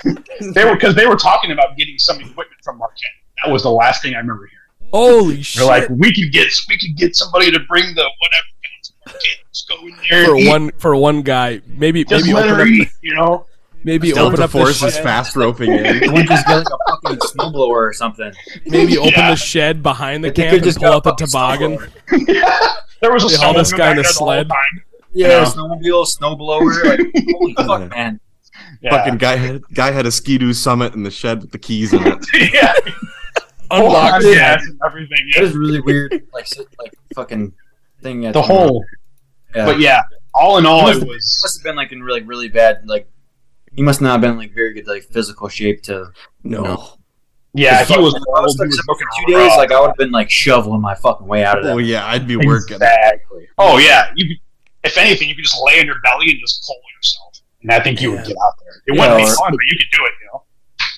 [0.04, 0.54] camp.
[0.56, 2.98] they were because they were talking about getting some equipment from Marquette.
[3.44, 4.59] That was the last thing I remember hearing.
[4.94, 5.60] Holy shit!
[5.60, 9.14] They're like, we could get we could get somebody to bring the whatever down.
[9.48, 10.48] Let's go in there for and eat.
[10.50, 12.90] one for one guy, maybe Just maybe let open her up, eat.
[13.02, 13.46] You know?
[13.84, 16.00] maybe open Delta up the Force is fast roping in.
[16.00, 18.32] They would just get like a fucking snowblower or something.
[18.66, 19.30] maybe open Yeah.
[19.32, 21.78] the shed behind the If they camp and just pull got up a toboggan.
[21.78, 22.76] snowblower.
[23.02, 24.50] there was a They haul this guy in back a the sled.
[24.50, 24.84] time.
[25.14, 25.46] Yeah, Yeah.
[25.46, 26.84] snowmobile, snowblower.
[26.86, 28.20] Like, holy fuck, man.
[28.82, 28.92] Yeah.
[28.92, 32.02] Fucking guy had guy had a ski-doo summit in the shed with the keys in
[32.06, 32.26] it.
[32.54, 32.74] yeah.
[33.72, 35.10] Unlock Full the gas and everything.
[35.34, 35.44] That Yeah.
[35.44, 36.22] is really weird.
[36.34, 37.54] Like, si- like fucking
[38.02, 38.26] thing.
[38.26, 38.84] At The whole.
[39.56, 39.66] Yeah.
[39.66, 40.02] But yeah,
[40.34, 41.40] all in all, Must it have- was.
[41.44, 42.82] must have been like in really, really bad.
[42.86, 43.08] Like,
[43.74, 46.12] he must not have been like very good, like physical shape to.
[46.44, 46.64] No.
[46.64, 46.94] No.
[47.56, 48.14] Yeah, he was.
[48.14, 49.50] If I was old, he stuck for two days.
[49.58, 51.74] Like, I would have been like shoveling my fucking way out of that.
[51.74, 52.76] Oh yeah, I'd be working.
[52.76, 53.48] Exactly.
[53.58, 54.12] Oh yeah.
[54.16, 54.36] You.
[54.84, 57.80] If anything, you could just lay on your belly and just pull yourself, and I
[57.84, 58.82] think you would get out there.
[58.88, 60.12] It Yeah, wouldn't be fun, but you could do it.
[60.22, 60.44] You know.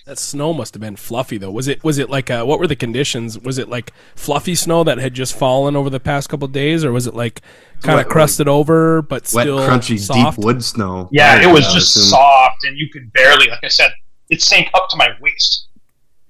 [0.05, 1.51] That snow must have been fluffy though.
[1.51, 3.37] Was it was it like uh, what were the conditions?
[3.37, 6.83] Was it like fluffy snow that had just fallen over the past couple of days,
[6.83, 7.41] or was it like
[7.83, 10.37] kind of Wet- crusted over but Wet, still crunchy, soft?
[10.37, 11.07] deep wood snow.
[11.11, 12.09] Yeah, it was just assume.
[12.09, 13.91] soft, and you could barely, like I said,
[14.29, 15.67] it sank up to my waist.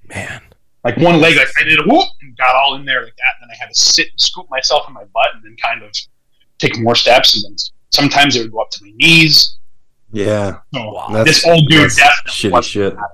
[0.10, 0.42] Man,
[0.84, 3.34] Like one leg, like I did a whoop and got all in there like that.
[3.42, 5.82] And then I had to sit and scoop myself in my butt, and then kind
[5.82, 5.90] of
[6.60, 7.36] take more steps.
[7.36, 7.56] And then
[7.92, 9.56] sometimes it would go up to my knees.
[10.12, 12.96] Yeah, So That's- this old dude that's definitely shitty shit.
[12.98, 13.10] that.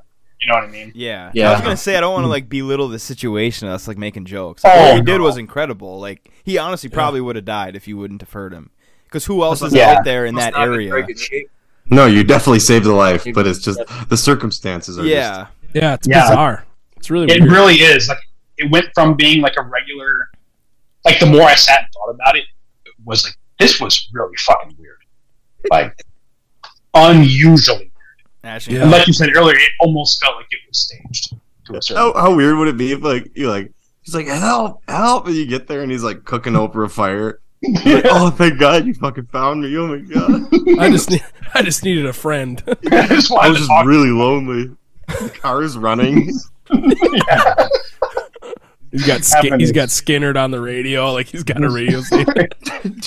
[0.47, 0.93] You know what I mean?
[0.95, 1.29] Yeah.
[1.33, 1.49] Yeah.
[1.49, 2.31] I was gonna say I don't want to hmm.
[2.31, 3.67] like belittle the situation.
[3.67, 4.61] Us like making jokes.
[4.63, 5.99] Oh, what he did was incredible.
[5.99, 8.69] Like he honestly probably would have died if you wouldn't have hurt him.
[9.03, 9.91] Because who else is Yeah.
[9.91, 10.89] out there in that not have been area?
[10.89, 11.51] Very good shape.
[11.89, 15.47] No, you definitely saved a life, but it's just the circumstances are Yeah.
[15.73, 16.29] yeah, it's Yeah.
[16.29, 16.65] bizarre.
[16.95, 17.51] It's really It weird.
[17.51, 18.07] really is.
[18.07, 18.19] Like
[18.57, 20.29] it went from being like a regular.
[21.03, 22.45] Like the more I sat and thought about it,
[22.85, 24.99] it was like this was really fucking weird.
[25.69, 25.93] Like
[26.93, 27.86] unusually.
[28.47, 28.83] Actually, Yeah.
[28.83, 31.29] And like you said earlier, it almost felt like it was staged
[31.65, 31.87] to a just.
[31.89, 32.01] certain.
[32.13, 33.71] How, how weird would it be if like you like
[34.01, 37.39] he's like help help and you get there and he's like cooking over a fire.
[37.61, 39.75] You're like, oh thank God you fucking found me.
[39.77, 40.47] Oh my God,
[40.79, 42.61] I just need, I just needed a friend.
[42.91, 44.75] I just I was just really lonely.
[45.07, 46.31] The car is running.
[46.71, 47.55] Yeah.
[48.91, 51.69] He's got skin, Having he's a- got Skinnered on the radio, like he's got a
[51.69, 52.25] radio station.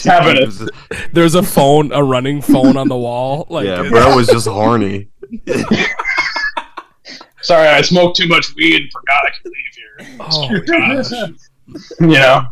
[0.05, 0.71] Having a- It was-
[1.13, 3.47] There's a phone, a running phone on the wall.
[3.49, 5.09] Like yeah, it's- bro was just horny.
[7.43, 10.17] Sorry, I smoked too much weed and forgot I could leave here.
[10.21, 11.11] Oh, gosh.
[12.01, 12.45] you know,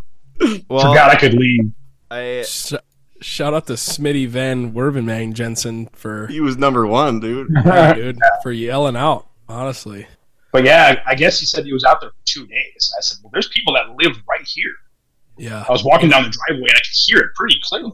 [0.68, 1.70] well, forgot I could leave.
[2.10, 2.72] I Sh-
[3.20, 7.48] shout out to Smitty Van Wervenmang Jensen for He was number one, dude.
[7.66, 9.26] yeah, dude for yelling out.
[9.50, 10.06] Honestly,
[10.52, 12.92] But yeah, I I guess he said he was out there for two days.
[12.98, 14.72] I said, well, there's people that live right here.
[15.38, 15.64] yeah.
[15.68, 17.92] I was walking down the driveway and I could hear it pretty clearly.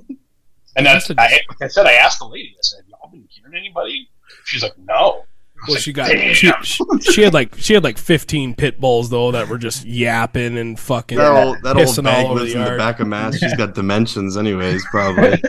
[0.76, 3.08] And that's, That's a- I, like I said, I asked the lady, I said, y'all
[3.10, 4.08] been hearing anybody?
[4.44, 5.24] She's like, no.
[5.66, 8.78] Well, like, she got "Damn." she, she, she had like she had like 15 pit
[8.78, 12.32] bulls though that were just yapping and fucking That old, that old pissing bag all
[12.32, 13.38] over lives the in the back of Mass.
[13.38, 15.42] She's got dimensions, anyways, probably.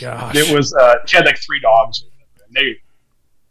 [0.00, 0.36] Gosh.
[0.36, 2.02] It was, uh, she had like three dogs.
[2.46, 2.76] And they,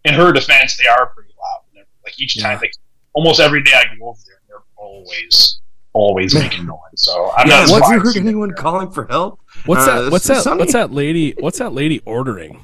[0.09, 1.61] in her defense, they are pretty loud.
[1.75, 2.59] They're, like each time, Yeah.
[2.61, 2.73] like
[3.13, 5.59] almost every day I go over there, they're always,
[5.93, 6.77] always making noise.
[6.95, 9.39] So I'm yeah, not have you heard anyone calling for help?
[9.67, 10.11] What's Uh, that?
[10.11, 10.37] What's this that?
[10.37, 10.59] is sunny.
[10.59, 11.35] What's that lady?
[11.37, 12.59] What's that lady ordering?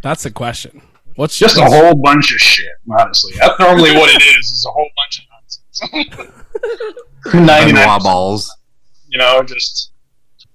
[0.00, 0.80] That's the question.
[1.18, 2.68] What's Just a whole bunch of shit.
[2.96, 4.46] Honestly, that's normally what it is.
[4.46, 6.32] Is a whole bunch of nonsense.
[7.34, 8.56] Ninety Benoit balls.
[9.08, 9.90] you know, just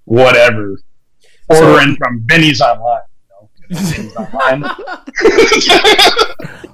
[0.06, 0.80] whatever.
[1.50, 3.02] Ordering from Benny's online.
[3.70, 4.64] You know, Benny's online.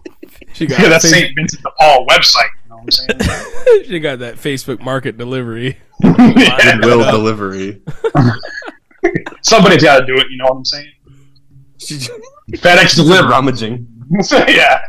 [0.54, 1.36] She got, yeah, that's Face- St.
[1.36, 2.50] Vincent de Paul website.
[2.66, 3.84] You know what I'm saying?
[3.88, 5.78] she got that Facebook Market delivery.
[6.04, 6.80] Yeah.
[6.82, 7.82] Will delivery.
[9.42, 10.26] Somebody's got to do it.
[10.30, 10.92] You know what I'm saying?
[11.80, 12.10] She's
[12.52, 13.28] FedEx deliver.
[13.30, 13.88] rummaging.
[14.32, 14.82] yeah.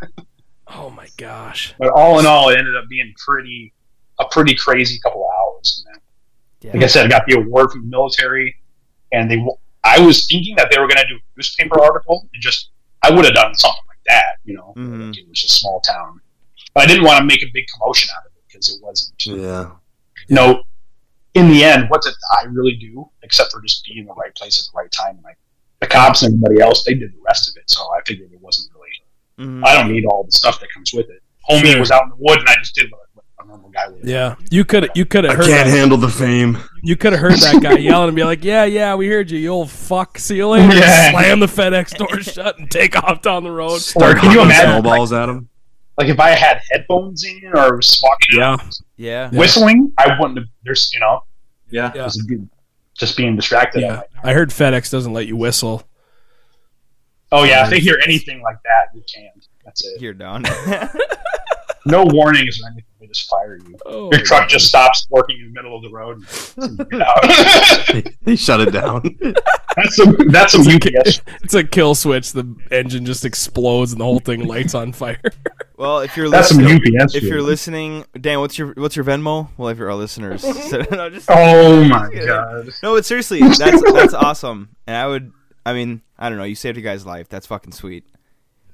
[0.68, 1.74] Oh my gosh.
[1.78, 3.72] But all in all, it ended up being pretty
[4.18, 5.84] a pretty crazy couple of hours.
[5.88, 6.00] Man.
[6.60, 6.72] Yeah.
[6.74, 8.56] Like I said, I got the award from the military,
[9.12, 9.44] and they.
[9.82, 12.70] I was thinking that they were going to do a newspaper article, and just
[13.02, 14.24] I would have done something like that.
[14.44, 15.08] You know, Mhm.
[15.08, 16.20] like it was a small town,
[16.74, 19.14] but I didn't want to make a big commotion out of it because it wasn't.
[19.26, 19.70] Yeah.
[20.28, 20.62] No,
[21.34, 24.34] in the end, what did I really do except for just be in the right
[24.34, 25.18] place at the right time?
[25.24, 25.38] Like
[25.80, 27.68] the cops and everybody else, they did the rest of it.
[27.70, 29.48] So I figured it wasn't really.
[29.48, 29.64] Mhm.
[29.66, 31.22] I don't need all the stuff that comes with it.
[31.48, 31.80] Homie Sure.
[31.80, 34.06] was out in the woods, and I just did what what a normal guy would.
[34.06, 35.76] Yeah, you could you could I have heard can't that.
[35.76, 36.58] handle the fame.
[36.82, 39.38] You could have heard that guy yelling and be like, "Yeah, yeah, we heard you,
[39.38, 40.18] you old fuck.
[40.18, 41.10] See you later." Yeah.
[41.12, 43.80] Slam the FedEx door shut and take off down the road.
[43.96, 45.48] Or can you Throwing imagine, like, snowballs at him?
[45.98, 48.52] like if I had headphones in or was walking Yeah.
[48.52, 49.28] out Yeah.
[49.30, 50.46] whistling, I wouldn't have.
[50.64, 51.24] There's, you know,
[51.70, 51.90] Yeah.
[51.94, 52.08] Yeah.
[53.00, 53.80] Just, just being distracted.
[53.80, 55.82] Yeah, I heard FedEx doesn't let you whistle.
[57.32, 59.30] Oh yeah, if they hear anything like that, you can.
[59.64, 60.00] That's it.
[60.00, 60.44] You're done.
[61.86, 62.84] No warnings or anything.
[63.00, 63.76] They just fire you.
[63.86, 66.22] Oh, Your truck just stops working in the middle of the road.
[66.58, 67.86] And get out.
[67.92, 69.18] They, they shut it down.
[69.76, 70.16] that's some.
[70.28, 71.22] That's some UPS.
[71.42, 72.32] It's a kill switch.
[72.32, 75.20] The engine just explodes and the whole thing lights on fire.
[75.78, 77.14] well, if you're That's some listening, UPS.
[77.14, 79.48] if you're listening, Dan, what's your what's your Venmo?
[79.56, 82.68] Well, if you're our listeners, So- no, just- Oh my god.
[82.82, 85.32] no, but seriously, that's that's awesome, and I would,
[85.64, 87.28] I mean, I don't know, you saved a guy's life.
[87.30, 88.04] That's fucking sweet.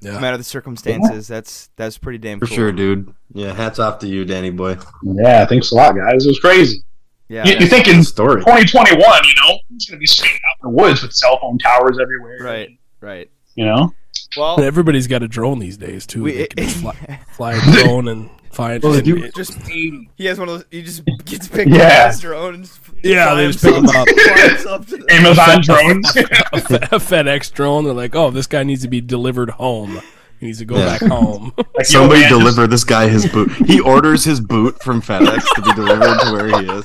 [0.02, 2.54] No matter the circumstances, that's that's pretty damn For cool.
[2.56, 3.12] sure, dude.
[3.32, 4.76] Yeah, hats off to you, Danny boy.
[5.02, 6.24] Yeah, thanks a lot, guys.
[6.24, 6.82] It was crazy.
[7.28, 8.40] Yeah, You, you think in Good story.
[8.40, 9.06] 2021, you
[9.42, 12.38] know, it's gonna be straight out in the woods with cell phone towers everywhere.
[12.40, 12.68] right,
[13.00, 13.30] right.
[13.56, 13.92] You know.
[14.36, 16.22] Well, And everybody's got a drone these days too.
[16.24, 18.82] we, they can just fly, fly a drone and find.
[18.82, 20.64] Well, and you- it- just he has one of those.
[20.70, 22.04] He just gets picked Yeah.
[22.06, 22.54] up his drone.
[22.54, 22.70] And
[23.02, 24.08] Yeah, they just pick him up.
[24.08, 26.16] fly himself to the- Amazon drones.
[26.16, 27.84] a Fe- a FedEx drone.
[27.84, 30.00] They're like, oh, this guy needs to be delivered home.
[30.40, 30.98] He needs to go Yeah.
[30.98, 31.52] back home.
[31.74, 33.50] Like, Somebody man, deliver this guy his boot.
[33.66, 36.84] He orders his boot from FedEx to be delivered to where he is.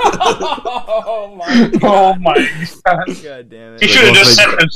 [0.00, 2.34] oh my just- Oh my
[2.84, 3.22] god.
[3.22, 4.70] God damn He should have just set like- the,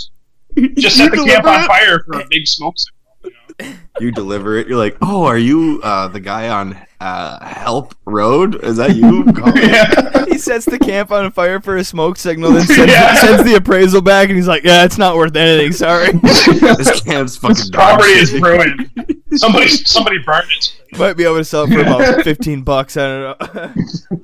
[0.78, 1.66] just set the camp on it?
[1.66, 2.94] fire for a big smoke signal.
[3.24, 3.30] You
[3.70, 3.76] know?
[4.00, 4.68] You deliver it.
[4.68, 8.62] You're like, oh, are you uh, the guy on uh, Help Road?
[8.64, 9.24] Is that you?
[9.56, 10.24] yeah.
[10.26, 13.14] He sets the camp on fire for a smoke signal, then sends, Yeah.
[13.14, 15.72] sends the appraisal back, and he's like, "Yeah, it's not worth anything.
[15.72, 18.90] Sorry." this camp's fucking This property is ruined.
[19.34, 20.74] Somebody, somebody burned it.
[20.96, 22.96] Might be able to sell it for about fifteen bucks.
[22.96, 23.74] I don't know.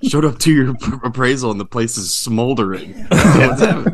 [0.04, 2.94] Showed up to your p- appraisal and the place is smoldering.
[3.08, 3.84] What's oh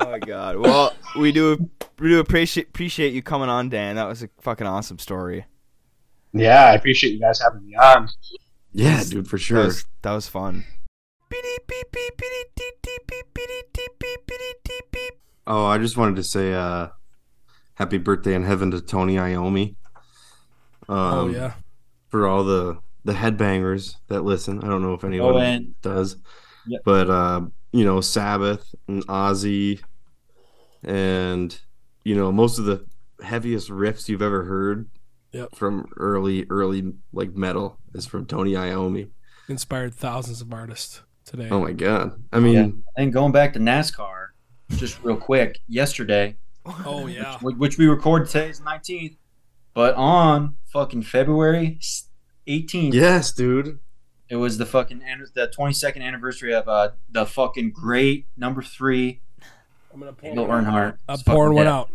[0.00, 0.58] my god.
[0.58, 3.96] Well, we do we do appreciate appreciate you coming on, Dan.
[3.96, 5.44] That was a fucking awesome story.
[6.32, 8.08] Yeah, I appreciate you guys having me on.
[8.72, 9.64] yeah, dude, for That sure.
[9.64, 10.64] was, that was fun.
[15.46, 16.88] Oh, I just wanted to say uh,
[17.74, 19.76] happy birthday in heaven to Tony Iommi.
[20.88, 21.52] Um, Oh yeah.
[22.08, 26.16] For all the the headbangers that listen, I don't know if anyone Oh, does,
[26.66, 26.80] Yep.
[26.84, 29.80] but uh, you know Sabbath and Ozzy,
[30.86, 31.60] and
[32.04, 32.86] you know most of the
[33.22, 34.88] heaviest riffs you've ever heard
[35.32, 35.54] Yep.
[35.54, 39.10] from early early like metal is from Tony Iommi.
[39.48, 41.48] Inspired thousands of artists today.
[41.50, 42.22] Oh my god!
[42.32, 42.54] I mean,
[42.96, 43.02] Yeah.
[43.02, 44.28] and going back to NASCAR,
[44.70, 47.36] just real quick, yesterday, Oh yeah.
[47.40, 49.16] which, which we recorded today is 19th,
[49.74, 51.78] but on fucking February
[52.48, 53.78] 18th, yes, dude.
[54.30, 55.02] it was the fucking
[55.34, 59.20] the 22nd anniversary of uh, the fucking great number three
[59.96, 60.46] I'm gonna pour Dale.
[60.46, 60.98] Earnhardt.
[61.08, 61.88] I'm pouring one out.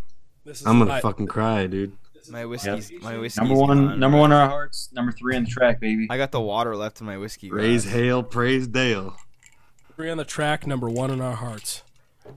[0.44, 1.92] This is I'm gonna I- fucking cry, dude.
[2.30, 3.40] My whiskey's my whiskey.
[3.40, 4.00] Number one, gone.
[4.00, 6.06] number one in our hearts, number three on the track, baby.
[6.10, 7.48] I got the water left in my whiskey.
[7.48, 7.94] Praise glass.
[7.94, 9.16] hail, praise Dale.
[9.96, 11.82] three on the track, number one in our hearts.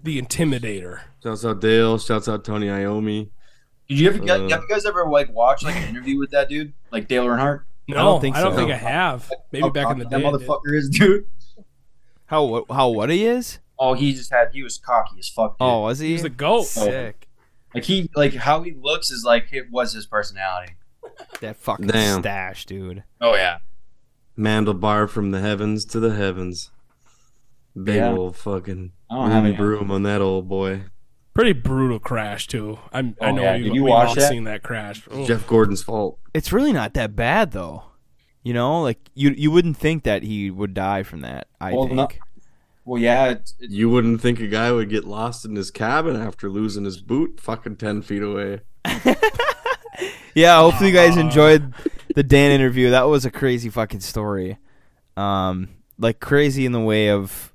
[0.03, 1.01] The Intimidator.
[1.23, 1.97] Shouts out Dale.
[1.97, 3.29] Shouts out Tony Iommi.
[3.87, 6.29] Did you ever get, Uh, have you guys ever like watched like an interview with
[6.31, 7.61] that dude, like Dale Earnhardt?
[7.87, 8.57] No, don't think I don't so.
[8.57, 9.31] think I have.
[9.51, 10.21] Maybe How back in the day.
[10.21, 11.25] that motherfucker is, dude.
[12.27, 13.59] How how what he is?
[13.77, 15.57] Oh, he just had he was cocky as fuck.
[15.59, 15.67] Dude.
[15.67, 16.07] Oh, was he?
[16.07, 16.59] He was the goat.
[16.61, 16.63] Oh.
[16.63, 17.27] Sick.
[17.73, 20.73] like he like how he looks is like it was his personality.
[21.41, 22.21] That fucking Damn.
[22.21, 23.03] stash, dude.
[23.21, 23.59] Oh yeah,
[24.37, 26.71] Mandelbar from the heavens to the heavens.
[27.81, 28.11] Big Yeah.
[28.11, 29.55] old fucking I don't have any.
[29.55, 30.83] broom on that old boy.
[31.33, 32.79] Pretty brutal crash too.
[32.93, 33.55] I'm, I Oh, know yeah.
[33.55, 34.29] we've, Did you we've watch all that?
[34.29, 35.03] seen that crash.
[35.11, 35.25] Oh.
[35.25, 36.19] Jeff Gordon's fault.
[36.33, 37.83] It's really not that bad though.
[38.43, 41.47] You know, like you you wouldn't think that he would die from that.
[41.59, 41.95] I Well, think.
[41.95, 42.07] no-
[42.85, 46.15] Well, yeah, it's, it's, You wouldn't think a guy would get lost in his cabin
[46.15, 48.61] after losing his boot fucking 10 feet away.
[50.33, 51.73] Yeah, hopefully you guys enjoyed
[52.13, 52.89] the Dan interview.
[52.89, 54.57] That was a crazy fucking story.
[55.15, 57.53] Um, like crazy in the way of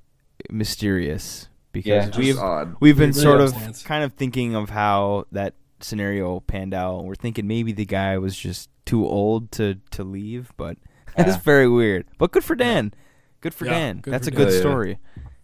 [0.49, 2.75] mysterious because Yeah, we've Odd.
[2.79, 3.85] we've been Really sort of upstands.
[3.85, 7.03] kind of thinking of how that scenario panned out.
[7.05, 10.77] We're thinking maybe the guy was just too old to to leave, but
[11.19, 11.37] it's Yeah.
[11.41, 12.07] very weird.
[12.17, 12.95] But good for Dan.
[13.41, 13.99] Good for Yeah, Dan.
[13.99, 14.59] good That's for a good Dan.
[14.59, 14.97] story.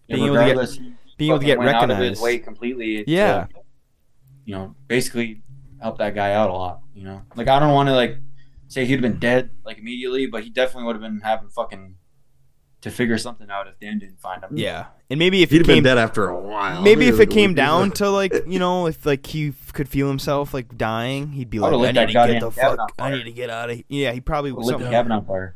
[0.07, 1.89] yeah, Being able to get regardless, he being able to fucking get went out of
[1.89, 2.21] his recognized.
[2.23, 3.03] way completely.
[3.03, 3.47] to, Yeah.
[4.45, 5.41] you know, basically
[5.81, 6.81] help that guy out a lot.
[6.93, 8.17] You know, like I don't want to like
[8.67, 11.95] say he'd have been dead like immediately, but he definitely would have been having fucking
[12.81, 14.51] to figure something out if Dan didn't find him.
[14.55, 16.81] Yeah, and maybe if He'd it have been came dead after a while.
[16.83, 18.05] Maybe if it came down so.
[18.05, 21.57] to like you know if like he f- could feel himself like dying, he'd be
[21.57, 23.75] I like, would've I need to get the fuck, I need to get out of
[23.77, 23.85] here.
[23.89, 24.91] Yeah, he probably was Lit the something.
[24.91, 25.55] cabin on fire.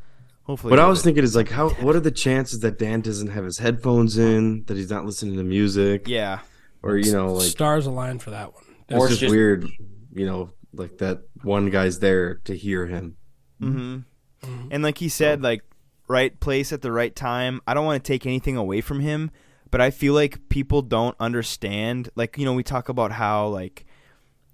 [0.51, 1.05] Hopefully, What I was did.
[1.05, 1.69] thinking is like, how?
[1.69, 5.37] What are the chances that Dan doesn't have his headphones in, that he's not listening
[5.37, 6.39] to music, Yeah,
[6.83, 8.63] or you know, like Stars align for that one.
[8.91, 9.65] Or it's it's just, just- weird,
[10.13, 13.15] you know, like that one guy's there to hear him.
[13.59, 13.99] hmm
[14.43, 14.67] Mhm.
[14.71, 15.61] and like he said, like
[16.09, 17.61] right place at the right time.
[17.65, 19.31] I don't want to take anything away from him,
[19.69, 22.09] but I feel like people don't understand.
[22.15, 23.85] Like you know, we talk about how like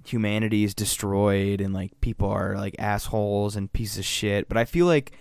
[0.06, 4.65] humanity is destroyed and like people are like assholes and pieces of shit, but I
[4.65, 5.11] feel like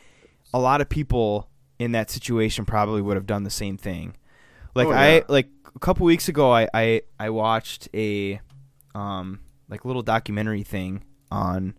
[0.57, 4.17] a lot of people in that situation probably would have done the same thing.
[4.75, 8.41] Like Oh, I like a couple weeks ago I, I I watched a
[8.95, 11.75] um like little documentary thing on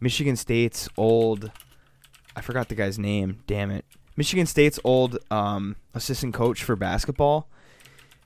[0.00, 1.52] Michigan State's old
[2.34, 3.84] I forgot the guy's name, damn it.
[4.16, 7.48] Michigan State's old um assistant coach for basketball.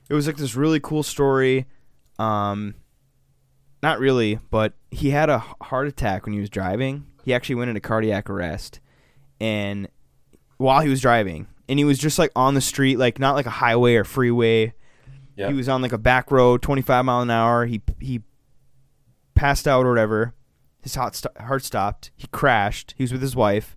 [0.09, 1.67] It was like this really cool story.
[2.17, 2.73] Um
[3.83, 7.05] not really, but he had a heart attack when he was driving.
[7.23, 8.79] He actually went into cardiac arrest
[9.41, 9.87] and
[10.57, 13.47] while he was driving and he was just like on the street like not like
[13.47, 14.73] a highway or freeway.
[15.35, 15.47] Yeah.
[15.47, 17.65] he was on like a back road 25 mile an hour.
[17.65, 18.21] He he
[19.33, 20.35] passed out or whatever.
[20.83, 22.11] His heart, st- heart stopped.
[22.15, 22.93] He crashed.
[22.97, 23.75] He was with his wife.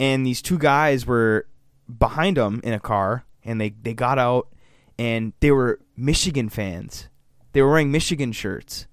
[0.00, 1.46] And these two guys were
[1.98, 4.48] behind him in a car and they they got out
[4.98, 7.08] and they were michigan fans.
[7.52, 8.86] They were wearing michigan shirts.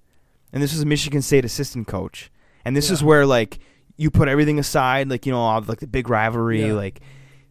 [0.52, 2.30] And this was a michigan state assistant coach.
[2.66, 3.60] And this is where like
[3.96, 6.72] you put everything aside like you know all the, like the big rivalry Yeah.
[6.74, 7.00] like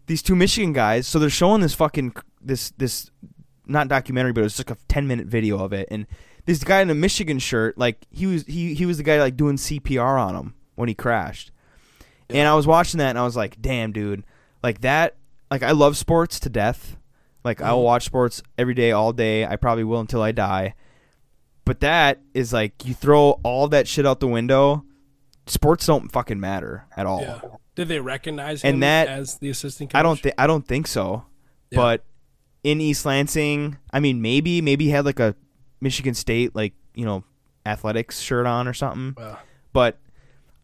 [0.07, 3.09] these two michigan guys so they're showing this fucking this this
[3.65, 6.05] not documentary but it was like a 10 minute video of it and
[6.45, 9.35] this guy in a michigan shirt like he was he he was the guy like
[9.35, 11.51] doing cpr on him when he crashed.
[12.29, 14.23] And i was watching that and i was like damn dude.
[14.61, 15.15] Like that
[15.49, 16.97] like i love sports to death.
[17.43, 17.83] Like i'll Mhm.
[17.83, 19.45] watch sports every day all day.
[19.45, 20.75] I probably will until i die.
[21.65, 24.83] But that is like you throw all that shit out the window
[25.47, 27.39] sports don't fucking matter at all Yeah.
[27.75, 29.99] Did they recognize And him that- as the assistant coach?
[29.99, 31.25] I don't think I don't think so.
[31.71, 31.77] Yeah.
[31.77, 32.05] But
[32.63, 35.35] in East Lansing, I mean, maybe maybe he had like a
[35.81, 37.23] Michigan State like you know
[37.65, 39.13] athletics shirt on or something.
[39.17, 39.39] Well,
[39.73, 39.97] But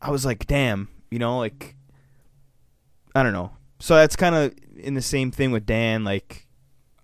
[0.01, 1.75] I was like, damn, you know, like
[3.13, 3.51] I don't know.
[3.79, 6.03] So that's kind of in the same thing with Dan.
[6.03, 6.47] Like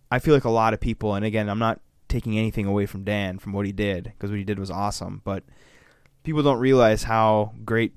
[0.09, 3.03] I feel like a lot of people, and again, I'm not taking anything away from
[3.03, 5.43] Dan from what he did because what he did was awesome, but
[6.27, 7.93] people don't realize how great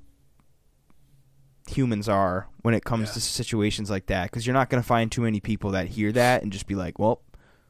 [1.67, 3.13] humans are when it comes Yeah.
[3.15, 6.11] to situations like that because you're not going to find too many people that hear
[6.13, 7.21] that and just be like, well,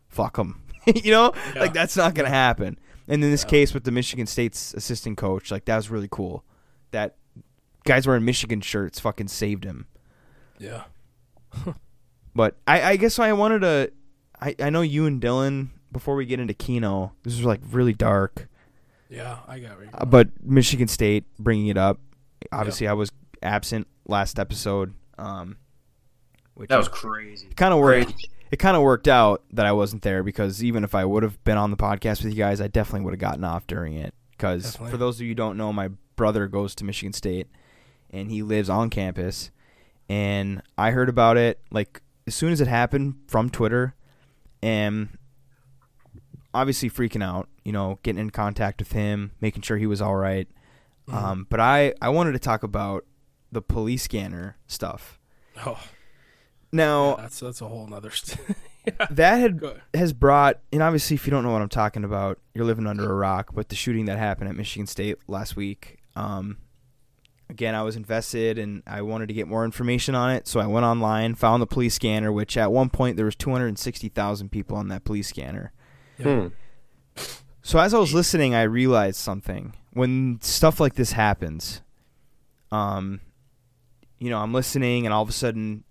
[0.08, 0.62] fuck them.
[0.86, 1.62] you know, Yeah.
[1.62, 2.78] like that's not going to happen.
[3.08, 3.50] And in this Yeah.
[3.50, 6.44] case with the Michigan State's assistant coach, like that was really cool.
[6.92, 7.16] That
[7.84, 9.88] guys wearing Michigan shirts fucking saved him.
[10.60, 10.84] yeah.
[12.34, 13.92] But I, I guess I wanted to.
[14.40, 17.92] I, I know you and Dylan before we get into Keno, This is like really
[17.94, 18.48] dark,
[19.12, 22.00] Yeah, I got where you're uh, but Michigan State bringing it up.
[22.52, 23.12] Obviously, I was
[23.44, 24.94] absent last episode.
[25.18, 25.58] Um,
[26.54, 27.48] which That was crazy.
[27.56, 28.28] kind of worked.
[28.52, 31.42] It kind of worked out that I wasn't there because even if I would have
[31.44, 34.14] been on the podcast with you guys, I definitely would have gotten off during it.
[34.32, 37.48] Because for those of you who don't know, my brother goes to Michigan State,
[38.10, 39.52] and he lives on campus.
[40.10, 43.94] And I heard about it like as soon as it happened from Twitter,
[44.62, 45.10] and
[46.54, 47.48] obviously freaking out.
[47.64, 50.48] You know, getting in contact with him, making sure he was all right.
[51.08, 51.14] Mhm.
[51.14, 53.06] Um, but I I wanted to talk about
[53.52, 55.20] the police scanner stuff.
[55.66, 55.80] oh,
[56.72, 58.12] Now yeah, that's that's a whole nother.
[58.12, 58.40] St-
[59.12, 59.62] that had
[59.94, 63.10] has brought and obviously if you don't know what I'm talking about, you're living under
[63.12, 66.58] a rock, but the shooting that happened at Michigan State last week, um
[67.50, 70.68] again, I was invested and I wanted to get more information on it, so I
[70.68, 74.88] went online, found the police scanner, which at one point there was 260,000 people on
[74.88, 75.74] that police scanner.
[76.24, 76.48] Hmm.
[77.62, 79.74] So as I was listening, I realized something.
[79.94, 81.82] When stuff like this happens,
[82.72, 83.22] um,
[84.20, 85.84] you know, I'm listening, and all of a sudden,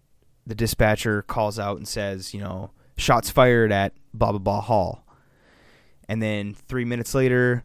[0.47, 5.05] the dispatcher calls out and says, you know, shots fired at blah blah blah hall,
[6.09, 7.65] and then three minutes later,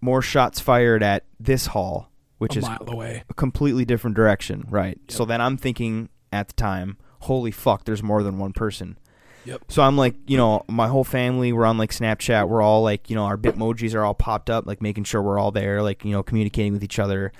[0.00, 3.24] more shots fired at this hall, which a is mile away.
[3.28, 4.98] a completely different direction, right?
[5.08, 8.98] So then I'm thinking at the time, holy fuck, there's more than one person.
[9.44, 9.64] Yep.
[9.68, 12.48] So I'm like, you know, my whole family, we're on like Snapchat.
[12.48, 15.38] We're all like, you know, our Bitmojis are all popped up, like making sure we're
[15.38, 17.32] all there, like, you know, communicating with each other.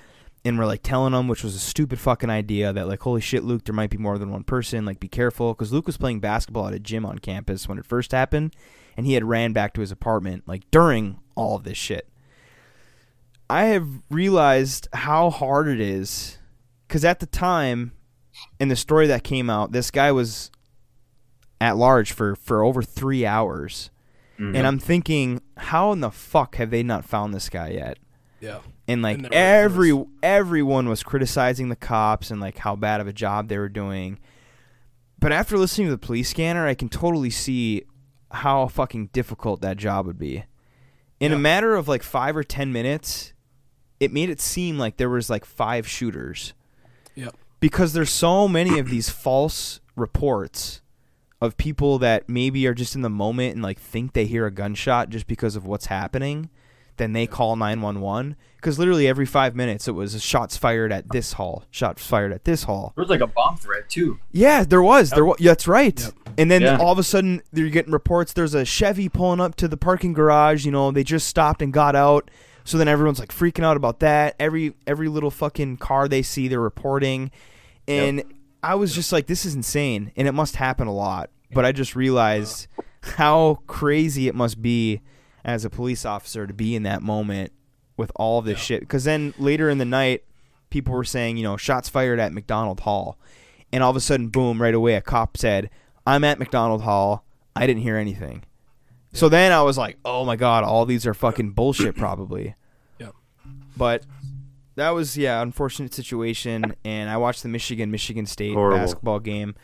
[0.43, 3.43] And we're like telling them, which was a stupid fucking idea, that like, holy shit,
[3.43, 4.85] Luke, there might be more than one person.
[4.85, 5.53] Like, be careful.
[5.53, 8.55] Because Luke was playing basketball at a gym on campus when it first happened.
[8.97, 12.09] And he had ran back to his apartment, like, during all of this shit.
[13.49, 16.39] I have realized how hard it is.
[16.87, 17.91] Because at the time,
[18.59, 20.51] in the story that came out, this guy was
[21.61, 23.89] at large for, for over three hours.
[24.39, 24.57] Mhm.
[24.57, 27.97] And I'm thinking, how in the fuck have they not found this guy yet?
[28.41, 28.59] Yeah.
[28.87, 32.99] And like And there were- every everyone was criticizing the cops and like how bad
[32.99, 34.17] of a job they were doing.
[35.19, 37.83] But after listening to the police scanner, I can totally see
[38.31, 40.43] how fucking difficult that job would be.
[41.19, 43.33] In a matter of like 5 or 10 minutes,
[43.99, 46.53] it made it seem like there was like five shooters
[47.13, 47.35] Yep.
[47.59, 50.80] because there's so many of these false reports
[51.41, 54.51] of people that maybe are just in the moment and like think they hear a
[54.51, 56.49] gunshot just because of what's happening
[56.97, 61.33] then they call 911 because literally every five minutes it was shots fired at this
[61.33, 62.93] hall shots fired at this hall.
[62.95, 64.19] There was like a bomb threat too.
[64.31, 65.09] yeah there was.
[65.09, 65.99] There was that's right.
[65.99, 66.13] Yep.
[66.37, 66.77] and then Yeah.
[66.77, 70.13] all of a sudden you're getting reports there's a chevy pulling up to the parking
[70.13, 72.29] garage you know they just stopped and got out.
[72.65, 74.35] So then everyone's like freaking out about that.
[74.39, 77.31] Every every little fucking car they see they're reporting.
[77.87, 78.23] And
[78.63, 81.71] i was just like this is insane and it must happen a lot but i
[81.71, 82.67] just realized
[83.01, 85.01] how crazy it must be
[85.43, 87.51] as a police officer to be in that moment
[87.97, 88.81] with all of this shit.
[88.81, 90.23] Because then later in the night
[90.69, 93.17] people were saying you know shots fired at mcdonald hall.
[93.73, 95.69] And all of a sudden boom right away a cop said
[96.05, 97.25] i'm at mcdonald hall.
[97.55, 98.43] I didn't hear anything.
[99.13, 102.55] So then i was like oh my god all these are fucking bullshit probably.
[102.99, 103.15] Yep.
[103.75, 104.05] but
[104.75, 108.79] that was yeah unfortunate situation and i watched the michigan michigan state Horrible.
[108.79, 109.55] basketball game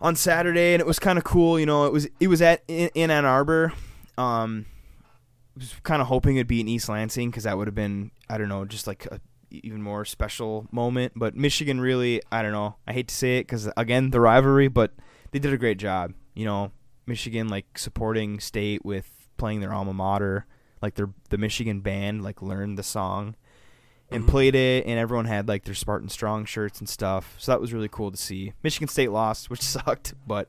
[0.00, 2.62] on saturday and it was kind of cool you know it was it was at
[2.68, 3.72] in, in ann arbor.
[4.18, 4.66] Um
[5.54, 8.38] was kind of hoping it'd be in east lansing because that would have been i
[8.38, 9.20] don't know just like a
[9.50, 13.42] even more special moment but michigan really i don't know i hate to say it
[13.42, 14.92] because again the rivalry but
[15.30, 16.72] they did a great job you know.
[17.04, 20.46] Michigan like supporting state with playing their alma mater
[20.80, 23.34] like their the michigan band like learned the song
[24.12, 24.28] and Mhm.
[24.28, 27.72] played it and everyone had like their spartan strong shirts and stuff so that was
[27.72, 30.48] really cool to see michigan state lost which sucked but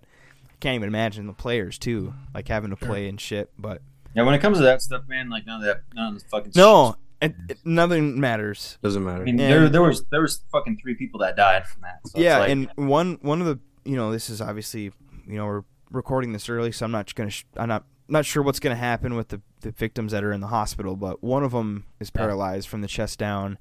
[0.49, 2.87] i can't even imagine the players too like having to Sure.
[2.89, 3.81] play and shit but
[4.15, 6.27] Yeah, when it comes to that stuff, man, like none of that, none of the
[6.29, 6.51] fucking.
[6.55, 9.21] no it, it- nothing matters Doesn't matter.
[9.21, 11.99] I mean, And- there there was there was fucking three people that died from that.
[12.05, 14.91] So it's yeah like, and one one of the you know this is obviously
[15.25, 18.41] you know we're recording this early so i'm not gonna sh- i'm not not sure
[18.41, 21.51] what's gonna happen with the, the victims that are in the hospital but one of
[21.51, 22.21] them is Yeah.
[22.21, 23.57] paralyzed from the chest down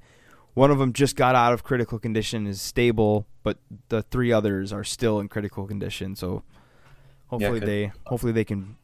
[0.55, 3.59] one of them just got out of critical condition is stable but
[3.89, 6.43] the three others are still in critical condition so
[7.29, 7.69] hopefully good.
[7.69, 8.77] they hopefully they can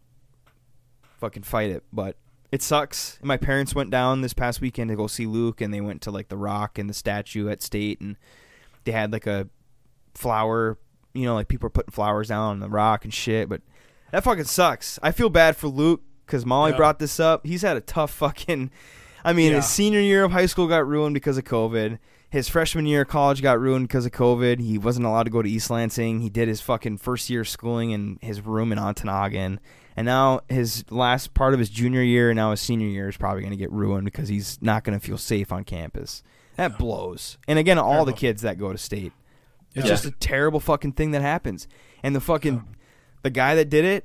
[1.20, 2.16] fucking fight it but
[2.50, 5.80] it sucks my parents went down this past weekend to go see luke and they
[5.80, 8.16] went to like the rock and the statue at state and
[8.84, 9.48] they had like a
[10.14, 10.78] flower
[11.12, 13.60] you know like people are putting flowers down on the rock and shit but
[14.12, 14.98] that fucking sucks.
[15.02, 16.76] I feel bad for luke because molly Yeah.
[16.76, 17.46] brought this up.
[17.46, 18.70] He's had a tough fucking
[19.24, 19.56] i mean Yeah.
[19.56, 21.98] his senior year of high school got ruined because of covid.
[22.30, 24.60] His freshman year of college got ruined because of covid.
[24.60, 26.20] He wasn't allowed to go to east lansing.
[26.20, 29.58] He did his fucking first year of schooling in his room in ontonagon.
[29.96, 33.16] And now his last part of his junior year and now his senior year is
[33.16, 36.22] probably going to get ruined because he's not going to feel safe on campus.
[36.56, 37.38] That blows.
[37.48, 39.12] And again all the kids that go to state.
[39.74, 39.90] It's Yeah.
[39.92, 41.66] just a terrible fucking thing that happens.
[42.02, 42.62] And the fucking
[43.22, 44.04] the guy that did it,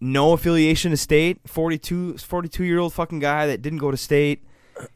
[0.00, 4.42] no affiliation to state, 42 42 year old fucking guy that didn't go to state.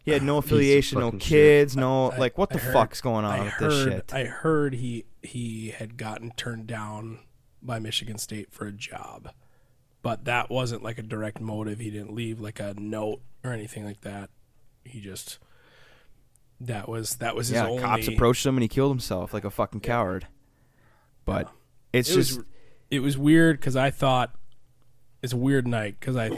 [0.04, 1.28] He had no affiliation, no fucking shit.
[1.28, 3.84] kids, no I- like what I the heard- fuck's going on I with heard, this
[3.84, 4.14] shit?
[4.14, 7.20] I heard he he had gotten turned down
[7.62, 9.30] by Michigan State for a job,
[10.02, 11.78] but that wasn't like a direct motive.
[11.78, 14.30] He didn't leave like a note or anything like that.
[14.84, 15.38] He just
[16.60, 17.82] that was that was his yeah, only.
[17.82, 20.26] cops approached him and he killed himself like a fucking coward.
[21.24, 21.48] But
[21.92, 22.46] it's It just was
[22.90, 24.34] it was weird because I thought
[25.22, 26.30] it's a weird night because I,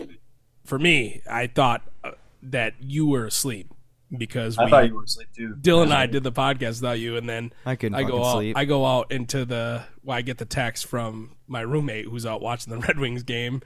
[0.65, 2.13] for me, I thought uh,
[2.43, 3.73] that you were asleep
[4.17, 5.55] because I we, thought you were asleep too.
[5.61, 8.35] Dylan and I did the podcast without you, and then I couldn't I go out.
[8.35, 8.57] sleep.
[8.57, 9.85] I go out into the.
[10.03, 13.63] Well, I get the text from my roommate who's out watching the Red Wings game,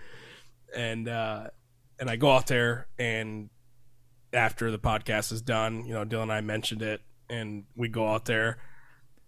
[0.75, 1.49] and uh,
[1.99, 3.51] and I go out there, and
[4.33, 7.01] after the podcast is done, you know, Dylan and I mentioned it,
[7.31, 8.59] and we go out there,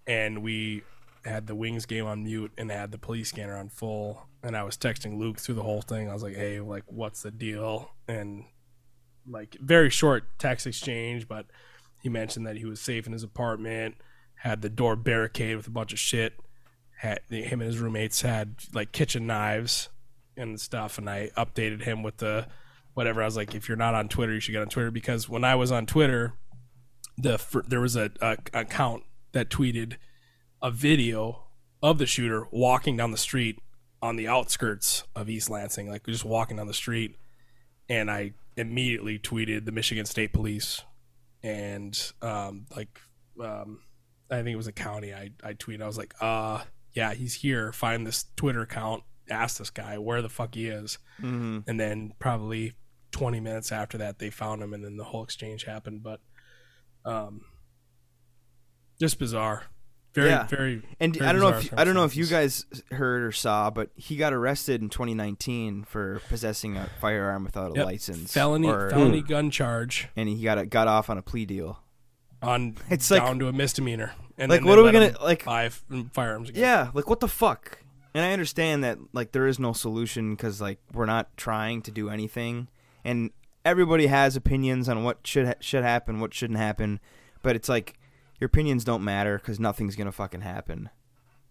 [0.06, 0.82] and we
[1.26, 4.62] had the Wings game on mute and had the police scanner on full, and I
[4.62, 6.08] was texting Luke through the whole thing.
[6.08, 8.44] I was like, "Hey, like, what's the deal?" And
[9.28, 11.46] like, very short text exchange, but
[12.02, 13.96] he mentioned that he was safe in his apartment,
[14.36, 16.34] had the door barricaded with a bunch of shit.
[16.98, 19.90] Had him and his roommates had like kitchen knives
[20.36, 22.46] and stuff, and I updated him with the
[22.94, 23.22] whatever.
[23.22, 25.44] I was like, if you're not on Twitter, you should get on Twitter because when
[25.44, 26.34] I was on Twitter,
[27.18, 29.96] the there was a, a account that tweeted
[30.62, 31.44] a video
[31.82, 33.60] of the shooter walking down the street
[34.02, 37.16] on the outskirts of East Lansing, like just walking down the street,
[37.88, 40.82] and I immediately tweeted the Michigan State Police
[41.42, 43.00] and um, like
[43.42, 43.80] um,
[44.30, 45.14] I think it was a county.
[45.14, 45.82] I I tweeted.
[45.82, 46.62] I was like, uh,
[46.92, 47.72] yeah, he's here.
[47.72, 49.04] Find this Twitter account.
[49.30, 50.98] Ask this guy where the fuck he is.
[51.20, 51.60] Mm-hmm.
[51.68, 52.74] And then probably
[53.10, 56.02] 20 minutes after that, they found him, and then the whole exchange happened.
[56.02, 56.20] But
[57.04, 57.42] um,
[59.00, 59.64] just bizarre.
[60.16, 60.46] Very, Yeah.
[60.46, 60.82] very.
[60.98, 63.70] And very I don't know if I don't know if you guys heard or saw,
[63.70, 67.86] but he got arrested in 2019 for possessing a firearm without a Yep.
[67.86, 71.44] license, felony or- felony gun charge and he got a, got off on a plea
[71.46, 71.80] deal.
[72.42, 74.12] on It's like- down to a misdemeanor.
[74.38, 75.44] And Like, then what are we gonna like?
[75.44, 76.62] buy f- mm, firearms again?
[76.62, 77.78] Yeah, like what the fuck?
[78.14, 81.90] And I understand that like there is no solution because like we're not trying to
[81.90, 82.68] do anything,
[83.04, 83.30] and
[83.64, 87.00] everybody has opinions on what should ha- should happen, what shouldn't happen,
[87.42, 87.94] but it's like
[88.40, 90.90] your opinions don't matter because nothing's gonna fucking happen.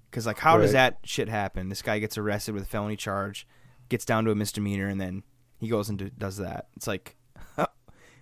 [0.10, 1.70] Because like, how does that shit happen?
[1.70, 3.48] This guy gets arrested with a felony charge,
[3.90, 5.24] gets down to a misdemeanor, and then
[5.60, 6.68] he goes and do, does that.
[6.78, 7.16] It's like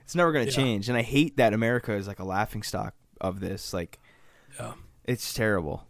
[0.03, 0.51] it's never gonna Yeah.
[0.51, 3.73] change, and I hate that America is like a laughing stock of this.
[3.73, 3.99] Like,
[4.59, 4.73] Yeah.
[5.05, 5.87] it's terrible.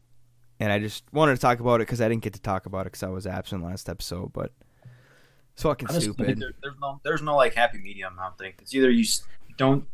[0.59, 2.81] And I just wanted to talk about it because I didn't get to talk about
[2.81, 4.31] it because I was absent last episode.
[4.33, 4.51] But
[5.53, 6.39] it's fucking I just think stupid.
[6.39, 8.17] there, there's no there's no like happy medium.
[8.19, 9.23] I don't think it's either you s-
[9.57, 9.87] don't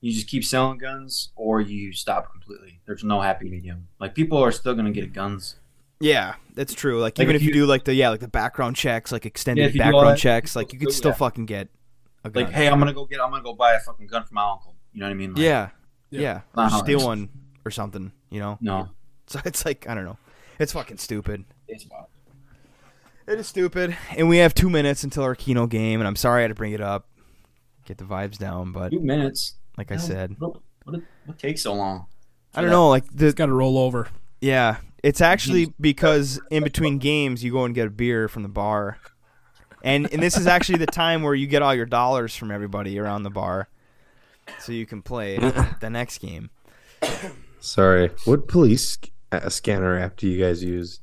[0.00, 2.80] you just keep selling guns or you stop completely.
[2.86, 3.88] There's no happy medium.
[3.98, 5.56] Like people are still gonna get guns.
[6.02, 6.98] Yeah, that's true.
[7.00, 9.12] Like, Like, even if if you, you- do like the yeah like the background checks,
[9.12, 10.94] like extended Yeah, if you do all background that, checks, like you could yeah.
[10.96, 11.68] still fucking get
[12.24, 12.44] a gun.
[12.44, 14.50] Like, hey, I'm gonna go get I'm gonna go buy a fucking gun for my
[14.50, 14.74] uncle.
[14.92, 15.34] You know what I mean?
[15.34, 15.68] Like, yeah,
[16.10, 16.40] Yeah.
[16.56, 17.28] yeah, Or steal one
[17.64, 18.12] or something.
[18.30, 18.88] You know, No.
[19.26, 20.16] so it's like I don't know.
[20.58, 21.44] It's fucking stupid.
[21.68, 22.06] It's wild.
[23.26, 26.40] It is stupid, and we have two minutes until our Keno game, and I'm sorry
[26.40, 27.06] I had to bring it up,
[27.84, 29.54] get the vibes down, but Two minutes.
[29.80, 32.04] Like I said, What, what, what takes so long?
[32.54, 32.90] I don't know.
[32.90, 34.08] Like the It's got to roll over.
[34.42, 38.50] Yeah, it's actually because in between games you go and get a beer from the
[38.50, 38.98] bar,
[39.82, 42.98] and and this is actually the time where you get all your dollars from everybody
[42.98, 43.68] around the bar,
[44.58, 45.38] so you can play
[45.80, 46.50] the next game.
[47.60, 48.10] Sorry.
[48.26, 51.00] What police sc- uh, scanner app do you guys use?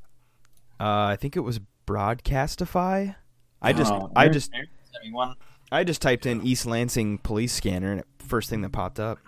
[0.79, 3.15] Uh, I think it was Broadcastify.
[3.61, 5.33] I just Oh, I just Aaron sent me one.
[5.71, 9.19] I just typed in East Lansing police scanner, and it, first thing that popped up.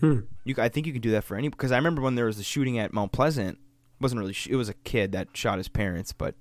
[0.00, 0.20] Hmm.
[0.44, 2.26] You, c- I think you can do that for any because I remember when there
[2.26, 3.58] was a shooting at Mount Pleasant.
[3.58, 6.34] It wasn't really it was a kid that shot his parents, but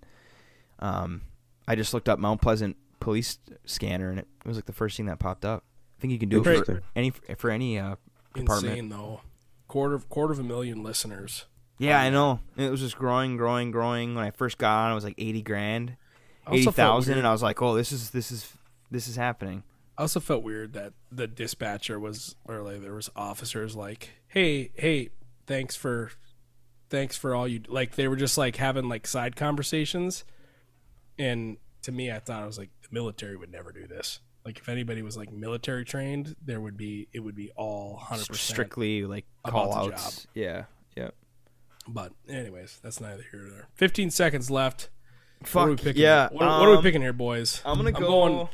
[0.80, 1.22] um,
[1.68, 4.98] I just looked up Mount Pleasant police scanner, and it, it was like the first
[4.98, 5.64] thing that popped up.
[5.98, 7.96] I think you can do it for any for any uh,
[8.34, 8.74] department.
[8.74, 9.22] Insane though.
[9.68, 11.46] Quarter of quarter of a million listeners.
[11.78, 12.40] Yeah, I know.
[12.56, 14.16] It was just growing, growing, growing.
[14.16, 15.96] When I first got on, it was like eighty grand,
[16.46, 18.52] I also eighty felt thousand, weird- and I was like, "Oh, this is this is
[18.92, 19.64] this is happening."
[19.98, 24.72] I also felt weird that the dispatcher was, or like there was officers like, "Hey,
[24.76, 25.10] hey,
[25.48, 26.12] thanks for,
[26.90, 30.26] thanks for all you." Like they were just like having like side conversations,
[31.18, 34.20] and to me, I thought I was like, the military would never do this.
[34.44, 38.28] Like if anybody was like military trained, there would be it would be all hundred
[38.28, 38.38] percent.
[38.54, 40.28] Strictly like call outs.
[40.34, 41.10] Yeah, yeah.
[41.88, 43.68] But anyways, that's neither here nor there.
[43.76, 44.90] Fifteen seconds left.
[45.52, 46.02] What are we Fuck picking?
[46.04, 46.24] yeah.
[46.32, 47.62] What, what are we um, picking here, boys?
[47.66, 48.08] I'm gonna I'm go.
[48.08, 48.50] going-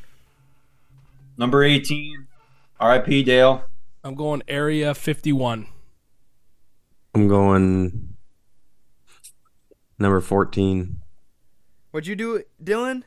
[1.37, 2.27] Number 18.
[2.79, 3.23] R.I.P.
[3.23, 3.63] Dale.
[4.03, 5.67] I'm going area fifty-one.
[7.13, 8.15] I'm going
[9.99, 10.97] number 14.
[11.91, 13.03] What'd you do, Dylan?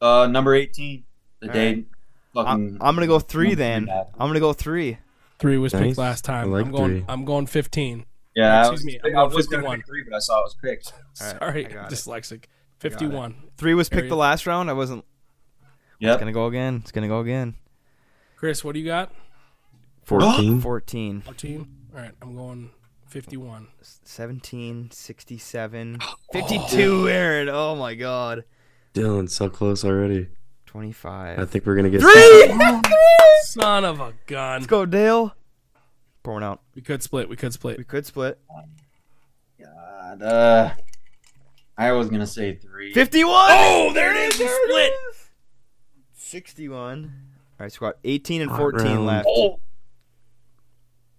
[0.00, 1.04] Uh, number 18.
[1.40, 1.66] The All day.
[1.74, 1.86] right.
[2.34, 2.48] Fucking.
[2.48, 3.86] I'm, I'm gonna go three then.
[3.86, 4.98] three, I'm gonna go three.
[5.40, 5.82] Three was Nice.
[5.82, 6.48] picked last time.
[6.52, 6.90] I like I'm going.
[6.98, 7.04] three.
[7.08, 8.06] I'm going fifteen.
[8.36, 9.76] Yeah, Excuse was, me, I'm I going was gonna 51.
[9.78, 10.92] pick three, but I saw it was picked.
[10.92, 12.44] All right, Sorry, I dyslexic.
[12.78, 13.34] Fifty-one.
[13.56, 14.70] Three was picked Area- the last round.
[14.70, 15.04] I wasn't.
[16.00, 16.80] It's gonna go again.
[16.82, 17.54] It's gonna go again.
[18.36, 19.12] Chris, what do you got?
[20.04, 20.60] 14.
[20.62, 21.20] Fourteen.
[21.20, 21.68] Fourteen.
[21.94, 22.70] All right, I'm going
[23.06, 23.68] fifty-one.
[23.82, 25.98] 17, 67,
[26.32, 27.48] 52, Aaron.
[27.48, 28.44] Oh my god.
[28.94, 30.28] Dylan, so close already.
[30.66, 31.38] 25.
[31.38, 32.90] I think we're going to get Three!
[33.42, 34.60] Son of a gun.
[34.60, 35.34] Let's go, Dale.
[36.22, 36.60] Pour one out.
[36.74, 37.28] We could split.
[37.28, 37.78] We could split.
[37.78, 38.38] We could split.
[39.58, 40.70] God, uh,
[41.76, 42.92] I was gonna say three.
[42.92, 43.32] 51!
[43.50, 44.38] Oh, there it is.
[44.38, 44.92] We split.
[46.30, 47.04] 61.
[47.58, 47.94] All right, squad.
[48.04, 49.06] 18 and Hot 14 round.
[49.06, 49.26] left.
[49.28, 49.58] Oh,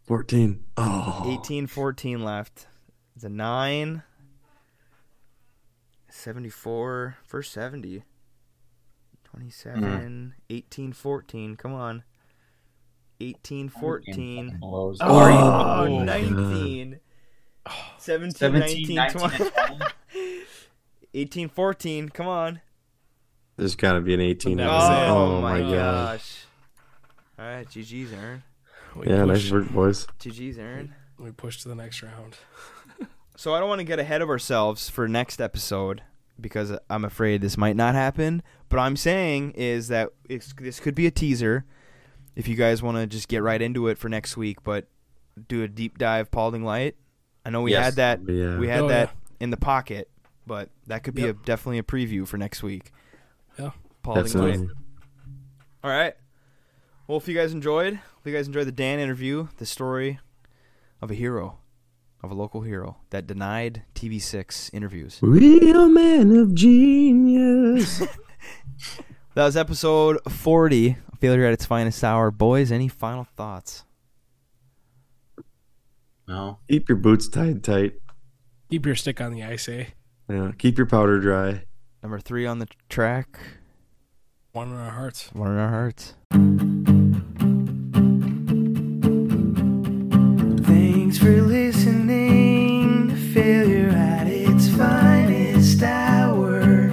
[0.08, 0.64] 14.
[0.78, 1.38] Oh.
[1.42, 2.68] 18 14 left.
[3.16, 4.04] It's a 9.
[6.10, 7.18] 74.
[7.24, 8.04] First 70.
[9.26, 10.34] 27.
[10.50, 10.54] Hmm.
[10.54, 11.56] 18 14.
[11.56, 12.04] Come on.
[13.20, 14.60] 18 14.
[14.62, 14.98] Lows.
[15.02, 17.00] Oh, Oh, 19.
[18.00, 19.52] 17, 17, 19, 19, 20.
[21.14, 22.10] 18 14.
[22.10, 22.62] Come on.
[23.62, 24.58] There's got to be an 18.
[24.58, 25.72] That Oh, was oh my my god.
[26.18, 26.46] gosh.
[27.38, 28.42] All right, GG's, Aaron.
[28.96, 30.08] We Yeah, push, nice work, boys.
[30.20, 30.96] GG's, Aaron.
[31.20, 32.38] We push to the next round.
[33.38, 36.04] So I don't want to get ahead of ourselves for next episode
[36.40, 38.44] because I'm afraid this might not happen.
[38.70, 41.66] But I'm saying is that it's, this could be a teaser
[42.36, 44.62] if you guys want to just get right into it for next week.
[44.64, 44.86] But
[45.48, 46.96] do a deep dive Paulding Light.
[47.44, 47.86] I know we Yes.
[47.86, 48.60] had that Yeah.
[48.60, 50.10] we had Oh, that in the pocket,
[50.46, 51.36] but that could be Yep.
[51.42, 52.92] a, definitely a preview for next week.
[53.58, 53.72] Yeah.
[54.04, 54.32] Paulding Light.
[54.34, 54.70] Definitely.
[55.84, 56.14] All right.
[57.08, 60.20] Well, if you guys enjoyed, if you guys enjoyed the Dan interview, the story
[61.02, 61.58] of a hero,
[62.24, 65.20] of a local hero that denied TV6 interviews.
[65.22, 68.04] Real man of genius.
[69.34, 72.32] That was episode 40, Failure at its Finest Hour.
[72.32, 73.86] Boys, any final thoughts?
[76.28, 76.60] No.
[76.70, 77.94] Keep your boots tied tight.
[78.70, 79.86] Keep your stick on the ice, eh?
[80.28, 80.52] Yeah.
[80.58, 81.64] Keep your powder dry.
[82.04, 83.40] Number three on the track,
[84.54, 85.30] One in our hearts.
[85.34, 86.14] one in our hearts.
[90.66, 96.90] Thanks for listening to Failure at its Finest Hour.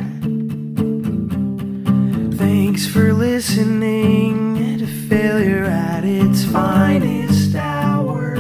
[2.37, 8.35] Thanks for listening to Failure at its Finest Hour.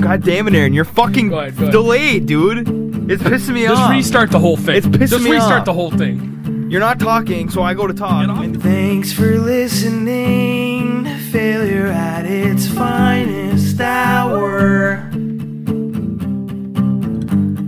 [0.00, 1.72] God damn it, Aaron, you're fucking Go ahead, go ahead.
[1.72, 2.85] delayed, dude.
[3.08, 3.78] It's pissing me off.
[3.78, 4.76] Just restart the whole thing.
[4.76, 6.66] It's pissing Just me restart the whole thing.
[6.70, 8.26] You're not talking, so I go to talk.
[8.28, 15.08] And thanks for listening Failure at its Finest Hour.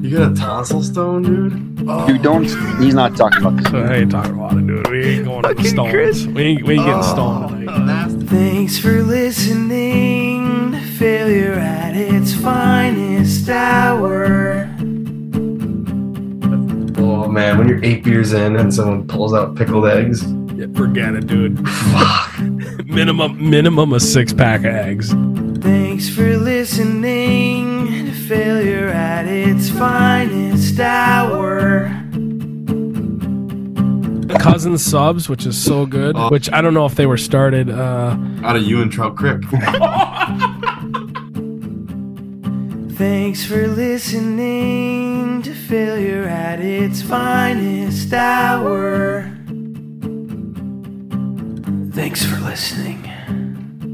[0.02, 1.76] You got a tonsil stone, dude?
[2.06, 2.44] dude, don't.
[2.82, 3.70] He's not talking about this.
[3.70, 4.88] So I ain't talking about it, dude.
[4.90, 5.90] We ain't going to the Fucking stones.
[5.92, 6.26] Chris.
[6.26, 7.12] We ain't, we ain't getting Oh.
[7.12, 8.08] stoned tonight.
[8.28, 14.68] Thanks for listening Failure at its Finest Hour.
[17.28, 20.24] Oh man, when you're eight beers in and someone pulls out pickled eggs.
[20.54, 21.58] Yeah, forget it, dude.
[21.68, 22.38] Fuck.
[22.86, 25.12] minimum, minimum a six pack of eggs.
[25.62, 31.88] Thanks for listening to Failure at its Finest Hour.
[34.40, 36.16] Cousin subs, which is so good.
[36.16, 36.30] Oh.
[36.30, 37.68] Which I don't know if they were started.
[37.68, 39.42] Uh, Out of you and Trout Creek.
[42.98, 49.22] Thanks for listening to Failure at its Finest Hour.
[51.92, 53.08] Thanks for listening,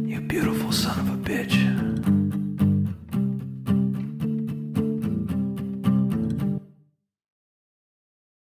[0.08, 1.03] you beautiful son